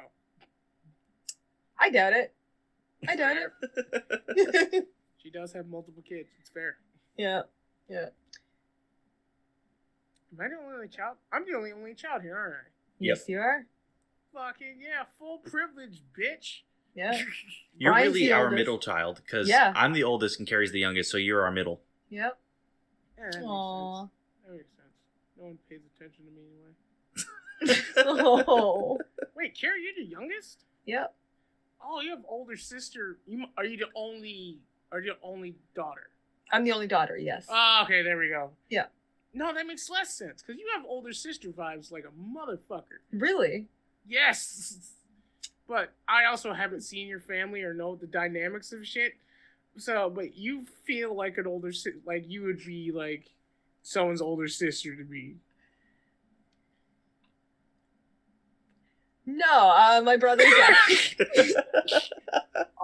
I 1.79 1.89
doubt 1.91 2.13
it. 2.13 2.33
I 3.07 3.15
doubt 3.15 3.37
it. 3.37 4.87
She 5.21 5.31
does 5.31 5.51
have 5.53 5.67
multiple 5.67 6.01
kids. 6.07 6.29
It's 6.39 6.49
fair. 6.49 6.77
yeah, 7.17 7.41
yeah. 7.89 8.09
Am 10.33 10.39
I 10.41 10.47
the 10.49 10.55
only 10.73 10.87
child? 10.87 11.17
I'm 11.31 11.43
the 11.45 11.55
only 11.57 11.71
only 11.73 11.93
child 11.95 12.21
here, 12.21 12.35
aren't 12.37 12.53
I? 12.53 12.57
Yep. 12.99 13.17
Yes, 13.17 13.29
you 13.29 13.39
are. 13.39 13.65
Fucking 14.37 14.77
yeah, 14.81 15.03
full 15.17 15.39
privilege, 15.39 16.01
bitch. 16.17 16.59
Yeah, 16.95 17.19
You're 17.77 17.91
Brian's 17.93 18.13
really 18.13 18.31
our 18.31 18.51
middle 18.51 18.77
child 18.77 19.19
because 19.25 19.49
Yeah. 19.49 19.73
I'm 19.75 19.93
the 19.93 20.03
oldest 20.03 20.37
and 20.39 20.47
Carrie's 20.47 20.71
the 20.71 20.79
youngest, 20.79 21.09
so 21.11 21.17
you're 21.17 21.43
our 21.43 21.51
middle. 21.51 21.81
yep. 22.09 22.37
Yeah, 23.17 23.23
that 23.31 23.35
makes 23.39 23.45
Aww. 23.47 23.99
sense. 24.01 24.11
That 24.45 24.53
makes 24.53 24.69
sense. 24.75 24.93
No 25.39 25.43
one 25.45 25.57
pays 25.69 25.79
attention 25.95 26.25
to 26.25 26.31
me 26.31 27.73
anyway. 28.05 28.43
oh. 28.47 28.99
Wait, 29.35 29.57
Carrie, 29.59 29.81
you're 29.83 29.95
the 30.05 30.09
youngest? 30.09 30.65
Yep. 30.85 31.13
Oh, 31.83 32.01
you 32.01 32.11
have 32.11 32.23
older 32.27 32.57
sister. 32.57 33.17
You 33.25 33.45
are 33.57 33.65
you 33.65 33.77
the 33.77 33.87
only? 33.95 34.59
Are 34.91 34.99
you 34.99 35.13
the 35.13 35.27
only 35.27 35.55
daughter? 35.75 36.09
I'm 36.51 36.63
the 36.63 36.71
only 36.73 36.87
daughter. 36.87 37.17
Yes. 37.17 37.45
Oh, 37.49 37.81
okay, 37.85 38.03
there 38.03 38.17
we 38.17 38.29
go. 38.29 38.51
Yeah. 38.69 38.85
No, 39.33 39.53
that 39.53 39.65
makes 39.67 39.89
less 39.89 40.13
sense 40.13 40.41
because 40.41 40.59
you 40.59 40.67
have 40.75 40.85
older 40.87 41.11
sister 41.13 41.49
vibes 41.49 41.91
like 41.91 42.05
a 42.05 42.11
motherfucker. 42.19 42.99
really? 43.11 43.67
Yes. 44.07 44.93
But 45.67 45.93
I 46.07 46.25
also 46.25 46.53
haven't 46.53 46.81
seen 46.81 47.07
your 47.07 47.19
family 47.19 47.63
or 47.63 47.73
know 47.73 47.95
the 47.95 48.07
dynamics 48.07 48.73
of 48.73 48.87
shit. 48.87 49.13
So, 49.77 50.09
but 50.09 50.35
you 50.37 50.65
feel 50.85 51.15
like 51.15 51.37
an 51.37 51.47
older 51.47 51.71
si- 51.73 52.01
like 52.05 52.27
you 52.27 52.43
would 52.43 52.65
be 52.65 52.91
like 52.91 53.29
someone's 53.83 54.21
older 54.21 54.47
sister 54.47 54.95
to 54.95 55.03
me. 55.05 55.35
No. 59.27 59.69
Uh, 59.69 60.01
my 60.03 60.17
brother. 60.17 60.43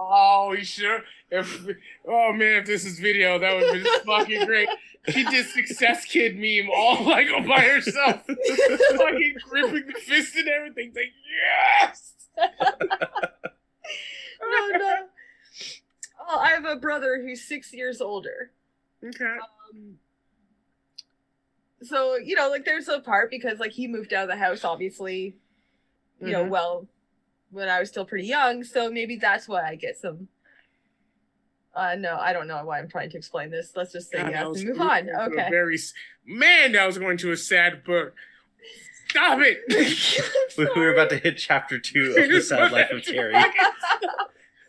Oh, 0.06 0.52
you 0.52 0.64
sure? 0.64 1.00
If 1.30 1.66
oh 2.06 2.32
man, 2.32 2.60
if 2.60 2.66
this 2.66 2.84
is 2.84 2.98
video, 2.98 3.38
that 3.38 3.54
would 3.54 3.72
be 3.72 3.88
fucking 4.04 4.46
great. 4.46 4.68
She 5.08 5.24
did 5.24 5.46
success 5.46 6.04
kid 6.04 6.36
meme 6.36 6.70
all 6.72 7.04
like 7.04 7.28
by 7.46 7.60
herself, 7.60 8.22
fucking 8.26 9.36
gripping 9.48 9.86
the 9.86 10.00
fist 10.00 10.36
and 10.36 10.48
everything. 10.48 10.92
It's 10.94 10.96
like 10.96 11.12
yes. 11.80 12.12
oh 14.42 14.72
no. 14.74 14.94
Oh, 16.28 16.38
I 16.38 16.50
have 16.50 16.64
a 16.64 16.76
brother 16.76 17.22
who's 17.22 17.42
six 17.42 17.72
years 17.72 18.00
older. 18.00 18.50
Okay. 19.02 19.36
Um, 19.74 19.98
so 21.82 22.16
you 22.16 22.36
know, 22.36 22.50
like 22.50 22.64
there's 22.64 22.88
a 22.88 23.00
part 23.00 23.30
because 23.30 23.58
like 23.58 23.72
he 23.72 23.88
moved 23.88 24.12
out 24.12 24.24
of 24.24 24.28
the 24.28 24.36
house, 24.36 24.64
obviously. 24.64 25.36
You 26.26 26.32
know, 26.32 26.44
Mhm. 26.44 26.48
well, 26.50 26.88
when 27.50 27.68
I 27.68 27.78
was 27.80 27.88
still 27.88 28.04
pretty 28.04 28.26
young, 28.26 28.64
so 28.64 28.90
maybe 28.90 29.16
that's 29.16 29.46
why 29.48 29.62
I 29.68 29.74
get 29.76 29.96
some. 29.96 30.28
Uh, 31.74 31.96
no, 31.96 32.16
I 32.16 32.32
don't 32.32 32.46
know 32.46 32.64
why 32.64 32.78
I'm 32.78 32.88
trying 32.88 33.10
to 33.10 33.16
explain 33.16 33.50
this. 33.50 33.72
Let's 33.74 33.92
just 33.92 34.10
say 34.10 34.18
God, 34.18 34.30
yes 34.30 34.42
that 34.44 34.56
and 34.58 34.68
move 34.68 34.76
we 34.78 34.82
on. 34.82 34.88
going 34.88 35.06
to 35.06 35.12
a 35.12 35.24
Okay. 35.42 35.50
Very 35.50 35.78
man, 36.24 36.72
that 36.72 36.86
was 36.86 36.98
going 36.98 37.16
to 37.18 37.32
a 37.32 37.36
sad 37.36 37.82
book. 37.84 38.14
Stop 39.08 39.38
it. 39.42 39.60
we 40.58 40.64
we 40.74 40.80
were 40.80 40.92
about 40.92 41.10
to 41.10 41.18
hit 41.18 41.36
chapter 41.36 41.78
two 41.78 42.14
of 42.16 42.28
the 42.30 42.40
sad 42.40 42.72
life 42.72 42.90
of 42.90 43.02
Terry. 43.04 43.34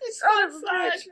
It's 0.08 0.20
so 0.22 0.62
sad. 0.68 0.94
bitch. 0.94 1.08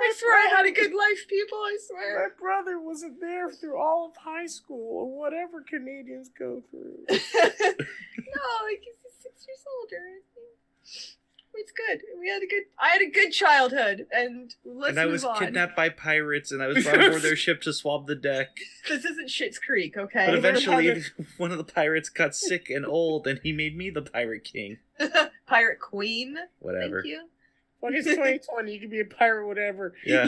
I 0.00 0.12
swear 0.16 0.34
I 0.34 0.56
had 0.56 0.64
a 0.64 0.70
good 0.70 0.94
life, 0.94 1.26
people. 1.28 1.58
I 1.58 1.76
swear. 1.86 2.28
My 2.30 2.34
brother 2.40 2.78
wasn't 2.80 3.20
there 3.20 3.50
through 3.50 3.76
all 3.76 4.06
of 4.08 4.16
high 4.16 4.46
school 4.46 5.00
or 5.00 5.18
whatever 5.18 5.60
Canadians 5.68 6.30
go 6.38 6.62
through. 6.70 7.04
no, 7.10 7.16
like 7.16 8.80
he's 8.80 9.07
six 9.18 9.46
years 9.46 9.64
older. 9.80 10.22
It's 11.54 11.72
good. 11.72 12.02
We 12.20 12.28
had 12.28 12.42
a 12.42 12.46
good. 12.46 12.62
I 12.78 12.88
had 12.90 13.02
a 13.02 13.10
good 13.10 13.32
childhood, 13.32 14.06
and 14.12 14.54
let's 14.64 14.90
and 14.90 15.00
I 15.00 15.04
move 15.04 15.12
was 15.12 15.24
on. 15.24 15.38
kidnapped 15.38 15.74
by 15.74 15.88
pirates, 15.88 16.52
and 16.52 16.62
I 16.62 16.68
was 16.68 16.84
brought 16.84 17.04
aboard 17.04 17.22
their 17.22 17.34
ship 17.34 17.60
to 17.62 17.72
swab 17.72 18.06
the 18.06 18.14
deck. 18.14 18.58
This 18.88 19.04
isn't 19.04 19.28
Schitt's 19.28 19.58
Creek, 19.58 19.96
okay? 19.96 20.26
But 20.26 20.34
We're 20.34 20.38
eventually, 20.38 21.02
one 21.36 21.50
of 21.50 21.58
the 21.58 21.64
pirates 21.64 22.10
got 22.10 22.36
sick 22.36 22.70
and 22.70 22.86
old, 22.86 23.26
and 23.26 23.40
he 23.42 23.52
made 23.52 23.76
me 23.76 23.90
the 23.90 24.02
pirate 24.02 24.44
king. 24.44 24.78
Pirate 25.46 25.80
Queen. 25.80 26.36
Whatever. 26.60 27.02
Thank 27.02 27.12
you. 27.12 27.28
Fuck, 27.80 27.90
it's 27.94 28.06
2020. 28.06 28.72
You 28.72 28.80
can 28.80 28.90
be 28.90 29.00
a 29.00 29.04
pirate, 29.04 29.46
whatever. 29.46 29.94
Yeah. 30.04 30.26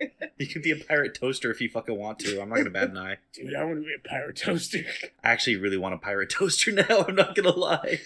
You 0.38 0.48
can 0.48 0.62
be 0.62 0.72
a 0.72 0.76
pirate 0.76 1.14
toaster 1.14 1.52
if 1.52 1.60
you 1.60 1.68
fucking 1.68 1.96
want 1.96 2.18
to. 2.20 2.40
I'm 2.42 2.48
not 2.48 2.56
gonna 2.56 2.70
bat 2.70 2.90
an 2.90 2.98
eye. 2.98 3.18
Dude, 3.32 3.54
I 3.54 3.62
want 3.62 3.76
to 3.76 3.86
be 3.86 3.94
a 3.94 4.08
pirate 4.08 4.36
toaster. 4.36 4.80
I 5.22 5.30
actually 5.30 5.54
really 5.56 5.76
want 5.76 5.94
a 5.94 5.98
pirate 5.98 6.30
toaster 6.30 6.72
now. 6.72 7.04
I'm 7.06 7.14
not 7.14 7.36
gonna 7.36 7.50
lie. 7.56 8.00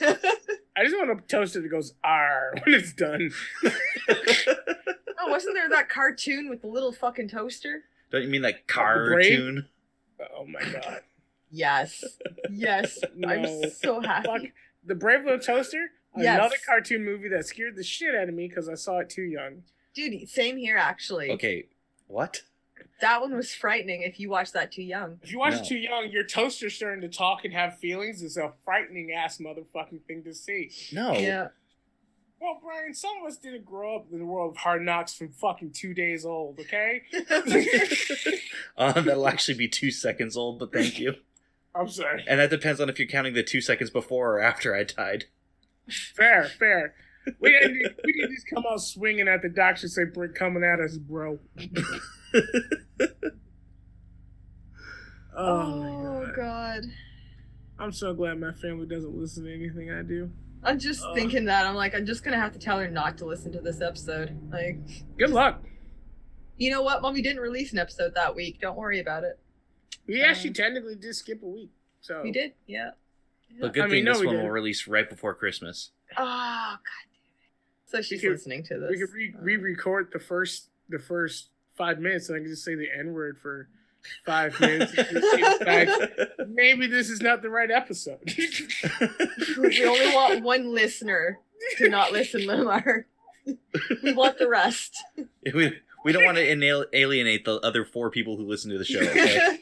I 0.76 0.84
just 0.84 0.95
want 0.99 1.11
a 1.11 1.22
toaster 1.26 1.62
that 1.62 1.68
goes 1.68 1.95
R 2.05 2.55
when 2.64 2.74
it's 2.74 2.93
done. 2.93 3.30
oh, 3.64 5.30
wasn't 5.30 5.55
there 5.55 5.68
that 5.70 5.89
cartoon 5.89 6.51
with 6.51 6.61
the 6.61 6.68
little 6.68 6.93
fucking 6.93 7.28
toaster? 7.28 7.84
Don't 8.11 8.22
you 8.22 8.28
mean 8.28 8.43
that 8.43 8.66
cartoon? 8.66 9.66
Oh 10.37 10.45
my 10.45 10.61
god. 10.61 11.01
Yes. 11.51 12.05
Yes. 12.51 12.99
No. 13.14 13.28
I'm 13.28 13.70
so 13.70 14.01
happy. 14.01 14.26
Fuck. 14.26 14.43
The 14.84 14.95
Brave 14.95 15.24
Little 15.24 15.39
Toaster? 15.39 15.91
Yes. 16.16 16.39
Another 16.39 16.57
cartoon 16.66 17.05
movie 17.05 17.28
that 17.28 17.47
scared 17.47 17.76
the 17.76 17.82
shit 17.82 18.14
out 18.14 18.28
of 18.28 18.34
me 18.34 18.49
because 18.49 18.68
I 18.68 18.74
saw 18.74 18.99
it 18.99 19.11
too 19.11 19.22
young. 19.22 19.62
Dude, 19.95 20.28
same 20.28 20.57
here 20.59 20.76
actually. 20.76 21.30
Okay, 21.30 21.66
what? 22.07 22.42
That 23.00 23.20
one 23.20 23.34
was 23.34 23.54
frightening 23.54 24.02
if 24.02 24.18
you 24.18 24.30
watched 24.30 24.54
that 24.54 24.72
too 24.72 24.82
young. 24.82 25.18
If 25.22 25.30
you 25.32 25.38
watch 25.38 25.54
No. 25.54 25.59
it 25.61 25.66
too 25.66 25.76
young, 25.78 26.11
your 26.11 26.24
toaster's 26.24 26.74
starting 26.74 27.02
to 27.02 27.09
talk 27.09 27.44
and 27.44 27.52
have 27.52 27.78
feelings. 27.78 28.22
is 28.22 28.36
a 28.36 28.52
frightening 28.64 29.12
ass 29.12 29.38
motherfucking 29.38 30.02
thing 30.07 30.22
to 30.24 30.32
see. 30.34 30.70
No. 30.92 31.12
Yeah. 31.12 31.48
Well, 32.40 32.59
Brian, 32.62 32.92
some 32.94 33.18
of 33.20 33.24
us 33.26 33.38
didn't 33.38 33.64
grow 33.64 33.96
up 33.96 34.07
in 34.12 34.18
the 34.18 34.24
world 34.26 34.52
of 34.52 34.57
hard 34.59 34.82
knocks 34.82 35.14
from 35.14 35.30
fucking 35.30 35.72
two 35.72 35.94
days 35.94 36.24
old, 36.26 36.59
okay? 36.61 37.02
uh, 38.76 38.92
that'll 39.00 39.26
actually 39.28 39.57
be 39.57 39.68
two 39.68 39.90
seconds 39.90 40.36
old, 40.36 40.59
but 40.59 40.72
thank 40.72 40.98
you. 40.98 41.14
I'm 41.74 41.88
sorry. 41.88 42.24
And 42.26 42.40
that 42.40 42.50
depends 42.50 42.80
on 42.80 42.88
if 42.88 42.98
you're 42.98 43.09
counting 43.09 43.34
the 43.34 43.42
two 43.42 43.61
seconds 43.61 43.90
before 43.90 44.34
or 44.36 44.40
after 44.40 44.74
I 44.74 44.84
died. 44.84 45.24
Fair, 46.14 46.44
fair. 46.59 46.94
We 47.40 47.50
didn't, 47.50 47.96
we 48.04 48.12
didn't 48.12 48.34
just 48.34 48.46
come 48.48 48.64
out 48.70 48.80
swinging 48.80 49.26
at 49.28 49.42
the 49.42 49.48
doctor 49.48 49.86
and 49.86 49.90
say, 49.90 50.04
Brick 50.04 50.34
coming 50.34 50.62
at 50.62 50.78
us, 50.80 50.96
bro. 50.96 51.38
oh, 51.58 52.40
Oh, 55.36 56.20
my 56.20 56.24
God. 56.26 56.34
god. 56.36 56.82
I'm 57.78 57.92
so 57.92 58.14
glad 58.14 58.40
my 58.40 58.52
family 58.52 58.86
doesn't 58.86 59.14
listen 59.14 59.44
to 59.44 59.54
anything 59.54 59.90
I 59.90 60.02
do. 60.02 60.30
I'm 60.62 60.78
just 60.78 61.02
Ugh. 61.04 61.14
thinking 61.14 61.44
that. 61.46 61.66
I'm 61.66 61.74
like, 61.74 61.94
I'm 61.94 62.06
just 62.06 62.24
gonna 62.24 62.38
have 62.38 62.52
to 62.52 62.58
tell 62.58 62.78
her 62.78 62.88
not 62.88 63.18
to 63.18 63.26
listen 63.26 63.52
to 63.52 63.60
this 63.60 63.80
episode. 63.82 64.36
Like, 64.50 64.78
Good 65.18 65.30
luck. 65.30 65.62
You 66.56 66.70
know 66.70 66.80
what? 66.82 67.02
Mom, 67.02 67.12
we 67.12 67.20
didn't 67.22 67.42
release 67.42 67.72
an 67.72 67.78
episode 67.78 68.14
that 68.14 68.34
week. 68.34 68.60
Don't 68.60 68.76
worry 68.78 68.98
about 69.00 69.24
it. 69.24 69.38
We 70.08 70.22
actually 70.22 70.50
Um, 70.50 70.54
technically 70.54 70.94
did 70.96 71.14
skip 71.14 71.42
a 71.42 71.46
week. 71.46 71.70
So 72.00 72.22
We 72.22 72.32
did, 72.32 72.52
yeah. 72.66 72.90
But 73.60 73.74
good 73.74 73.82
I 73.84 73.86
mean, 73.86 73.94
thing 73.96 74.04
no, 74.04 74.12
this 74.12 74.20
we 74.20 74.26
one 74.28 74.36
will 74.36 74.42
didn't. 74.42 74.54
release 74.54 74.86
right 74.88 75.08
before 75.08 75.34
Christmas. 75.34 75.90
Oh 76.16 76.24
god 76.24 76.78
damn 77.12 77.14
it. 77.14 77.15
So 77.87 78.03
she's 78.03 78.20
could- 78.20 78.32
listening 78.32 78.62
to 78.64 78.78
this. 78.78 78.91
we 78.91 78.99
could 78.99 79.12
re- 79.12 79.34
Uh, 79.37 79.43
re-record 79.43 80.09
the 80.12 80.18
first 80.18 80.70
the 80.89 80.99
first 80.99 81.49
five 81.76 81.99
minutes, 82.01 82.28
and 82.28 82.37
I 82.37 82.41
can 82.41 82.49
just 82.49 82.64
say 82.64 82.74
the 82.74 82.89
N 82.97 83.12
word 83.12 83.39
for 83.39 83.68
five 84.24 84.59
minutes. 84.61 84.93
and 84.97 85.09
just 85.09 85.30
see 85.32 85.43
the 85.43 85.64
fact, 85.64 86.49
Maybe 86.49 86.87
this 86.87 87.11
is 87.11 87.20
not 87.20 87.43
the 87.43 87.51
right 87.51 87.70
episode. 87.70 88.18
we 89.59 89.84
only 89.84 90.14
want 90.14 90.43
one 90.43 90.72
listener 90.74 91.39
to 91.78 91.89
not 91.89 92.12
listen, 92.12 92.43
Lemar. 92.43 93.05
we 94.03 94.12
want 94.12 94.39
the 94.39 94.49
rest. 94.49 94.97
we, 95.55 95.72
we 96.05 96.12
don't 96.12 96.24
want 96.24 96.37
to 96.39 96.47
inal- 96.47 96.87
alienate 96.93 97.45
the 97.45 97.55
other 97.61 97.84
four 97.84 98.11
people 98.11 98.37
who 98.37 98.45
listen 98.47 98.70
to 98.70 98.78
the 98.78 98.84
show. 98.84 99.01
Okay? 99.01 99.59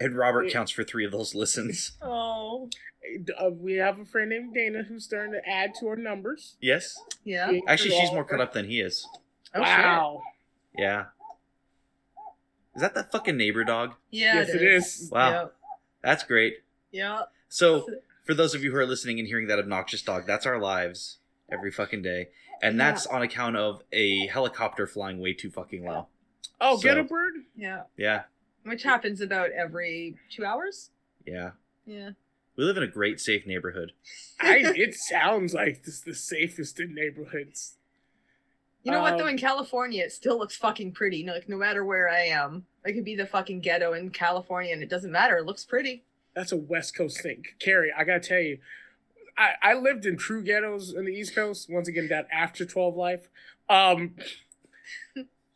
And 0.00 0.16
Robert 0.16 0.50
counts 0.50 0.72
for 0.72 0.82
three 0.82 1.04
of 1.04 1.12
those 1.12 1.34
listens. 1.34 1.92
oh. 2.02 2.68
uh, 3.38 3.50
we 3.50 3.74
have 3.74 3.98
a 4.00 4.04
friend 4.04 4.30
named 4.30 4.54
Dana 4.54 4.82
who's 4.82 5.04
starting 5.04 5.32
to 5.32 5.48
add 5.48 5.74
to 5.80 5.88
our 5.88 5.96
numbers. 5.96 6.56
Yes. 6.60 6.98
Yeah. 7.24 7.52
Actually, 7.68 7.90
she's 7.90 8.10
more 8.10 8.24
caught 8.24 8.40
up 8.40 8.52
than 8.54 8.64
he 8.66 8.80
is. 8.80 9.06
Oh, 9.54 9.60
wow. 9.60 10.22
Yeah. 10.76 11.06
Is 12.74 12.82
that 12.82 12.94
that 12.94 13.12
fucking 13.12 13.36
neighbor 13.36 13.64
dog? 13.64 13.90
shit. 14.10 14.20
Yeah, 14.20 14.34
Yes, 14.36 14.48
it 14.50 14.62
is. 14.62 15.08
Wow. 15.12 15.50
That's 16.02 16.22
great. 16.24 16.58
Yeah. 16.92 17.22
So, 17.48 17.86
for 18.24 18.32
those 18.32 18.54
of 18.54 18.64
you 18.64 18.70
who 18.70 18.76
are 18.78 18.86
listening 18.86 19.18
and 19.18 19.28
hearing 19.28 19.48
that 19.48 19.58
obnoxious 19.58 20.02
dog, 20.02 20.26
that's 20.26 20.46
our 20.46 20.58
lives 20.58 21.18
every 21.52 21.70
fucking 21.70 22.02
day. 22.02 22.28
And 22.62 22.76
Yeah. 22.78 22.90
that's 22.90 23.06
on 23.06 23.22
account 23.22 23.56
of 23.56 23.82
a 23.92 24.26
helicopter 24.28 24.86
flying 24.86 25.18
way 25.18 25.34
too 25.34 25.50
fucking 25.50 25.84
low. 25.84 26.06
Oh, 26.60 26.76
So- 26.76 26.82
get 26.82 26.96
a 26.96 27.04
bird? 27.04 27.34
Yeah. 27.56 27.82
Yeah. 27.96 28.22
Which 28.64 28.82
happens 28.82 29.20
about 29.20 29.50
every 29.52 30.16
two 30.30 30.44
hours. 30.44 30.90
Yeah. 31.26 31.52
Yeah. 31.86 32.10
We 32.56 32.64
live 32.64 32.76
in 32.76 32.82
a 32.82 32.88
great, 32.88 33.20
safe 33.20 33.46
neighborhood. 33.46 33.92
I, 34.40 34.56
it 34.76 34.94
sounds 34.94 35.54
like 35.54 35.84
this 35.84 36.00
the 36.00 36.14
safest 36.14 36.78
in 36.78 36.94
neighborhoods. 36.94 37.76
You 38.82 38.92
know 38.92 39.02
what 39.02 39.18
though? 39.18 39.24
Um, 39.24 39.30
In 39.30 39.38
California, 39.38 40.02
it 40.02 40.12
still 40.12 40.38
looks 40.38 40.56
fucking 40.56 40.92
pretty. 40.92 41.26
Like 41.26 41.48
no 41.48 41.56
matter 41.56 41.84
where 41.84 42.08
I 42.08 42.26
am, 42.26 42.64
I 42.84 42.92
could 42.92 43.04
be 43.04 43.14
the 43.14 43.26
fucking 43.26 43.60
ghetto 43.60 43.92
in 43.92 44.10
California, 44.10 44.72
and 44.72 44.82
it 44.82 44.88
doesn't 44.88 45.12
matter. 45.12 45.36
It 45.38 45.46
looks 45.46 45.64
pretty. 45.64 46.04
That's 46.34 46.52
a 46.52 46.56
West 46.56 46.96
Coast 46.96 47.22
thing. 47.22 47.44
Carrie, 47.58 47.92
I 47.96 48.04
gotta 48.04 48.20
tell 48.20 48.38
you, 48.40 48.58
I, 49.36 49.52
I 49.62 49.74
lived 49.74 50.06
in 50.06 50.16
true 50.16 50.42
ghettos 50.42 50.94
in 50.94 51.04
the 51.04 51.12
East 51.12 51.34
Coast. 51.34 51.68
Once 51.70 51.88
again, 51.88 52.08
that 52.08 52.26
after 52.32 52.64
12 52.64 52.96
life. 52.96 53.28
Um, 53.68 54.16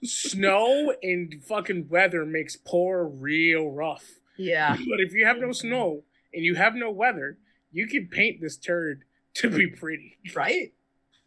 snow 0.05 0.95
and 1.03 1.43
fucking 1.43 1.89
weather 1.89 2.25
makes 2.25 2.57
poor 2.57 3.05
real 3.05 3.71
rough. 3.71 4.05
Yeah. 4.37 4.77
But 4.89 5.01
if 5.01 5.13
you 5.13 5.27
have 5.27 5.39
no 5.39 5.53
snow 5.53 6.05
and 6.33 6.45
you 6.45 6.55
have 6.55 6.75
no 6.75 6.91
weather, 6.91 7.39
you 7.73 7.87
can 7.87 8.09
paint 8.09 8.41
this 8.41 8.57
turd 8.57 9.05
to 9.35 9.51
be 9.51 9.67
pretty. 9.67 10.19
Right. 10.35 10.73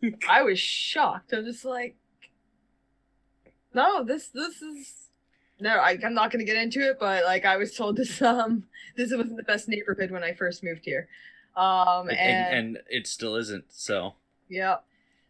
I 0.30 0.44
was 0.44 0.60
shocked. 0.60 1.34
I'm 1.34 1.46
just 1.46 1.66
like, 1.66 1.96
no, 3.74 4.04
this 4.04 4.30
this 4.30 4.62
is 4.62 5.10
no. 5.60 5.72
I, 5.78 5.98
I'm 6.04 6.14
not 6.14 6.32
gonna 6.32 6.44
get 6.44 6.58
into 6.58 6.82
it, 6.82 6.98
but 7.00 7.26
like 7.26 7.46
I 7.46 7.58
was 7.58 7.76
told 7.76 7.98
this 7.98 8.22
um 8.34 8.64
this 8.96 9.12
wasn't 9.12 9.38
the 9.38 9.44
best 9.44 9.68
neighborhood 9.68 10.12
when 10.12 10.24
I 10.24 10.34
first 10.34 10.64
moved 10.64 10.86
here. 10.86 11.08
Um 11.56 12.10
And, 12.10 12.18
and, 12.20 12.56
and, 12.56 12.80
it 12.90 13.08
still 13.08 13.36
isn't. 13.36 13.66
So, 13.70 14.14
yeah, 14.50 14.78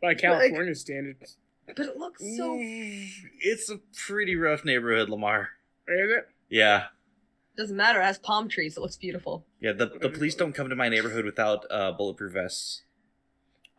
By 0.01 0.13
California 0.13 0.75
standards. 0.75 1.37
But 1.67 1.79
it 1.79 1.97
looks 1.97 2.21
so. 2.37 2.55
Mm, 2.55 3.09
it's 3.41 3.69
a 3.69 3.79
pretty 4.07 4.35
rough 4.35 4.63
neighborhood, 4.63 5.09
Lemar. 5.09 5.47
Is 5.87 6.11
it? 6.17 6.27
Yeah. 6.49 6.85
Doesn't 7.57 7.75
matter. 7.75 7.99
It 7.99 8.05
has 8.05 8.17
palm 8.19 8.47
trees. 8.49 8.77
It 8.77 8.81
looks 8.81 8.97
beautiful. 8.97 9.45
Yeah, 9.59 9.73
the, 9.73 9.87
the 9.87 10.09
police 10.09 10.35
don't 10.35 10.53
come 10.53 10.69
to 10.69 10.75
my 10.75 10.89
neighborhood 10.89 11.25
without 11.25 11.65
uh, 11.71 11.91
bulletproof 11.91 12.33
vests. 12.33 12.83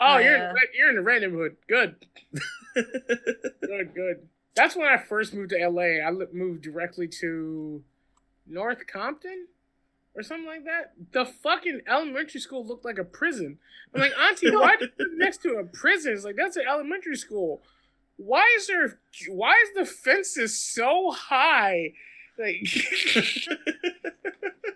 Oh, 0.01 0.19
you're 0.19 0.35
in 0.35 0.41
Yeah. 0.41 0.49
the 0.49 0.55
red, 0.55 0.65
you're 0.77 0.89
in 0.91 0.97
the 0.97 1.03
red 1.03 1.23
neighborhood. 1.23 1.57
Good. 1.69 1.97
Good, 2.75 3.95
good. 3.95 4.29
That's 4.55 4.77
when 4.77 4.87
I 4.87 4.97
first 4.97 5.35
moved 5.35 5.51
to 5.51 5.69
LA. 5.69 6.05
I 6.07 6.11
li- 6.11 6.27
moved 6.33 6.63
directly 6.63 7.09
to 7.21 7.83
North 8.47 8.87
Compton 8.87 9.47
or 10.15 10.23
something 10.23 10.47
like 10.47 10.65
that. 10.65 10.93
The 11.13 11.25
fucking 11.25 11.83
elementary 11.89 12.41
school 12.41 12.65
looked 12.67 12.85
like 12.85 12.99
a 12.99 13.05
prison. 13.05 13.59
I'm 13.95 14.01
like, 14.01 14.13
Auntie, 14.19 14.51
why 14.51 14.77
do 14.77 14.85
you 14.87 14.91
live 14.99 15.09
next 15.17 15.43
to 15.43 15.55
a 15.57 15.65
prison? 15.65 16.13
It's 16.13 16.25
like 16.25 16.37
that's 16.37 16.57
an 16.57 16.65
elementary 16.69 17.17
school. 17.17 17.63
Why 18.19 18.55
is 18.57 18.67
there? 18.67 18.99
Why 19.29 19.55
is 19.65 19.75
the 19.75 19.87
fences 19.87 20.61
so 20.61 21.11
high? 21.11 21.95
Like, 22.39 22.63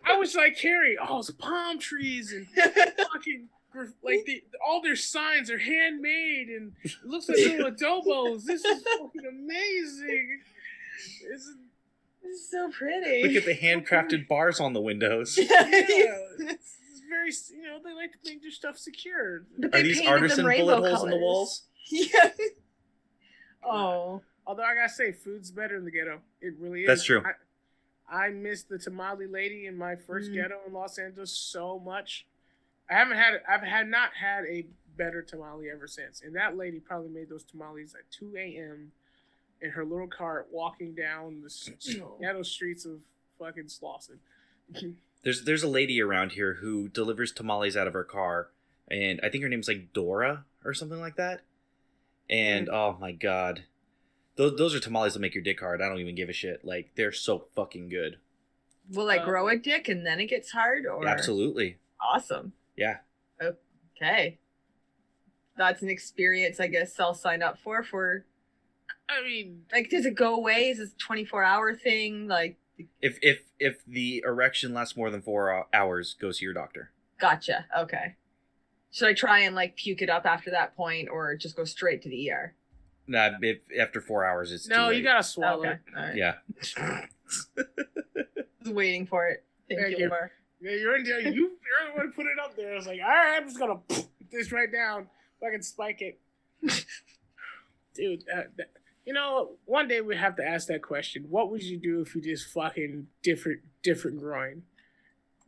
I 0.04 0.16
was 0.16 0.34
like, 0.34 0.56
Carrie, 0.56 0.96
oh, 1.00 1.18
it's 1.18 1.30
palm 1.30 1.78
trees 1.78 2.32
and 2.32 2.48
fucking 3.12 3.48
like 4.02 4.24
the, 4.26 4.42
all 4.66 4.82
their 4.82 4.96
signs 4.96 5.50
are 5.50 5.58
handmade 5.58 6.48
and 6.48 6.72
it 6.82 6.92
looks 7.04 7.28
like 7.28 7.38
little 7.38 7.70
adobos. 7.70 8.44
This 8.44 8.64
is 8.64 8.82
fucking 8.82 9.26
amazing. 9.28 10.40
This 11.30 11.42
is, 11.42 11.56
This 12.22 12.32
is 12.40 12.50
so 12.50 12.70
pretty. 12.70 13.22
Look 13.22 13.36
at 13.36 13.46
the 13.46 13.56
handcrafted 13.56 14.28
bars 14.28 14.60
on 14.60 14.72
the 14.72 14.80
windows. 14.80 15.36
yeah, 15.38 15.46
it's, 15.48 16.76
it's 16.90 17.02
very 17.08 17.32
you 17.56 17.62
know 17.64 17.78
they 17.82 17.94
like 17.94 18.12
to 18.12 18.18
make 18.24 18.42
their 18.42 18.50
stuff 18.50 18.78
secure. 18.78 19.44
But 19.58 19.74
Are 19.74 19.82
these 19.82 20.00
painted 20.00 20.30
them 20.30 20.46
artisan 20.46 20.66
bullet 20.66 20.88
holes 20.88 21.04
in 21.04 21.10
the 21.10 21.16
walls? 21.16 21.62
Yeah. 21.90 22.30
Oh. 23.64 24.22
Although 24.46 24.64
I 24.64 24.74
gotta 24.74 24.88
say, 24.92 25.12
food's 25.12 25.50
better 25.50 25.76
in 25.76 25.84
the 25.84 25.90
ghetto. 25.90 26.20
It 26.40 26.54
really 26.58 26.82
is. 26.82 26.86
That's 26.88 27.04
true. 27.04 27.22
I, 28.10 28.26
I 28.26 28.30
miss 28.30 28.64
the 28.64 28.78
tamale 28.78 29.26
lady 29.26 29.66
in 29.66 29.78
my 29.78 29.94
first 29.96 30.30
Mm. 30.30 30.34
ghetto 30.34 30.56
in 30.66 30.72
Los 30.72 30.98
Angeles 30.98 31.30
so 31.32 31.78
much. 31.78 32.26
I 32.90 32.94
haven't 32.94 33.16
had 33.16 33.34
I've 33.48 33.62
had 33.62 33.88
not 33.88 34.10
had 34.20 34.44
a 34.46 34.66
better 34.96 35.22
tamale 35.22 35.70
ever 35.70 35.86
since. 35.86 36.20
And 36.22 36.34
that 36.36 36.56
lady 36.56 36.80
probably 36.80 37.08
made 37.10 37.28
those 37.30 37.44
tamales 37.44 37.94
at 37.94 38.10
2 38.10 38.34
a.m. 38.36 38.92
in 39.62 39.70
her 39.70 39.84
little 39.84 40.08
cart 40.08 40.48
walking 40.50 40.92
down 40.94 41.40
the 41.40 41.46
s- 41.46 41.70
ghetto 42.20 42.42
streets 42.42 42.84
of 42.84 42.98
fucking 43.38 43.64
Slauson. 43.64 44.18
There's 45.22 45.44
there's 45.44 45.62
a 45.62 45.68
lady 45.68 46.02
around 46.02 46.32
here 46.32 46.54
who 46.54 46.88
delivers 46.88 47.30
tamales 47.30 47.76
out 47.76 47.86
of 47.86 47.92
her 47.92 48.02
car, 48.02 48.48
and 48.88 49.20
I 49.22 49.28
think 49.28 49.44
her 49.44 49.48
name's 49.48 49.68
like 49.68 49.92
Dora 49.92 50.44
or 50.64 50.74
something 50.74 50.98
like 51.00 51.14
that. 51.14 51.42
And 52.30 52.68
oh 52.68 52.96
my 53.00 53.12
god, 53.12 53.64
those 54.36 54.56
those 54.56 54.74
are 54.74 54.80
tamales 54.80 55.14
that 55.14 55.20
make 55.20 55.34
your 55.34 55.44
dick 55.44 55.60
hard. 55.60 55.82
I 55.82 55.88
don't 55.88 55.98
even 56.00 56.14
give 56.14 56.28
a 56.28 56.32
shit. 56.32 56.64
Like 56.64 56.90
they're 56.96 57.12
so 57.12 57.46
fucking 57.54 57.88
good. 57.88 58.18
Will 58.90 59.10
I 59.10 59.18
Uh, 59.18 59.24
grow 59.24 59.48
a 59.48 59.56
dick 59.56 59.88
and 59.88 60.04
then 60.06 60.18
it 60.20 60.26
gets 60.26 60.50
hard? 60.50 60.86
Or 60.86 61.06
Absolutely, 61.06 61.78
awesome. 62.00 62.52
yeah. 62.76 62.98
Okay. 63.96 64.38
That's 65.56 65.82
an 65.82 65.88
experience 65.90 66.58
I 66.60 66.66
guess 66.66 66.98
I'll 66.98 67.14
sign 67.14 67.42
up 67.42 67.58
for. 67.58 67.82
For 67.82 68.24
I 69.08 69.22
mean, 69.22 69.62
like, 69.72 69.90
does 69.90 70.06
it 70.06 70.14
go 70.14 70.34
away? 70.34 70.70
Is 70.70 70.78
this 70.78 70.92
a 70.92 70.96
twenty 70.96 71.24
four 71.24 71.44
hour 71.44 71.74
thing? 71.74 72.26
Like, 72.28 72.56
If 73.00 73.18
if 73.22 73.42
if 73.58 73.84
the 73.86 74.22
erection 74.26 74.72
lasts 74.74 74.96
more 74.96 75.10
than 75.10 75.20
four 75.22 75.66
hours, 75.74 76.14
go 76.18 76.32
see 76.32 76.44
your 76.46 76.54
doctor. 76.54 76.90
gotcha. 77.18 77.66
Okay. 77.78 78.16
Should 78.92 79.08
I 79.08 79.14
try 79.14 79.40
and 79.40 79.54
like 79.56 79.74
puke 79.76 80.02
it 80.02 80.08
up 80.10 80.24
after 80.26 80.50
that 80.52 80.76
point, 80.76 81.08
or 81.08 81.34
just 81.34 81.56
go 81.56 81.64
straight 81.64 82.02
to 82.02 82.08
the 82.08 82.30
ER? 82.30 82.54
Nah, 83.08 83.30
if 83.40 83.58
after 83.78 84.00
four 84.00 84.24
hours, 84.24 84.52
it's 84.52 84.68
no, 84.68 84.90
too 84.90 84.96
you 84.98 85.02
gotta 85.02 85.22
swallow 85.24 85.60
Okay. 85.66 85.70
it. 85.70 85.78
All 85.96 86.02
right. 86.04 86.14
Yeah, 86.16 86.34
Just 88.62 88.74
waiting 88.74 89.06
for 89.06 89.28
it. 89.28 89.44
Thank 89.68 89.80
Thank 89.80 89.98
you, 89.98 90.04
you. 90.04 90.10
Lemar. 90.10 90.28
Yeah, 90.60 90.76
you're 90.76 90.96
in 90.96 91.04
there. 91.04 91.20
You, 91.20 91.32
you're 91.32 91.90
the 91.90 91.96
one 91.96 92.06
who 92.06 92.12
put 92.12 92.26
it 92.26 92.38
up 92.42 92.54
there. 92.54 92.72
I 92.72 92.76
was 92.76 92.86
like, 92.86 93.00
all 93.02 93.08
right, 93.08 93.36
I'm 93.36 93.44
just 93.48 93.58
gonna 93.58 93.76
put 93.88 94.06
this 94.30 94.52
right 94.52 94.70
down. 94.70 95.08
so 95.40 95.46
I 95.46 95.50
can 95.50 95.62
spike 95.62 96.02
it, 96.02 96.20
dude. 97.94 98.24
Uh, 98.32 98.42
that, 98.56 98.70
you 99.04 99.12
know, 99.12 99.52
one 99.64 99.88
day 99.88 100.00
we 100.00 100.16
have 100.16 100.36
to 100.36 100.46
ask 100.46 100.68
that 100.68 100.82
question. 100.82 101.26
What 101.28 101.50
would 101.50 101.62
you 101.62 101.78
do 101.78 102.00
if 102.02 102.14
you 102.14 102.20
just 102.22 102.46
fucking 102.50 103.08
different, 103.22 103.60
different 103.82 104.18
groin, 104.20 104.62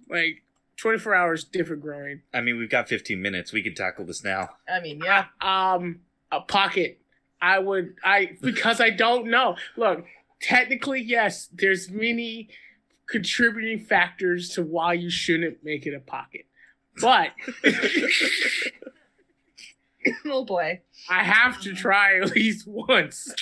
like 0.09 0.43
24 0.77 1.15
hours 1.15 1.45
different 1.45 1.83
growing. 1.83 2.23
I 2.33 2.41
mean 2.41 2.57
we've 2.59 2.71
got 2.71 2.89
15 2.89 3.21
minutes. 3.21 3.53
We 3.53 3.63
can 3.63 3.75
tackle 3.75 4.05
this 4.07 4.25
now. 4.25 4.51
I 4.69 4.81
mean, 4.81 5.01
yeah. 5.05 5.27
Um, 5.41 6.01
a 6.33 6.41
pocket. 6.41 7.01
I 7.41 7.59
would. 7.59 7.95
I 8.03 8.37
because 8.41 8.81
I 8.81 8.91
don't 8.91 9.27
know. 9.31 9.57
Look, 9.77 10.05
technically, 10.41 11.03
yes. 11.03 11.49
There's 11.53 11.91
many 11.91 12.49
contributing 13.07 13.85
factors 13.85 14.49
to 14.51 14.63
why 14.63 14.95
you 14.95 15.11
shouldn't 15.11 15.63
make 15.63 15.87
it 15.87 15.95
a 15.95 16.01
pocket, 16.01 16.47
but. 17.01 17.33
oh 20.27 20.45
boy. 20.45 20.81
I 21.11 21.23
have 21.25 21.61
to 21.63 21.75
try 21.75 22.19
at 22.19 22.35
least 22.35 22.67
once. 22.67 23.35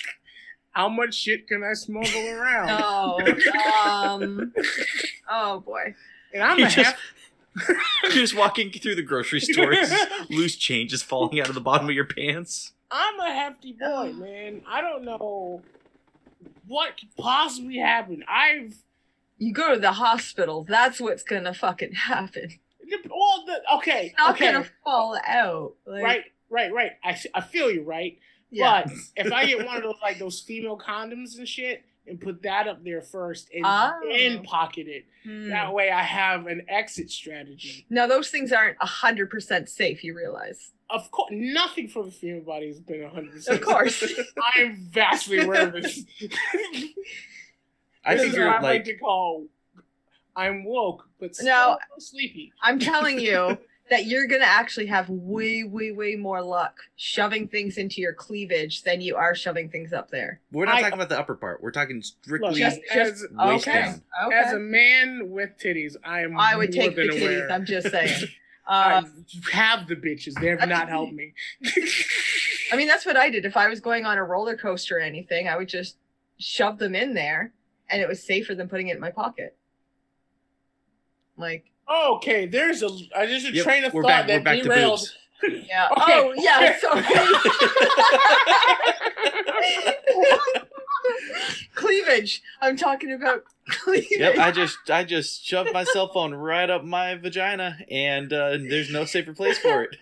How 0.72 0.88
much 0.88 1.14
shit 1.14 1.46
can 1.48 1.62
I 1.62 1.74
smuggle 1.74 2.28
around? 2.28 2.70
Oh. 2.70 3.20
um. 3.86 4.52
Oh 5.30 5.60
boy. 5.60 5.94
And 6.34 6.42
I'm 6.42 6.58
You 6.58 6.66
a 6.66 6.68
just- 6.68 6.86
half. 6.92 6.98
You're 8.02 8.12
just 8.12 8.36
walking 8.36 8.70
through 8.70 8.94
the 8.94 9.02
grocery 9.02 9.40
store, 9.40 9.74
loose 10.30 10.56
change 10.56 10.92
is 10.92 11.02
falling 11.02 11.40
out 11.40 11.48
of 11.48 11.54
the 11.54 11.60
bottom 11.60 11.88
of 11.88 11.94
your 11.94 12.06
pants. 12.06 12.72
I'm 12.90 13.18
a 13.20 13.32
hefty 13.32 13.72
boy, 13.72 14.12
man. 14.12 14.62
I 14.66 14.80
don't 14.80 15.04
know 15.04 15.62
what 16.66 16.98
could 16.98 17.14
possibly 17.16 17.78
happen. 17.78 18.24
I've 18.28 18.74
You 19.38 19.52
go 19.52 19.74
to 19.74 19.80
the 19.80 19.92
hospital. 19.92 20.64
That's 20.68 21.00
what's 21.00 21.22
gonna 21.22 21.54
fucking 21.54 21.92
happen. 21.94 22.58
well, 23.08 23.44
the, 23.46 23.60
okay, 23.76 24.06
It's 24.06 24.18
not 24.18 24.34
okay, 24.34 24.52
gonna 24.52 24.66
fall 24.84 25.18
out. 25.26 25.74
Like, 25.86 26.02
right, 26.02 26.24
right, 26.50 26.72
right. 26.72 26.92
I 27.04 27.18
I 27.34 27.40
feel 27.40 27.70
you, 27.70 27.82
right? 27.82 28.18
Yeah. 28.50 28.84
But 28.84 28.92
if 29.16 29.32
I 29.32 29.46
get 29.46 29.64
one 29.64 29.78
of 29.78 29.82
those 29.82 29.96
like 30.02 30.18
those 30.18 30.40
female 30.40 30.78
condoms 30.78 31.38
and 31.38 31.48
shit, 31.48 31.84
and 32.06 32.20
put 32.20 32.42
that 32.42 32.66
up 32.66 32.82
there 32.84 33.00
first, 33.00 33.48
and 33.54 33.64
Oh. 33.66 33.92
then 34.02 34.42
pocket 34.42 34.86
it, 34.88 35.04
Hmm. 35.24 35.48
that 35.50 35.72
way 35.72 35.90
I 35.90 36.02
have 36.02 36.46
an 36.46 36.64
exit 36.68 37.10
strategy. 37.10 37.86
Now 37.88 38.06
those 38.06 38.28
things 38.30 38.52
aren't 38.52 38.76
hundred 38.82 39.30
percent 39.30 39.68
safe. 39.68 40.02
You 40.02 40.14
realize? 40.16 40.72
Of 40.90 41.10
course, 41.10 41.30
nothing 41.32 41.88
for 41.88 42.04
the 42.04 42.10
female 42.10 42.42
body 42.42 42.66
has 42.66 42.80
been 42.80 43.02
100. 43.02 43.32
percent 43.32 43.58
Of 43.60 43.64
course. 43.64 44.02
I'm 44.56 44.76
vastly 44.90 45.38
aware 45.38 45.68
of 45.68 45.72
this. 45.82 46.04
I 48.04 48.16
think 48.16 48.34
you're 48.34 48.46
what 48.46 48.56
I 48.56 48.60
like 48.60 48.62
like 48.62 48.84
to 48.84 48.96
call. 48.98 49.46
I'm 50.34 50.64
woke, 50.64 51.08
but 51.20 51.34
still 51.36 51.46
No. 51.46 51.78
sleepy. 51.98 52.52
I'm 52.62 52.78
telling 52.78 53.20
you 53.20 53.58
that 53.92 54.06
you're 54.06 54.26
gonna 54.26 54.44
actually 54.46 54.86
have 54.86 55.08
way, 55.10 55.62
way, 55.64 55.92
way 55.92 56.16
more 56.16 56.42
luck 56.42 56.78
shoving 56.96 57.46
things 57.46 57.76
into 57.76 58.00
your 58.00 58.14
cleavage 58.14 58.82
than 58.84 59.02
you 59.02 59.16
are 59.16 59.34
shoving 59.34 59.68
things 59.68 59.92
up 59.92 60.10
there. 60.10 60.40
we're 60.50 60.64
not 60.64 60.76
I- 60.76 60.80
talking 60.80 60.94
about 60.94 61.10
the 61.10 61.18
upper 61.18 61.34
part. 61.34 61.62
We're 61.62 61.72
talking 61.72 62.00
strictly 62.02 62.48
Look, 62.50 62.58
Just- 62.58 62.80
as, 62.90 63.24
waist 63.30 63.68
okay. 63.68 63.80
down. 63.82 64.02
Okay. 64.26 64.34
as 64.36 64.52
a 64.54 64.58
man 64.58 65.28
with 65.30 65.50
titties, 65.62 65.94
I 66.02 66.22
am. 66.22 66.38
I 66.38 66.56
would 66.56 66.74
more 66.74 66.84
take 66.84 66.96
the 66.96 67.06
than 67.06 67.16
titties. 67.16 67.22
aware. 67.36 67.52
I'm 67.52 67.64
just 67.66 67.90
saying. 67.90 68.28
I 68.66 68.94
Um, 68.94 69.26
have 69.52 69.88
the 69.88 69.96
bitches. 69.96 70.40
They 70.40 70.46
have 70.46 70.66
not 70.68 70.88
helped 70.88 71.12
me. 71.12 71.34
I 72.72 72.76
mean, 72.76 72.86
that's 72.88 73.04
what 73.04 73.16
I 73.16 73.28
did. 73.28 73.44
If 73.44 73.56
I 73.56 73.68
was 73.68 73.80
going 73.80 74.06
on 74.06 74.16
a 74.18 74.24
roller 74.24 74.56
coaster 74.56 74.96
or 74.96 75.00
anything, 75.00 75.48
I 75.48 75.56
would 75.56 75.68
just 75.68 75.96
shove 76.38 76.78
them 76.78 76.94
in 76.94 77.12
there, 77.12 77.52
and 77.90 78.00
it 78.00 78.08
was 78.08 78.22
safer 78.22 78.54
than 78.54 78.68
putting 78.68 78.88
it 78.88 78.94
in 78.94 79.00
my 79.00 79.10
pocket. 79.10 79.56
Like, 81.36 81.71
okay, 81.90 82.46
there's 82.46 82.82
a 82.82 82.86
uh, 82.86 83.26
there's 83.26 83.44
a 83.44 83.52
Yep, 83.52 83.64
train 83.64 83.84
of 83.84 83.92
we're 83.94 84.02
thought 84.02 84.08
back. 84.08 84.26
that 84.28 84.38
We're 84.38 84.44
back 84.44 84.62
derailed. 84.62 85.00
boobs. 85.00 85.16
yeah. 85.68 85.88
Okay. 85.96 86.02
Oh, 86.06 86.32
yeah. 86.36 86.78
Sorry. 86.78 87.02
cleavage. 91.74 92.42
I'm 92.60 92.76
talking 92.76 93.12
about 93.12 93.44
cleavage. 93.68 94.10
Yep, 94.18 94.38
I 94.38 94.52
just 94.52 94.78
I 94.90 95.04
just 95.04 95.44
shoved 95.44 95.72
my 95.72 95.84
cell 95.84 96.08
phone 96.08 96.34
right 96.34 96.68
up 96.68 96.84
my 96.84 97.14
vagina, 97.16 97.78
and 97.90 98.32
uh, 98.32 98.58
there's 98.68 98.90
no 98.90 99.04
safer 99.04 99.32
place 99.32 99.58
for 99.58 99.84
it. 99.84 99.96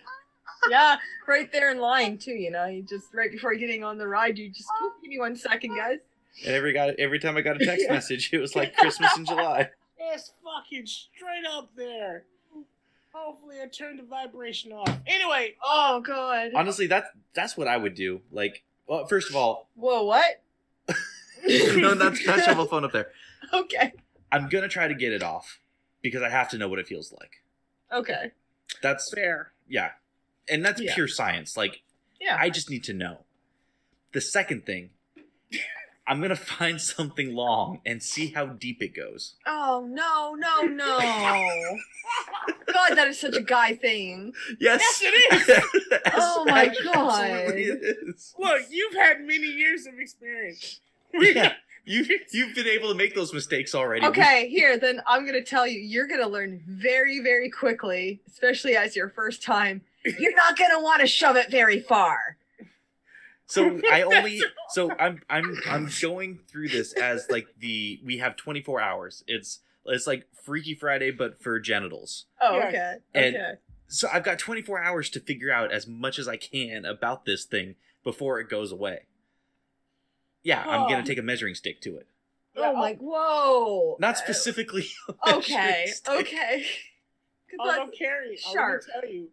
yeah, 0.69 0.97
right 1.27 1.51
there 1.51 1.71
in 1.71 1.79
line 1.79 2.17
too. 2.17 2.31
You 2.33 2.51
know, 2.51 2.65
you 2.65 2.83
just 2.83 3.13
right 3.13 3.31
before 3.31 3.53
getting 3.55 3.83
on 3.83 3.97
the 3.97 4.07
ride, 4.07 4.37
you 4.37 4.49
just 4.49 4.69
give 5.01 5.09
me 5.09 5.19
one 5.19 5.35
second, 5.35 5.75
guys. 5.75 5.99
And 6.45 6.55
every 6.55 6.73
got 6.73 6.91
every 6.99 7.19
time 7.19 7.37
I 7.37 7.41
got 7.41 7.61
a 7.61 7.65
text 7.65 7.85
Yeah. 7.87 7.93
message, 7.93 8.29
it 8.31 8.39
was 8.39 8.55
like 8.55 8.75
Christmas 8.75 9.15
in 9.17 9.25
July. 9.25 9.69
It's 10.59 10.65
fucking 10.69 10.85
straight 10.85 11.45
up 11.51 11.69
there. 11.75 12.25
Hopefully, 13.13 13.57
I 13.61 13.67
turned 13.67 13.99
the 13.99 14.03
vibration 14.03 14.71
off. 14.71 14.89
Anyway, 15.05 15.55
Oh 15.63 15.99
God. 16.01 16.51
Honestly, 16.55 16.87
that's 16.87 17.07
that's 17.33 17.57
what 17.57 17.67
I 17.67 17.75
would 17.77 17.93
do. 17.93 18.21
Like, 18.31 18.63
well, 18.87 19.05
first 19.05 19.29
of 19.29 19.35
all, 19.35 19.67
Whoa, 19.75 20.03
what? 20.03 20.41
no, 21.45 21.93
not 21.93 22.13
not 22.25 22.39
shove 22.43 22.59
a 22.59 22.65
phone 22.65 22.85
up 22.85 22.91
there. 22.93 23.09
okay. 23.53 23.91
I'm 24.31 24.47
gonna 24.47 24.69
try 24.69 24.87
to 24.87 24.93
get 24.95 25.11
it 25.11 25.23
off 25.23 25.59
because 26.01 26.21
I 26.21 26.29
have 26.29 26.49
to 26.49 26.57
know 26.57 26.69
what 26.69 26.79
it 26.79 26.87
feels 26.87 27.11
like. 27.19 27.43
Okay. 27.91 28.31
That's 28.81 29.13
fair. 29.13 29.51
yeah, 29.67 29.91
and 30.49 30.63
that's 30.63 30.79
Yeah. 30.81 30.93
pure 30.95 31.07
science. 31.09 31.57
Like, 31.57 31.81
Yeah. 32.21 32.37
I 32.39 32.49
just 32.49 32.69
need 32.69 32.85
to 32.85 32.93
know. 32.93 33.25
The 34.13 34.21
second 34.21 34.65
thing, 34.65 34.91
I'm 36.07 36.19
gonna 36.21 36.35
find 36.35 36.81
something 36.81 37.33
long 37.35 37.79
and 37.85 38.01
see 38.01 38.27
how 38.31 38.47
deep 38.47 38.81
it 38.81 38.95
goes. 38.95 39.35
oh 39.45 39.87
no, 39.89 40.35
no, 40.35 40.61
no. 40.61 40.97
God, 42.73 42.95
that 42.95 43.07
is 43.07 43.19
such 43.19 43.35
a 43.35 43.41
guy 43.41 43.75
thing. 43.75 44.33
Yes, 44.59 44.81
Yes, 45.01 45.13
it 45.13 45.49
is. 45.49 46.11
Oh 46.13 46.45
my 46.45 46.65
absolutely 46.67 46.93
God. 46.93 47.25
it 47.47 47.97
is. 48.07 48.33
Look, 48.39 48.61
you've 48.69 48.93
had 48.95 49.21
many 49.21 49.47
years 49.47 49.85
of 49.85 49.99
experience. 49.99 50.79
We 51.13 51.35
Yeah. 51.35 51.53
You 51.83 52.05
you've 52.31 52.53
been 52.53 52.67
able 52.67 52.89
to 52.89 52.95
make 52.95 53.15
those 53.15 53.33
mistakes 53.33 53.73
already. 53.73 54.05
Okay, 54.05 54.47
here, 54.49 54.77
then 54.77 55.01
I'm 55.07 55.25
gonna 55.25 55.43
tell 55.43 55.65
you, 55.65 55.79
you're 55.79 56.07
gonna 56.07 56.27
learn 56.27 56.61
very, 56.67 57.19
very 57.21 57.49
quickly, 57.49 58.21
especially 58.27 58.75
as 58.75 58.95
your 58.95 59.09
first 59.09 59.41
time. 59.41 59.81
You're 60.05 60.35
not 60.35 60.57
gonna 60.59 60.79
want 60.79 61.01
to 61.01 61.07
shove 61.07 61.37
it 61.37 61.49
very 61.49 61.79
far. 61.79 62.37
So 63.51 63.79
I 63.91 64.01
only 64.03 64.41
so 64.69 64.91
I'm 64.97 65.21
I'm 65.29 65.57
I'm 65.69 65.89
going 66.01 66.39
through 66.49 66.69
this 66.69 66.93
as 66.93 67.27
like 67.29 67.47
the 67.59 67.99
we 68.05 68.17
have 68.19 68.35
24 68.37 68.79
hours. 68.81 69.23
It's 69.27 69.59
it's 69.85 70.07
like 70.07 70.27
Freaky 70.43 70.73
Friday 70.73 71.11
but 71.11 71.41
for 71.43 71.59
genitals. 71.59 72.25
Oh, 72.41 72.59
okay. 72.61 72.95
And- 73.13 73.35
okay. 73.35 73.51
So 73.93 74.07
I've 74.13 74.23
got 74.23 74.39
24 74.39 74.81
hours 74.81 75.09
to 75.09 75.19
figure 75.19 75.51
out 75.51 75.73
as 75.73 75.85
much 75.85 76.17
as 76.17 76.25
I 76.25 76.37
can 76.37 76.85
about 76.85 77.25
this 77.25 77.43
thing 77.43 77.75
before 78.05 78.39
it 78.39 78.47
goes 78.49 78.71
away. 78.71 79.01
Yeah, 80.43 80.63
I'm 80.65 80.83
Oh. 80.83 80.89
gonna 80.89 81.03
take 81.05 81.17
a 81.17 81.21
measuring 81.21 81.55
stick 81.55 81.81
to 81.81 81.97
it. 81.97 82.07
Oh 82.55 82.73
my, 82.73 82.93
whoa. 82.93 83.97
Not 83.99 84.17
specifically. 84.17 84.87
a 85.25 85.35
Okay, 85.35 85.53
measuring 85.55 85.87
stick. 85.93 86.13
okay. 86.21 86.65
'Cause 87.49 87.57
Although 87.59 87.71
that's- 87.71 87.97
Carrie, 87.97 88.39
I'm 88.47 88.53
sharp. 88.53 88.81
gonna 88.87 89.01
tell 89.01 89.09
you, 89.11 89.27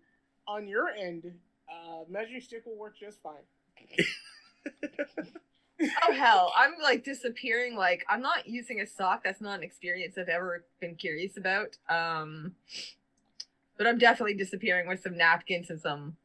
on 0.49 0.66
your 0.66 0.89
end, 0.89 1.39
uh, 1.73 2.03
measuring 2.09 2.41
stick 2.41 2.66
will 2.66 2.77
work 2.77 2.97
just 2.99 3.23
fine. 3.23 3.35
Oh 5.81 6.12
hell, 6.12 6.53
I'm 6.57 6.72
like 6.83 7.05
disappearing. 7.05 7.76
Like 7.76 8.05
I'm 8.09 8.20
not 8.20 8.49
using 8.49 8.81
a 8.81 8.87
sock. 8.87 9.22
That's 9.22 9.41
not 9.41 9.59
an 9.59 9.62
experience 9.62 10.18
I've 10.18 10.29
ever 10.29 10.64
been 10.81 10.97
curious 10.97 11.37
about. 11.37 11.76
Um, 11.89 12.55
but 13.76 13.87
I'm 13.87 13.99
definitely 13.99 14.35
disappearing 14.35 14.89
with 14.89 15.03
some 15.03 15.16
napkins 15.16 15.70
and 15.70 15.81
some 15.81 16.16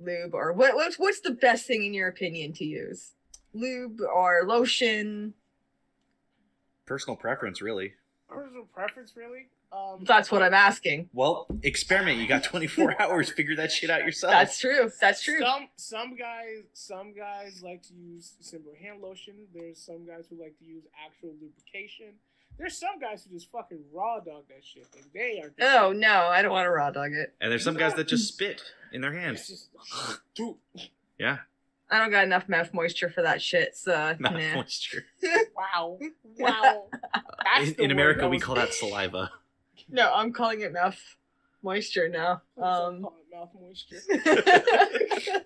lube. 0.00 0.34
Or 0.34 0.52
what? 0.52 0.74
What's 0.74 0.98
what's 0.98 1.20
the 1.20 1.30
best 1.30 1.66
thing 1.66 1.84
in 1.84 1.94
your 1.94 2.08
opinion 2.08 2.52
to 2.54 2.64
use? 2.64 3.12
Lube 3.54 4.00
or 4.00 4.42
lotion? 4.46 5.34
Personal 6.84 7.16
preference, 7.16 7.62
really. 7.62 7.94
Personal 8.28 8.64
preference, 8.64 9.12
really. 9.16 9.46
Um, 9.72 10.04
That's 10.04 10.30
what 10.30 10.42
I'm 10.42 10.52
asking. 10.52 11.08
Well, 11.14 11.46
experiment. 11.62 12.18
You 12.18 12.26
got 12.26 12.44
24 12.44 12.96
hours. 13.02 13.30
Figure 13.30 13.56
that 13.56 13.72
shit 13.72 13.88
out 13.88 14.04
yourself. 14.04 14.32
That's 14.32 14.58
true. 14.58 14.90
That's 15.00 15.22
true. 15.22 15.40
Some 15.40 15.68
some 15.76 16.16
guys 16.16 16.64
some 16.74 17.14
guys 17.14 17.62
like 17.62 17.82
to 17.84 17.94
use 17.94 18.34
simple 18.40 18.72
hand 18.80 19.00
lotion. 19.00 19.34
There's 19.54 19.78
some 19.78 20.06
guys 20.06 20.26
who 20.28 20.40
like 20.40 20.58
to 20.58 20.64
use 20.64 20.84
actual 21.06 21.30
lubrication. 21.40 22.14
There's 22.58 22.76
some 22.76 22.98
guys 23.00 23.24
who 23.24 23.34
just 23.34 23.50
fucking 23.50 23.78
raw 23.92 24.20
dog 24.20 24.44
that 24.48 24.62
shit. 24.62 24.86
And 24.94 25.06
they 25.14 25.40
are. 25.40 25.52
Oh 25.60 25.92
no, 25.92 26.26
I 26.26 26.42
don't 26.42 26.52
want 26.52 26.66
to 26.66 26.70
raw 26.70 26.90
dog 26.90 27.12
it. 27.12 27.34
and 27.40 27.50
there's 27.50 27.64
some 27.64 27.76
guys 27.76 27.94
that 27.94 28.08
just 28.08 28.28
spit 28.28 28.62
in 28.92 29.00
their 29.00 29.12
hands. 29.12 29.48
just. 29.48 29.68
Yeah, 31.18 31.38
I 31.90 31.98
don't 31.98 32.10
got 32.10 32.24
enough 32.24 32.48
mouth 32.48 32.72
moisture 32.74 33.08
for 33.08 33.22
that 33.22 33.40
shit. 33.40 33.76
So 33.76 34.16
mouth 34.18 34.32
nah. 34.32 34.54
moisture. 34.56 35.04
Wow, 35.56 35.98
wow. 36.38 36.84
That's 37.44 37.70
In, 37.72 37.84
in 37.84 37.90
America, 37.92 38.28
we 38.28 38.40
call 38.40 38.56
that 38.56 38.74
saliva. 38.74 39.30
No, 39.92 40.12
I'm 40.12 40.32
calling 40.32 40.62
it 40.62 40.72
mouth 40.72 40.98
moisture 41.62 42.08
now. 42.08 42.42
I'm 42.56 42.62
Um. 42.64 43.02
sorry, 43.02 43.14
mouth 43.32 43.50
moisture. 43.60 44.00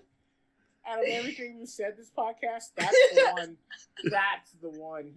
Out 0.89 0.99
of 0.99 1.05
everything 1.09 1.59
we 1.59 1.65
said 1.65 1.95
this 1.97 2.09
podcast, 2.17 2.69
that's 2.77 2.95
the 3.13 3.29
one. 3.37 3.57
That's 4.05 4.51
the 4.61 4.69
one. 4.69 5.13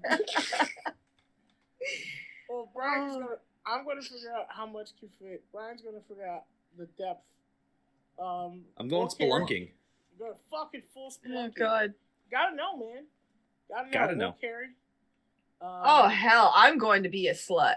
well, 2.48 2.68
Brian's 2.74 3.14
Oh. 3.16 3.20
gonna. 3.20 3.36
I'm 3.66 3.84
gonna 3.84 4.02
figure 4.02 4.32
out 4.32 4.46
how 4.48 4.66
much 4.66 4.90
can 4.98 5.08
fit. 5.20 5.44
Brian's 5.52 5.82
gonna 5.82 6.00
figure 6.08 6.26
out 6.26 6.44
the 6.76 6.86
depth. 6.98 7.22
Um, 8.18 8.62
I'm 8.78 8.88
going 8.88 9.06
okay. 9.06 9.24
spelunking. 9.28 9.70
You're 10.18 10.28
going 10.28 10.38
fucking 10.50 10.82
full 10.92 11.10
spelunking. 11.10 11.50
oh 11.50 11.52
god. 11.56 11.94
Gotta 12.30 12.56
know, 12.56 12.76
man. 12.76 13.04
Gotta 13.68 13.86
know. 13.86 13.92
Gotta 13.92 14.16
know. 14.16 14.34
Carrie. 14.40 14.66
Um, 15.60 15.68
Oh 15.84 16.08
hell, 16.08 16.52
I'm 16.56 16.78
going 16.78 17.02
to 17.04 17.08
be 17.08 17.28
a 17.28 17.34
slut. 17.34 17.76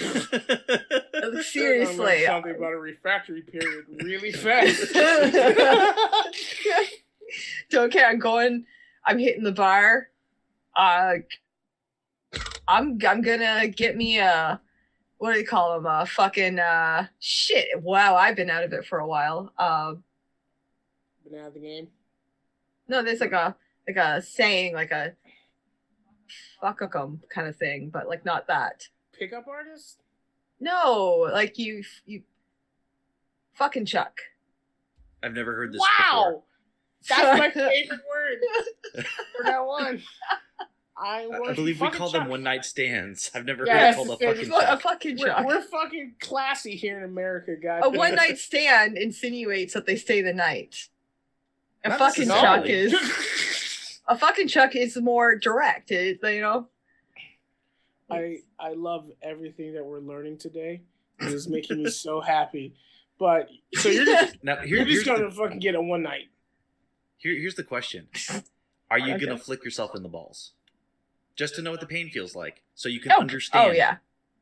You're 0.00 1.20
gonna 1.20 1.26
learn 1.34 1.42
Seriously. 1.42 2.24
something 2.26 2.54
about 2.56 2.72
a 2.72 2.78
refractory 2.78 3.42
period 3.42 3.84
really 4.02 4.32
fast. 4.44 4.92
Don't 7.70 7.92
care. 7.92 8.06
I'm 8.08 8.18
going. 8.18 8.66
I'm 9.04 9.18
hitting 9.18 9.42
the 9.42 9.52
bar. 9.52 10.08
Uh, 10.76 11.14
I'm 12.68 12.98
I'm 13.06 13.22
gonna 13.22 13.68
get 13.68 13.96
me 13.96 14.18
a 14.18 14.60
what 15.18 15.34
do 15.34 15.40
you 15.40 15.46
call 15.46 15.74
them? 15.74 15.86
A 15.86 16.06
fucking 16.06 16.58
uh 16.58 17.06
shit. 17.20 17.68
Wow, 17.80 18.16
I've 18.16 18.36
been 18.36 18.50
out 18.50 18.64
of 18.64 18.72
it 18.72 18.84
for 18.84 18.98
a 18.98 19.06
while. 19.06 19.52
Uh, 19.58 19.94
Been 21.28 21.40
out 21.40 21.48
of 21.48 21.54
the 21.54 21.60
game. 21.60 21.88
no, 22.88 23.02
there's 23.02 23.20
like 23.20 23.32
a 23.32 23.54
like 23.86 23.96
a 23.96 24.22
saying 24.22 24.74
like 24.74 24.90
a 24.90 25.14
fuck 26.60 26.80
kind 27.28 27.48
of 27.48 27.56
thing, 27.56 27.90
but 27.90 28.08
like 28.08 28.24
not 28.24 28.46
that. 28.48 28.88
Pickup 29.22 29.46
artist. 29.46 29.98
No, 30.58 31.28
like 31.32 31.56
you 31.58 31.84
you 32.06 32.22
fucking 33.54 33.86
Chuck. 33.86 34.18
I've 35.22 35.32
never 35.34 35.54
heard 35.54 35.72
this 35.72 35.80
Wow. 35.80 36.24
before. 36.24 36.42
That's 37.08 37.38
my 37.38 37.50
favorite 37.70 38.00
word 38.10 39.04
for 39.36 39.44
that 39.44 39.64
one. 39.64 40.02
I, 40.96 41.22
I, 41.32 41.50
I 41.50 41.54
believe 41.54 41.80
we 41.80 41.86
fucking 41.86 41.98
call 41.98 42.10
them 42.10 42.28
one 42.28 42.42
night 42.42 42.64
stands. 42.64 43.30
I've 43.34 43.44
never 43.44 43.64
Yeah, 43.64 43.78
heard 43.78 43.90
it 43.90 43.94
called 43.94 44.08
a 44.08 44.10
the 44.10 44.16
same. 44.18 44.28
fucking 44.28 44.42
It's 44.42 44.50
What 44.50 44.64
a 44.64 44.66
chuck. 44.66 44.82
fucking 44.82 45.18
We're, 45.20 45.44
we're 45.46 45.62
fucking 45.62 46.14
classy 46.20 46.74
here 46.76 46.98
in 46.98 47.04
America, 47.04 47.54
guys. 47.56 47.82
A 47.84 47.90
one 47.90 48.14
night 48.16 48.38
stand 48.38 48.98
insinuates 48.98 49.74
that 49.74 49.86
they 49.86 49.96
stay 49.96 50.20
the 50.22 50.32
night. 50.34 50.88
A 51.84 51.90
Not 51.90 51.98
fucking 51.98 52.26
chuck 52.28 52.66
is 52.66 52.92
a 54.08 54.16
fucking 54.16 54.48
chuck 54.48 54.74
is 54.76 54.96
more 54.96 55.36
direct. 55.36 55.90
It, 55.92 56.18
you 56.22 56.40
know. 56.40 56.66
I 58.12 58.38
I 58.58 58.72
love 58.74 59.10
everything 59.22 59.74
that 59.74 59.84
we're 59.84 60.00
learning 60.00 60.38
today. 60.38 60.82
It 61.20 61.28
is 61.32 61.48
making 61.48 61.78
me 61.82 61.88
so 61.90 62.20
happy. 62.20 62.74
But 63.18 63.48
so 63.74 63.88
you're 63.88 64.04
just 64.06 64.36
Now 64.42 64.56
here, 64.56 64.78
you're 64.78 64.86
just 64.86 65.06
gonna 65.06 65.28
the, 65.28 65.34
fucking 65.34 65.58
get 65.60 65.74
a 65.74 65.82
one 65.82 66.02
night. 66.02 66.28
here, 67.18 67.34
here's 67.34 67.54
the 67.54 67.62
question: 67.64 68.08
Are 68.90 68.98
you 68.98 69.14
Okay. 69.14 69.26
gonna 69.26 69.38
flick 69.38 69.64
yourself 69.64 69.94
in 69.94 70.02
the 70.02 70.08
balls, 70.08 70.52
just 71.36 71.54
to 71.56 71.62
know 71.62 71.70
what 71.70 71.80
the 71.80 71.86
pain 71.86 72.10
feels 72.10 72.34
like, 72.34 72.62
so 72.74 72.88
you 72.88 73.00
can 73.00 73.12
Oh, 73.12 73.16
oh 73.18 73.20
understand? 73.20 73.68
oh 73.68 73.70
yeah, 73.72 73.96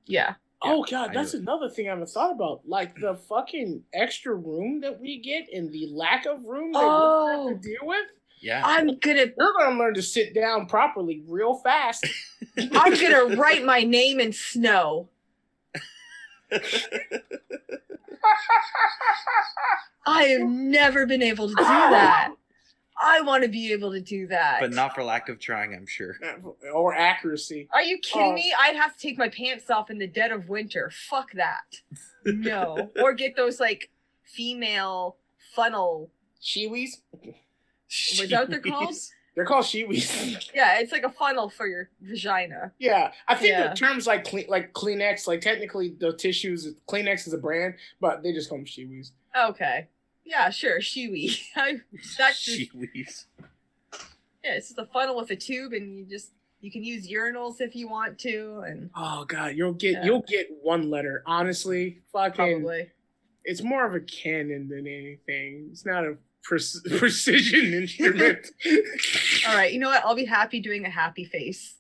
yeah. 0.07 0.35
Oh 0.63 0.85
god, 0.91 1.11
I 1.11 1.15
that's 1.15 1.35
another 1.35 1.69
thing 1.71 1.87
I 1.87 1.91
haven't 1.91 2.11
thought 2.11 2.33
about. 2.33 2.63
Like 2.67 2.95
the 3.01 3.15
fucking 3.15 3.83
extra 3.95 4.35
room 4.35 4.81
that 4.83 5.01
we 5.01 5.19
get 5.19 5.49
and 5.53 5.73
the 5.73 5.89
lack 5.93 6.27
of 6.27 6.45
room 6.45 6.73
that 6.73 6.79
we 6.81 6.85
Oh. 6.87 7.27
have 7.49 7.55
to 7.55 7.59
oh. 7.59 7.63
deal 7.63 7.87
with. 7.89 8.07
Yeah. 8.41 8.63
I'm 8.65 8.99
gonna 8.99 9.27
You're 9.39 9.53
gonna 9.59 9.79
learn 9.79 9.95
to 9.95 10.03
sit 10.03 10.35
down 10.35 10.67
properly 10.67 11.23
real 11.29 11.55
fast. 11.57 12.07
I'm 12.59 12.95
gonna 12.95 13.37
write 13.41 13.65
my 13.65 13.83
name 13.83 14.19
in 14.21 14.33
snow. 14.33 15.09
I 20.07 20.25
have 20.25 20.49
never 20.49 21.07
been 21.07 21.23
able 21.23 21.49
to 21.49 21.55
do 21.55 21.63
that. 21.63 22.33
I 23.03 23.23
want 23.23 23.45
to 23.45 23.49
be 23.49 23.73
able 23.73 23.93
to 23.93 24.01
do 24.01 24.27
that. 24.27 24.61
but 24.61 24.73
not 24.73 24.95
for 24.95 25.03
lack 25.03 25.29
of 25.31 25.39
trying, 25.39 25.75
I'm 25.75 25.87
sure. 25.87 26.17
Uh, 26.23 26.69
or 26.71 26.95
accuracy. 26.95 27.67
Are 27.73 27.83
you 27.83 27.99
kidding 27.99 28.33
Oh. 28.33 28.35
me? 28.35 28.53
I'd 28.61 28.77
have 28.77 28.95
to 28.95 28.99
take 29.01 29.17
my 29.17 29.29
pants 29.31 29.71
off 29.71 29.89
in 29.91 29.97
the 29.99 30.07
dead 30.07 30.33
of 30.33 30.49
winter. 30.51 30.91
Fuck 31.09 31.33
that. 31.33 31.81
No. 32.27 32.91
or 33.03 33.15
get 33.15 33.37
those 33.37 33.59
like 33.59 33.89
female 34.25 35.17
funnel. 35.55 36.11
Shewees? 37.91 38.21
Was 38.21 38.31
that 38.31 38.41
what 38.41 38.51
they're 38.51 38.61
called? 38.61 38.95
They're 39.35 39.45
called 39.45 39.65
Shewees. 39.65 40.51
Yeah, 40.55 40.79
it's 40.81 40.93
like 40.93 41.03
a 41.05 41.11
funnel 41.11 41.49
for 41.51 41.67
your 41.67 41.89
vagina. 42.01 42.73
yeah, 42.79 43.13
I 43.29 43.35
think 43.35 43.51
Yeah. 43.51 43.69
the 43.69 43.75
terms 43.77 44.07
like 44.07 44.33
like 44.49 44.73
Kleenex, 44.73 45.27
like 45.27 45.41
technically 45.41 45.95
the 45.99 46.13
tissues, 46.13 46.75
Kleenex 46.89 47.27
is 47.27 47.33
a 47.33 47.39
brand, 47.39 47.75
but 48.01 48.23
they 48.23 48.33
just 48.33 48.49
call 48.49 48.59
them 48.59 48.65
Shewees. 48.67 49.13
Okay. 49.37 49.89
Yeah, 50.25 50.51
sure. 50.51 50.81
Shewee. 50.81 51.41
That's 52.19 52.45
just, 52.45 52.73
Jeez. 52.75 53.25
yeah, 54.45 54.55
it's 54.55 54.69
just 54.69 54.79
a 54.79 54.87
funnel 54.87 55.17
with 55.17 55.31
a 55.31 55.37
tube, 55.37 55.73
and 55.73 55.99
you 55.99 56.05
just 56.05 56.33
you 56.61 56.71
can 56.71 56.85
use 56.85 57.09
urinals 57.11 57.61
if 57.61 57.75
you 57.75 57.89
want 57.89 58.19
to, 58.21 58.63
and 58.67 58.91
Oh 58.95 59.25
god, 59.25 59.55
you'll 59.57 59.73
get 59.73 59.93
Yeah. 59.93 60.05
you'll 60.05 60.23
get 60.23 60.49
one 60.63 60.91
letter. 60.91 61.23
Honestly, 61.27 62.01
fucking, 62.13 62.35
probably. 62.61 62.91
it's 63.45 63.63
more 63.63 63.87
of 63.87 63.95
a 63.95 64.01
cannon 64.01 64.69
than 64.69 64.87
anything. 64.87 65.69
It's 65.73 65.87
not 65.87 66.05
a 66.05 66.17
pre- 66.43 66.61
precision 66.99 67.73
instrument. 67.83 68.47
All 69.49 69.55
right. 69.55 69.73
You 69.73 69.79
know 69.79 69.89
what? 69.89 70.05
I'll 70.05 70.15
be 70.15 70.25
happy 70.25 70.61
doing 70.61 70.85
a 70.85 70.91
happy 70.91 71.25
face. 71.25 71.77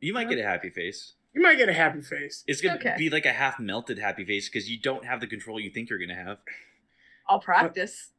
You 0.00 0.12
might 0.14 0.28
get 0.28 0.38
a 0.38 0.42
happy 0.42 0.70
face. 0.70 1.14
You 1.34 1.42
might 1.42 1.58
get 1.58 1.68
a 1.68 1.72
happy 1.72 2.00
face. 2.00 2.42
It's 2.46 2.60
gonna 2.60 2.76
Okay. 2.76 2.94
be 2.98 3.08
like 3.10 3.24
a 3.26 3.32
half 3.32 3.60
melted 3.60 3.98
happy 3.98 4.24
face 4.24 4.48
because 4.48 4.68
you 4.68 4.78
don't 4.80 5.04
have 5.04 5.20
the 5.20 5.26
control 5.26 5.60
you 5.60 5.70
think 5.70 5.88
you're 5.90 5.98
gonna 5.98 6.14
have. 6.14 6.38
I'll 7.28 7.38
practice. 7.38 8.10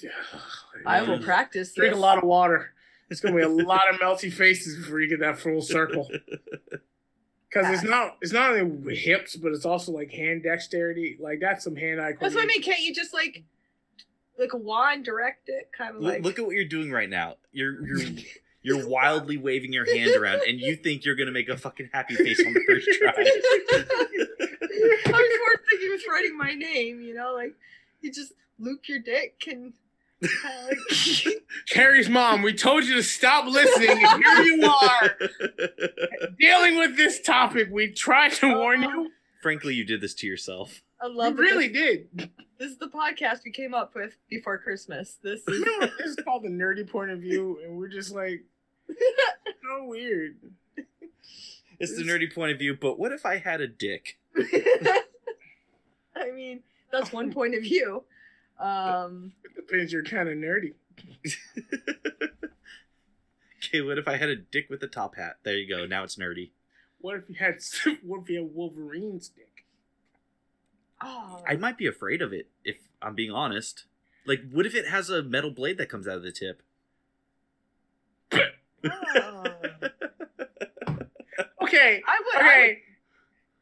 I 0.86 1.02
will 1.02 1.18
practice. 1.18 1.74
Drink 1.74 1.94
a 1.94 1.98
lot 1.98 2.18
of 2.18 2.24
water. 2.24 2.72
It's 3.10 3.20
gonna 3.20 3.34
be 3.36 3.42
a 3.42 3.48
lot 3.48 3.92
of 3.92 3.98
melty 4.00 4.32
faces 4.32 4.76
before 4.76 5.00
you 5.00 5.08
get 5.08 5.20
that 5.20 5.38
full 5.38 5.62
circle. 5.62 6.08
Because 7.48 7.72
it's 7.74 7.82
not 7.82 8.18
it's 8.20 8.32
not 8.32 8.52
only 8.52 8.94
hips, 8.94 9.34
but 9.34 9.52
it's 9.52 9.64
also 9.64 9.90
like 9.92 10.12
hand 10.12 10.42
dexterity. 10.42 11.16
Like 11.18 11.40
that's 11.40 11.64
some 11.64 11.74
hand 11.74 12.00
eye. 12.00 12.12
That's 12.20 12.34
what 12.34 12.44
I 12.44 12.46
mean. 12.46 12.62
Can't 12.62 12.80
you 12.80 12.94
just 12.94 13.12
like, 13.14 13.42
like 14.38 14.52
a 14.52 14.56
wand 14.56 15.04
direct 15.04 15.48
it, 15.48 15.70
kind 15.76 15.96
of 15.96 16.02
Look, 16.02 16.14
like? 16.14 16.24
look 16.24 16.38
at 16.38 16.44
what 16.46 16.54
you're 16.54 16.64
doing 16.64 16.90
right 16.90 17.08
now. 17.10 17.36
You're 17.52 17.84
you're 17.86 18.08
you're 18.62 18.88
wildly 18.88 19.36
waving 19.36 19.72
your 19.72 19.86
hand 19.92 20.14
around, 20.16 20.42
and 20.46 20.58
you 20.60 20.76
think 20.76 21.04
you're 21.04 21.14
gonna 21.16 21.32
make 21.32 21.48
a 21.48 21.56
fucking 21.56 21.90
happy 21.92 22.14
face 22.16 22.40
on 22.44 22.52
the 22.52 22.60
first 22.66 22.88
try. 22.98 23.12
I 23.16 25.10
was 25.10 25.38
more 25.38 25.62
thinking 25.70 25.92
of 25.94 26.00
writing 26.10 26.36
my 26.36 26.54
name. 26.54 27.00
You 27.00 27.14
know, 27.14 27.34
like 27.34 27.54
you 28.00 28.12
just 28.12 28.32
loop 28.58 28.88
your 28.88 28.98
dick 29.00 29.42
and. 29.46 29.72
kinda 30.20 31.36
Carrie's 31.70 32.08
mom, 32.08 32.42
we 32.42 32.52
told 32.52 32.84
you 32.84 32.94
to 32.96 33.02
stop 33.04 33.44
listening, 33.46 33.90
and 34.04 34.24
here 34.24 34.42
you 34.42 34.64
are 34.68 35.16
dealing 36.40 36.76
with 36.76 36.96
this 36.96 37.20
topic. 37.20 37.68
We 37.70 37.92
tried 37.92 38.32
to 38.32 38.52
warn 38.52 38.82
you. 38.82 38.88
Uh-huh. 38.88 39.08
Frankly, 39.40 39.74
you 39.74 39.84
did 39.84 40.00
this 40.00 40.14
to 40.14 40.26
yourself. 40.26 40.82
I 41.00 41.06
love 41.06 41.36
that 41.36 41.42
really 41.42 41.68
this, 41.68 41.98
did. 42.16 42.30
this 42.58 42.70
is 42.72 42.78
the 42.78 42.88
podcast 42.88 43.44
we 43.44 43.52
came 43.52 43.72
up 43.74 43.94
with 43.94 44.16
before 44.28 44.58
Christmas. 44.58 45.18
This 45.22 45.40
is 45.46 45.58
You 45.60 45.64
know 45.64 45.78
what? 45.86 45.92
This 45.98 46.10
is 46.10 46.16
called 46.24 46.42
the 46.42 46.48
nerdy 46.48 46.88
point 46.88 47.10
of 47.10 47.20
view, 47.20 47.58
and 47.64 47.76
we're 47.76 47.88
just 47.88 48.12
like 48.14 48.44
so 48.88 49.84
weird. 49.84 50.36
It's 51.78 51.96
the 51.96 52.02
nerdy 52.02 52.32
point 52.34 52.52
of 52.52 52.58
view, 52.58 52.76
but 52.80 52.98
what 52.98 53.12
if 53.12 53.24
I 53.24 53.36
had 53.36 53.60
a 53.60 53.68
dick? 53.68 54.18
I 54.36 56.32
mean, 56.34 56.60
that's 56.90 57.12
one 57.12 57.32
point 57.32 57.54
of 57.54 57.62
view. 57.62 58.02
Um, 58.58 59.32
It 59.44 59.54
depends. 59.54 59.92
You're 59.92 60.02
kind 60.02 60.28
of 60.28 60.34
nerdy. 60.36 60.74
Okay, 63.64 63.80
what 63.82 63.98
if 63.98 64.08
I 64.08 64.16
had 64.16 64.28
a 64.28 64.36
dick 64.36 64.68
with 64.70 64.82
a 64.82 64.86
top 64.88 65.16
hat? 65.16 65.36
There 65.44 65.56
you 65.56 65.68
go. 65.68 65.86
Now 65.86 66.02
it's 66.02 66.16
nerdy. 66.16 66.50
What 67.00 67.16
if 67.16 67.28
you 67.28 67.36
had? 67.36 67.58
What 68.02 68.22
if 68.22 68.30
you 68.30 68.42
had 68.42 68.54
Wolverine's 68.54 69.28
dick? 69.28 69.47
Oh, 71.02 71.42
I 71.46 71.56
might 71.56 71.78
be 71.78 71.86
afraid 71.86 72.22
of 72.22 72.32
it 72.32 72.48
if 72.64 72.76
I'm 73.02 73.14
being 73.14 73.30
honest. 73.30 73.84
Like, 74.26 74.40
what 74.50 74.66
if 74.66 74.74
it 74.74 74.86
has 74.88 75.08
a 75.10 75.22
metal 75.22 75.50
blade 75.50 75.78
that 75.78 75.88
comes 75.88 76.06
out 76.06 76.16
of 76.16 76.22
the 76.22 76.32
tip? 76.32 76.62
oh. 78.32 79.44
Okay, 81.62 82.02
I 82.06 82.18
would. 82.24 82.42
I 82.42 82.46
okay. 82.48 82.78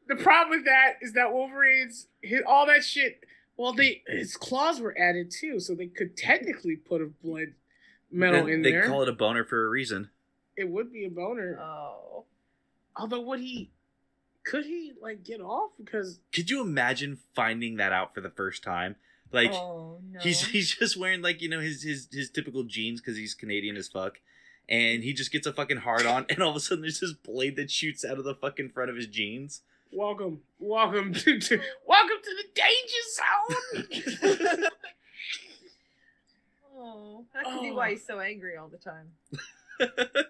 The 0.07 0.15
problem 0.15 0.57
with 0.57 0.65
that 0.65 0.93
is 1.01 1.13
that 1.13 1.33
Wolverine's 1.33 2.07
his, 2.21 2.41
all 2.47 2.65
that 2.67 2.83
shit. 2.85 3.19
Well, 3.57 3.73
they 3.73 4.01
his 4.07 4.37
claws 4.37 4.79
were 4.79 4.97
added 4.97 5.29
too, 5.29 5.59
so 5.59 5.75
they 5.75 5.87
could 5.87 6.15
technically 6.15 6.77
put 6.77 7.01
a 7.01 7.07
blood 7.07 7.53
metal 8.09 8.45
Then 8.45 8.53
in 8.53 8.61
they 8.61 8.71
there. 8.71 8.87
call 8.87 9.01
it 9.01 9.09
a 9.09 9.13
boner 9.13 9.43
for 9.43 9.65
a 9.65 9.69
reason. 9.69 10.09
it 10.55 10.69
would 10.69 10.93
be 10.93 11.05
a 11.05 11.09
boner. 11.09 11.59
Oh. 11.59 12.23
Although, 12.95 13.21
would 13.21 13.41
he? 13.41 13.71
Could 14.47 14.65
he 14.65 14.93
like 15.01 15.23
get 15.25 15.41
off? 15.41 15.71
Because 15.77 16.19
Could 16.31 16.49
you 16.49 16.61
imagine 16.61 17.19
finding 17.35 17.75
that 17.77 17.91
out 17.91 18.13
for 18.13 18.21
the 18.21 18.29
first 18.29 18.63
time? 18.63 18.95
Like, 19.33 19.51
oh 19.51 19.99
no. 20.09 20.19
he's 20.21 20.47
he's 20.47 20.73
just 20.75 20.95
wearing 20.95 21.21
like 21.21 21.41
you 21.41 21.49
know 21.49 21.59
his 21.59 21.83
his 21.83 22.07
his 22.11 22.29
typical 22.29 22.63
jeans 22.63 23.01
because 23.01 23.17
he's 23.17 23.33
Canadian 23.33 23.75
as 23.75 23.89
fuck, 23.89 24.19
and 24.69 25.03
he 25.03 25.11
just 25.11 25.33
gets 25.33 25.45
a 25.47 25.51
fucking 25.51 25.77
hard 25.77 26.05
on, 26.05 26.25
and 26.29 26.41
all 26.41 26.51
of 26.51 26.55
a 26.55 26.61
sudden 26.61 26.83
there's 26.83 27.01
this 27.01 27.11
blade 27.11 27.57
that 27.57 27.69
shoots 27.69 28.05
out 28.05 28.17
of 28.17 28.23
the 28.23 28.35
fucking 28.35 28.69
front 28.69 28.89
of 28.89 28.95
his 28.95 29.07
jeans. 29.07 29.63
welcome, 29.91 30.39
welcome 30.59 31.13
to, 31.13 31.39
to 31.39 31.59
welcome 31.85 32.17
to 32.23 32.35
the 32.37 32.45
danger 32.55 33.89
zone. 34.55 34.69
oh, 36.77 37.25
that 37.33 37.43
could 37.43 37.61
be 37.61 37.71
why 37.71 37.89
he's 37.91 38.05
so 38.05 38.21
angry 38.21 38.55
all 38.55 38.69
the 38.69 38.77
time. 38.77 39.11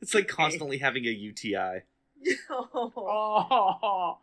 it's 0.00 0.14
like 0.14 0.26
constantly 0.26 0.78
having 0.78 1.04
a 1.04 1.10
UTI. 1.10 1.82
Oh. 2.50 2.92
oh, 3.82 4.18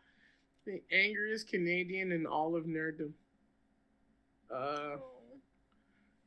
the 0.66 0.82
angriest 0.92 1.48
Canadian 1.50 2.12
in 2.12 2.26
all 2.26 2.56
of 2.56 2.66
nerddom. 2.66 3.12
Uh. 4.54 4.98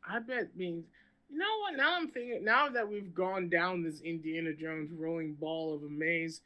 I 0.09 0.21
bet 0.21 0.57
being, 0.57 0.85
you 1.29 1.39
know 1.39 1.59
what? 1.63 1.77
Now 1.77 1.97
I'm 1.97 2.09
thinking. 2.09 2.45
Now 2.45 2.69
that 2.69 2.89
we've 2.89 3.13
gone 3.13 3.49
down 3.49 3.83
this 3.83 4.01
Indiana 4.03 4.53
Jones 4.53 4.93
rolling 4.97 5.35
ball 5.35 5.75
of 5.75 5.83
a 5.83 5.89
maze, 5.89 6.43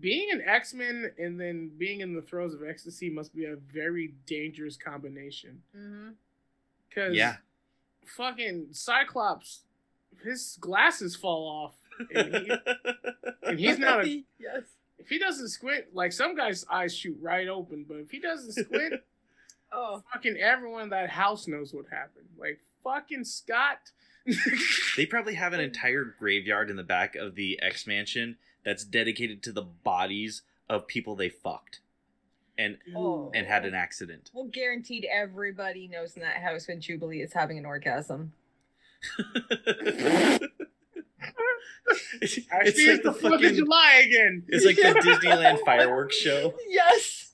being 0.00 0.28
an 0.32 0.42
X 0.46 0.74
Men 0.74 1.10
and 1.18 1.40
then 1.40 1.70
being 1.78 2.00
in 2.00 2.14
the 2.14 2.20
throes 2.22 2.52
of 2.52 2.60
ecstasy 2.62 3.08
must 3.08 3.34
be 3.34 3.46
a 3.46 3.56
very 3.56 4.14
dangerous 4.26 4.76
combination. 4.76 5.62
Mm-hmm. 5.76 6.08
Cause 6.94 7.14
Yeah. 7.14 7.36
fucking 8.06 8.68
Cyclops, 8.72 9.62
his 10.22 10.58
glasses 10.60 11.16
fall 11.16 11.48
off, 11.48 11.74
and, 12.14 12.34
he, 12.34 12.52
and 13.42 13.58
he's 13.58 13.78
not 13.78 14.04
a. 14.04 14.24
yes. 14.38 14.62
If 14.98 15.08
he 15.08 15.18
doesn't 15.18 15.48
squint, 15.48 15.86
like 15.92 16.12
some 16.12 16.34
guys' 16.36 16.64
eyes 16.70 16.94
shoot 16.96 17.18
right 17.20 17.48
open, 17.48 17.84
but 17.86 17.98
if 17.98 18.10
he 18.10 18.18
doesn't 18.20 18.52
squint, 18.66 18.94
Oh. 19.72 20.02
fucking 20.12 20.36
everyone 20.36 20.84
in 20.84 20.88
that 20.90 21.10
house 21.10 21.48
knows 21.48 21.74
what 21.74 21.86
happened. 21.90 22.28
Like 22.38 22.60
fucking 22.84 23.24
Scott. 23.24 23.90
They 24.96 25.04
probably 25.06 25.34
have 25.34 25.52
an 25.52 25.60
entire 25.60 26.04
graveyard 26.04 26.70
in 26.70 26.76
the 26.76 26.84
back 26.84 27.16
of 27.16 27.34
the 27.34 27.60
X 27.60 27.86
Mansion 27.86 28.36
that's 28.64 28.84
dedicated 28.84 29.42
to 29.42 29.52
the 29.52 29.62
bodies 29.62 30.42
of 30.70 30.86
people 30.86 31.16
they 31.16 31.28
fucked. 31.28 31.80
and 32.56 32.78
Oh. 32.96 33.32
and 33.34 33.46
had 33.48 33.64
an 33.66 33.74
accident. 33.74 34.30
Well, 34.32 34.44
guaranteed 34.44 35.04
everybody 35.10 35.88
knows 35.88 36.14
in 36.14 36.22
that 36.22 36.36
house 36.36 36.68
when 36.68 36.80
Jubilee 36.80 37.20
is 37.20 37.32
having 37.32 37.58
an 37.58 37.66
orgasm. 37.66 38.32
it's, 42.22 42.38
I 42.52 42.60
it's 42.62 42.78
like 42.78 42.88
it's 42.88 43.02
the 43.02 43.10
the 43.10 43.12
Fourth 43.12 43.34
of 43.34 43.40
fucking, 43.40 43.56
July 43.56 44.02
again. 44.06 44.44
it's 44.48 44.64
like 44.64 44.76
the 44.76 45.00
Disneyland 45.00 45.64
fireworks 45.64 46.16
show. 46.16 46.54
Yes. 46.68 47.32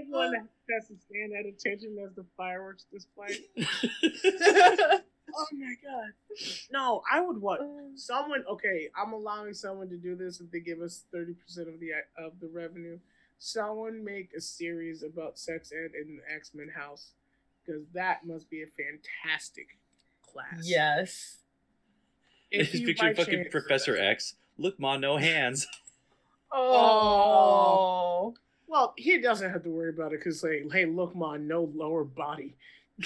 Everyone 0.00 0.48
has 0.70 0.88
to 0.88 0.94
stand 1.08 1.32
at 1.32 1.46
attention 1.46 1.96
as 2.04 2.14
the 2.14 2.24
fireworks 2.36 2.84
display. 2.92 3.38
Oh 5.38 5.46
my 5.52 5.74
god. 5.84 6.12
No, 6.70 7.02
I 7.12 7.20
would 7.20 7.40
want 7.40 7.60
Someone 7.98 8.44
okay, 8.48 8.88
I'm 8.96 9.12
allowing 9.12 9.54
someone 9.54 9.88
to 9.90 9.96
do 9.96 10.14
this 10.14 10.40
if 10.40 10.50
they 10.50 10.60
give 10.60 10.80
us 10.80 11.04
30% 11.14 11.34
of 11.68 11.80
the 11.80 11.90
of 12.16 12.38
the 12.40 12.48
revenue. 12.48 12.98
Someone 13.38 14.04
make 14.04 14.30
a 14.36 14.40
series 14.40 15.02
about 15.02 15.38
sex 15.38 15.72
ed 15.72 15.90
in 16.00 16.16
the 16.16 16.34
X-Men 16.34 16.68
house 16.74 17.10
because 17.66 17.82
that 17.94 18.26
must 18.26 18.48
be 18.50 18.62
a 18.62 18.66
fantastic 18.66 19.66
class. 20.32 20.62
yes. 20.62 21.38
Just 22.52 22.84
picture 22.84 23.14
fucking 23.14 23.34
chance- 23.34 23.48
Professor 23.50 23.96
X. 23.96 24.34
Look, 24.56 24.78
ma, 24.80 24.96
no 24.96 25.16
hands. 25.16 25.66
Oh. 26.52 28.32
oh. 28.32 28.34
Well, 28.68 28.94
he 28.96 29.18
doesn't 29.20 29.50
have 29.50 29.64
to 29.64 29.68
worry 29.68 29.90
about 29.90 30.12
it 30.12 30.20
because, 30.20 30.42
like, 30.44 30.64
hey, 30.72 30.86
look, 30.86 31.14
ma, 31.14 31.36
no 31.36 31.70
lower 31.74 32.04
body. 32.04 32.54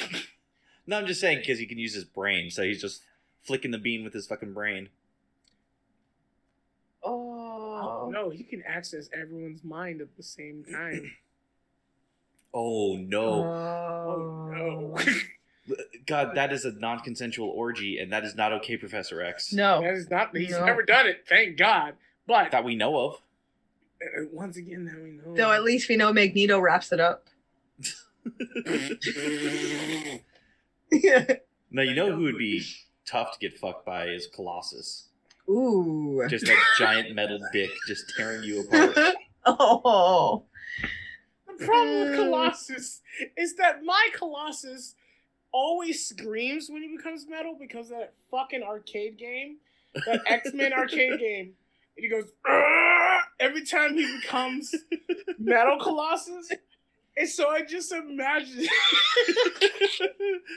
No, 0.86 0.96
I'm 0.98 1.06
just 1.06 1.20
saying 1.20 1.38
because 1.38 1.58
he 1.61 1.66
can 1.66 1.78
use 1.78 1.94
his 1.94 2.04
brain, 2.04 2.50
so 2.50 2.62
he's 2.64 2.80
just 2.80 3.02
flicking 3.44 3.70
the 3.70 3.78
bean 3.78 4.02
with 4.02 4.12
his 4.12 4.26
fucking 4.26 4.52
brain. 4.52 4.88
Oh. 7.04 8.11
No, 8.12 8.30
he 8.30 8.42
can 8.42 8.62
access 8.66 9.08
everyone's 9.12 9.62
mind 9.64 10.00
at 10.00 10.16
the 10.16 10.22
same 10.22 10.64
time. 10.70 11.12
Oh 12.53 12.96
no, 12.96 13.44
Oh 13.44 14.48
no. 14.53 14.96
God, 16.07 16.32
that 16.34 16.53
is 16.53 16.64
a 16.64 16.72
non-consensual 16.72 17.48
orgy, 17.48 17.98
and 17.98 18.12
that 18.12 18.24
is 18.24 18.34
not 18.34 18.53
okay, 18.55 18.76
Professor 18.76 19.22
X. 19.22 19.53
No. 19.53 19.80
that 19.82 19.94
is 19.94 20.11
not. 20.11 20.36
He's 20.36 20.51
No. 20.51 20.64
never 20.64 20.82
done 20.82 21.07
it. 21.07 21.24
Thank 21.28 21.57
God. 21.57 21.94
But 22.26 22.51
that 22.51 22.64
we 22.64 22.74
know 22.74 22.96
of. 22.98 23.14
uh, 24.03 24.24
once 24.32 24.57
again, 24.57 24.84
now 24.86 24.94
we 25.01 25.11
know. 25.12 25.34
Though 25.36 25.53
at 25.53 25.62
least 25.62 25.88
we 25.88 25.96
know 25.96 26.12
Magneto 26.12 26.59
wraps 26.59 26.90
it 26.92 26.98
up. 27.01 27.28
Now 31.72 31.82
you 31.82 31.94
know 31.94 32.12
who 32.16 32.24
would 32.24 32.36
be 32.38 32.64
tough 33.07 33.32
to 33.32 33.38
get 33.38 33.57
fucked 33.57 33.86
by 33.86 34.07
is 34.09 34.26
Colossus. 34.26 35.05
Ooh. 35.48 36.20
Just 36.28 36.46
that 36.46 36.61
giant 36.78 37.14
metal 37.14 37.38
dick 37.53 37.70
just 37.86 38.12
tearing 38.16 38.42
you 38.42 38.62
apart. 38.62 39.14
oh. 39.46 40.42
The 41.61 41.66
problem 41.66 42.00
with 42.00 42.08
Mm. 42.12 42.16
Colossus 42.16 43.00
is 43.36 43.54
that 43.56 43.84
my 43.84 44.08
Colossus 44.14 44.94
always 45.52 46.06
screams 46.06 46.68
when 46.70 46.82
he 46.82 46.96
becomes 46.96 47.26
metal 47.28 47.56
because 47.58 47.90
of 47.90 47.98
that 47.98 48.14
fucking 48.30 48.62
arcade 48.62 49.18
game, 49.18 49.58
that 50.06 50.22
X 50.26 50.52
Men 50.54 50.72
arcade 50.72 51.18
game. 51.20 51.54
And 51.96 52.04
he 52.04 52.08
goes 52.08 52.30
"Argh!" 52.48 53.20
every 53.40 53.64
time 53.64 53.94
he 53.94 54.20
becomes 54.20 54.74
metal 55.38 55.78
Colossus. 55.82 56.50
And 57.16 57.28
so 57.28 57.50
I 57.50 57.62
just 57.62 57.92
imagine 57.92 58.66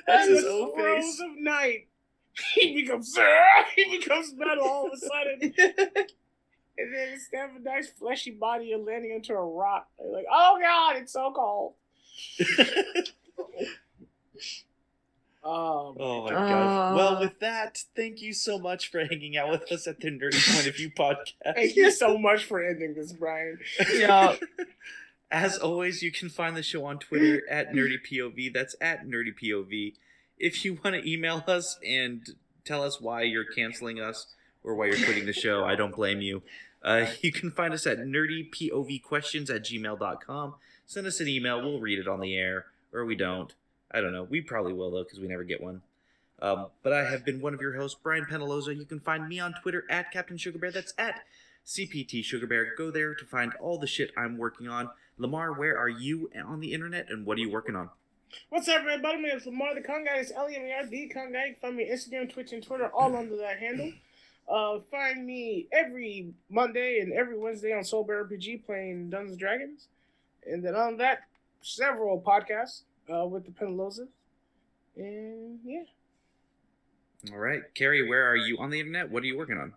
That's 0.08 0.28
his 0.30 0.44
the 0.44 0.50
O 0.50 0.76
face. 0.76 1.20
of 1.20 1.38
night, 1.38 1.88
he 2.56 2.82
becomes 2.82 3.14
"Argh!" 3.18 3.66
he 3.76 3.98
becomes 3.98 4.34
metal 4.36 4.64
all 4.66 4.88
of 4.88 4.94
a 4.94 4.98
sudden. 4.98 5.54
And 6.78 6.94
then 6.94 7.10
instead 7.14 7.50
of 7.50 7.56
a 7.56 7.60
nice 7.60 7.88
fleshy 7.88 8.32
body, 8.32 8.66
you're 8.68 8.80
landing 8.80 9.12
into 9.12 9.34
a 9.34 9.46
rock. 9.46 9.88
You're 10.00 10.12
like, 10.12 10.26
oh 10.32 10.58
god, 10.62 10.96
it's 10.98 11.14
so 11.14 11.32
cold. 11.36 11.74
Um, 15.46 15.98
Oh 16.00 16.24
my 16.24 16.30
god. 16.30 16.94
Uh. 16.94 16.96
Well, 16.96 17.20
with 17.20 17.40
that, 17.42 17.84
thank 17.98 18.22
you 18.22 18.32
so 18.34 18.58
much 18.58 18.90
for 18.90 19.04
hanging 19.04 19.36
out 19.36 19.50
with 19.50 19.70
us 19.74 19.88
at 19.88 20.00
the 20.00 20.10
Nerdy 20.10 20.54
Point 20.54 20.68
of 20.68 20.76
View 20.78 20.90
podcast. 20.90 21.56
thank 21.56 21.76
you 21.76 21.92
so 21.92 22.18
much 22.18 22.46
for 22.46 22.64
ending 22.64 22.94
this, 22.94 23.12
Brian. 23.12 23.60
Yeah. 23.94 24.38
As 25.32 25.58
always, 25.58 26.02
you 26.02 26.12
can 26.14 26.30
find 26.30 26.56
the 26.56 26.64
show 26.64 26.86
on 26.86 27.00
Twitter 27.00 27.42
at 27.50 27.74
NerdyPOV. 27.74 28.54
That's 28.54 28.76
at 28.80 29.06
NerdyPOV. 29.06 29.96
If 30.38 30.64
you 30.64 30.80
want 30.82 30.96
to 30.96 31.12
email 31.12 31.44
us 31.48 31.78
and 31.86 32.26
tell 32.64 32.84
us 32.84 33.02
why 33.02 33.24
you're 33.24 33.44
canceling 33.44 34.00
us 34.00 34.28
or 34.64 34.76
why 34.76 34.86
you're 34.88 35.04
quitting 35.04 35.26
the 35.26 35.34
show, 35.34 35.64
I 35.64 35.76
don't 35.76 35.96
blame 35.96 36.22
you. 36.22 36.44
Uh, 36.84 37.08
you 37.22 37.32
can 37.32 37.52
find 37.52 37.74
us 37.74 37.88
at 37.88 38.00
nerdypovquestions 38.00 39.50
at 39.50 39.64
gmail.com. 39.64 40.56
Send 40.86 41.08
us 41.08 41.20
an 41.20 41.28
email. 41.28 41.62
We'll 41.62 41.80
read 41.80 42.00
it 42.00 42.08
on 42.08 42.20
the 42.20 42.36
air, 42.36 42.66
or 42.92 43.06
we 43.06 43.16
don't. 43.16 43.54
I 43.92 44.02
don't 44.02 44.12
know. 44.12 44.24
We 44.24 44.42
probably 44.42 44.74
will, 44.74 44.92
though, 44.92 45.04
because 45.04 45.20
we 45.20 45.28
never 45.28 45.44
get 45.44 45.62
one. 45.62 45.82
Um, 46.42 46.68
but 46.82 46.92
I 46.92 47.10
have 47.10 47.24
been 47.24 47.40
one 47.40 47.54
of 47.54 47.62
your 47.62 47.78
hosts, 47.78 47.98
Brian 48.02 48.26
Penaloza. 48.26 48.76
You 48.76 48.86
can 48.86 49.00
find 49.00 49.30
me 49.30 49.40
on 49.40 49.54
Twitter 49.62 49.86
at 49.90 50.12
Captain 50.12 50.38
Sugar 50.38 50.60
Bear. 50.60 50.72
That's 50.72 50.94
at 50.98 51.22
CPT 51.66 52.24
Sugar 52.24 52.48
Bear. 52.48 52.76
Go 52.76 52.92
there 52.92 53.16
to 53.16 53.26
find 53.26 53.54
all 53.62 53.78
the 53.78 53.88
shit 53.88 54.12
I'm 54.18 54.38
working 54.38 54.68
on. 54.68 54.90
Lemar, 55.20 55.58
where 55.58 55.78
are 55.78 55.90
you 55.90 56.30
on 56.46 56.60
the 56.60 56.74
internet 56.74 57.10
and 57.10 57.26
what 57.26 57.38
are 57.38 57.42
you 57.42 57.52
working 57.52 57.76
on? 57.76 57.90
What's 58.50 58.68
up, 58.68 58.80
everybody? 58.80 59.22
My 59.22 59.30
name's 59.30 59.46
Lemar 59.46 59.76
the 59.76 59.82
Con 59.82 60.04
Guy. 60.04 60.18
It's 60.18 60.32
L-E-M-A-R, 60.32 60.88
the 60.88 61.08
Con 61.08 61.32
Guy. 61.32 61.56
Find 61.62 61.78
me 61.78 61.90
on 61.90 61.96
Instagram, 61.96 62.34
Twitch, 62.34 62.52
and 62.52 62.64
Twitter, 62.64 62.88
all 62.88 63.16
under 63.16 63.38
that 63.38 63.60
handle. 63.60 63.94
Uh, 64.50 64.80
find 64.92 65.26
me 65.26 65.68
every 65.72 66.34
Monday 66.50 67.00
and 67.00 67.14
every 67.14 67.38
Wednesday 67.38 67.74
on 67.74 67.84
Soul 67.84 68.04
Bear 68.04 68.26
RPG 68.26 68.66
playing 68.66 69.10
Dungeons 69.10 69.32
and 69.32 69.40
Dragons. 69.40 69.88
And 70.46 70.64
then 70.64 70.76
on 70.76 70.98
that, 70.98 71.20
several 71.62 72.22
podcasts 72.22 72.82
uh, 73.14 73.26
with 73.26 73.46
the 73.46 73.52
Penalozas. 73.52 74.10
And 74.98 75.60
yeah. 75.64 75.84
All 77.32 77.38
right. 77.38 77.62
Carrie, 77.74 78.08
where 78.08 78.30
are 78.30 78.36
you 78.36 78.58
on 78.60 78.70
the 78.70 78.80
internet? 78.80 79.10
What 79.10 79.24
are 79.24 79.28
you 79.28 79.38
working 79.38 79.58
on? 79.58 79.74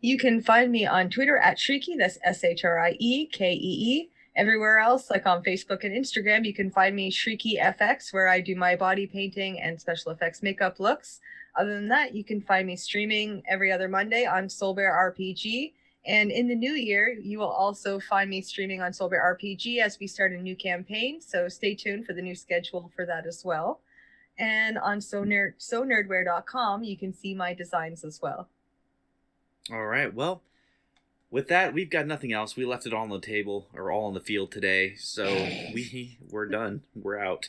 You 0.00 0.18
can 0.18 0.40
find 0.40 0.70
me 0.70 0.86
on 0.86 1.10
Twitter 1.10 1.36
at 1.36 1.58
Shriekee. 1.58 1.98
That's 1.98 2.18
S 2.22 2.44
H 2.44 2.64
R 2.64 2.78
I 2.78 2.96
E 2.98 3.26
K 3.26 3.52
E 3.52 3.56
E. 3.56 4.10
Everywhere 4.36 4.78
else, 4.78 5.10
like 5.10 5.24
on 5.24 5.42
Facebook 5.42 5.82
and 5.82 5.94
Instagram, 5.94 6.44
you 6.44 6.52
can 6.52 6.70
find 6.70 6.94
me 6.94 7.10
Shriekee 7.10 7.58
FX, 7.58 8.12
where 8.12 8.28
I 8.28 8.40
do 8.40 8.54
my 8.54 8.76
body 8.76 9.06
painting 9.06 9.58
and 9.58 9.80
special 9.80 10.12
effects 10.12 10.42
makeup 10.42 10.78
looks. 10.78 11.20
Other 11.56 11.74
than 11.74 11.88
that, 11.88 12.14
you 12.14 12.22
can 12.22 12.40
find 12.40 12.66
me 12.66 12.76
streaming 12.76 13.42
every 13.48 13.72
other 13.72 13.88
Monday 13.88 14.26
on 14.26 14.48
Soul 14.48 14.74
Bear 14.74 14.92
RPG. 14.92 15.72
And 16.06 16.30
in 16.30 16.46
the 16.46 16.54
new 16.54 16.74
year, 16.74 17.08
you 17.08 17.38
will 17.38 17.50
also 17.50 17.98
find 17.98 18.30
me 18.30 18.40
streaming 18.40 18.80
on 18.80 18.92
Soul 18.92 19.08
Bear 19.08 19.36
RPG 19.36 19.78
as 19.78 19.98
we 19.98 20.06
start 20.06 20.32
a 20.32 20.36
new 20.36 20.54
campaign. 20.54 21.20
So 21.20 21.48
stay 21.48 21.74
tuned 21.74 22.06
for 22.06 22.12
the 22.12 22.22
new 22.22 22.34
schedule 22.34 22.90
for 22.94 23.06
that 23.06 23.26
as 23.26 23.44
well. 23.44 23.80
And 24.38 24.78
on 24.78 25.00
so 25.00 25.24
nerd 25.24 25.54
so 25.56 25.82
nerdware.com, 25.82 26.84
you 26.84 26.96
can 26.96 27.12
see 27.12 27.34
my 27.34 27.54
designs 27.54 28.04
as 28.04 28.20
well. 28.20 28.48
All 29.72 29.86
right. 29.86 30.12
Well, 30.14 30.42
with 31.30 31.48
that, 31.48 31.74
we've 31.74 31.90
got 31.90 32.06
nothing 32.06 32.32
else. 32.32 32.54
We 32.54 32.64
left 32.64 32.86
it 32.86 32.94
all 32.94 33.02
on 33.02 33.10
the 33.10 33.18
table 33.18 33.66
or 33.74 33.90
all 33.90 34.04
on 34.04 34.14
the 34.14 34.20
field 34.20 34.52
today. 34.52 34.94
So 34.96 35.24
we 35.74 36.18
we're 36.30 36.46
done. 36.46 36.82
We're 36.94 37.18
out. 37.18 37.48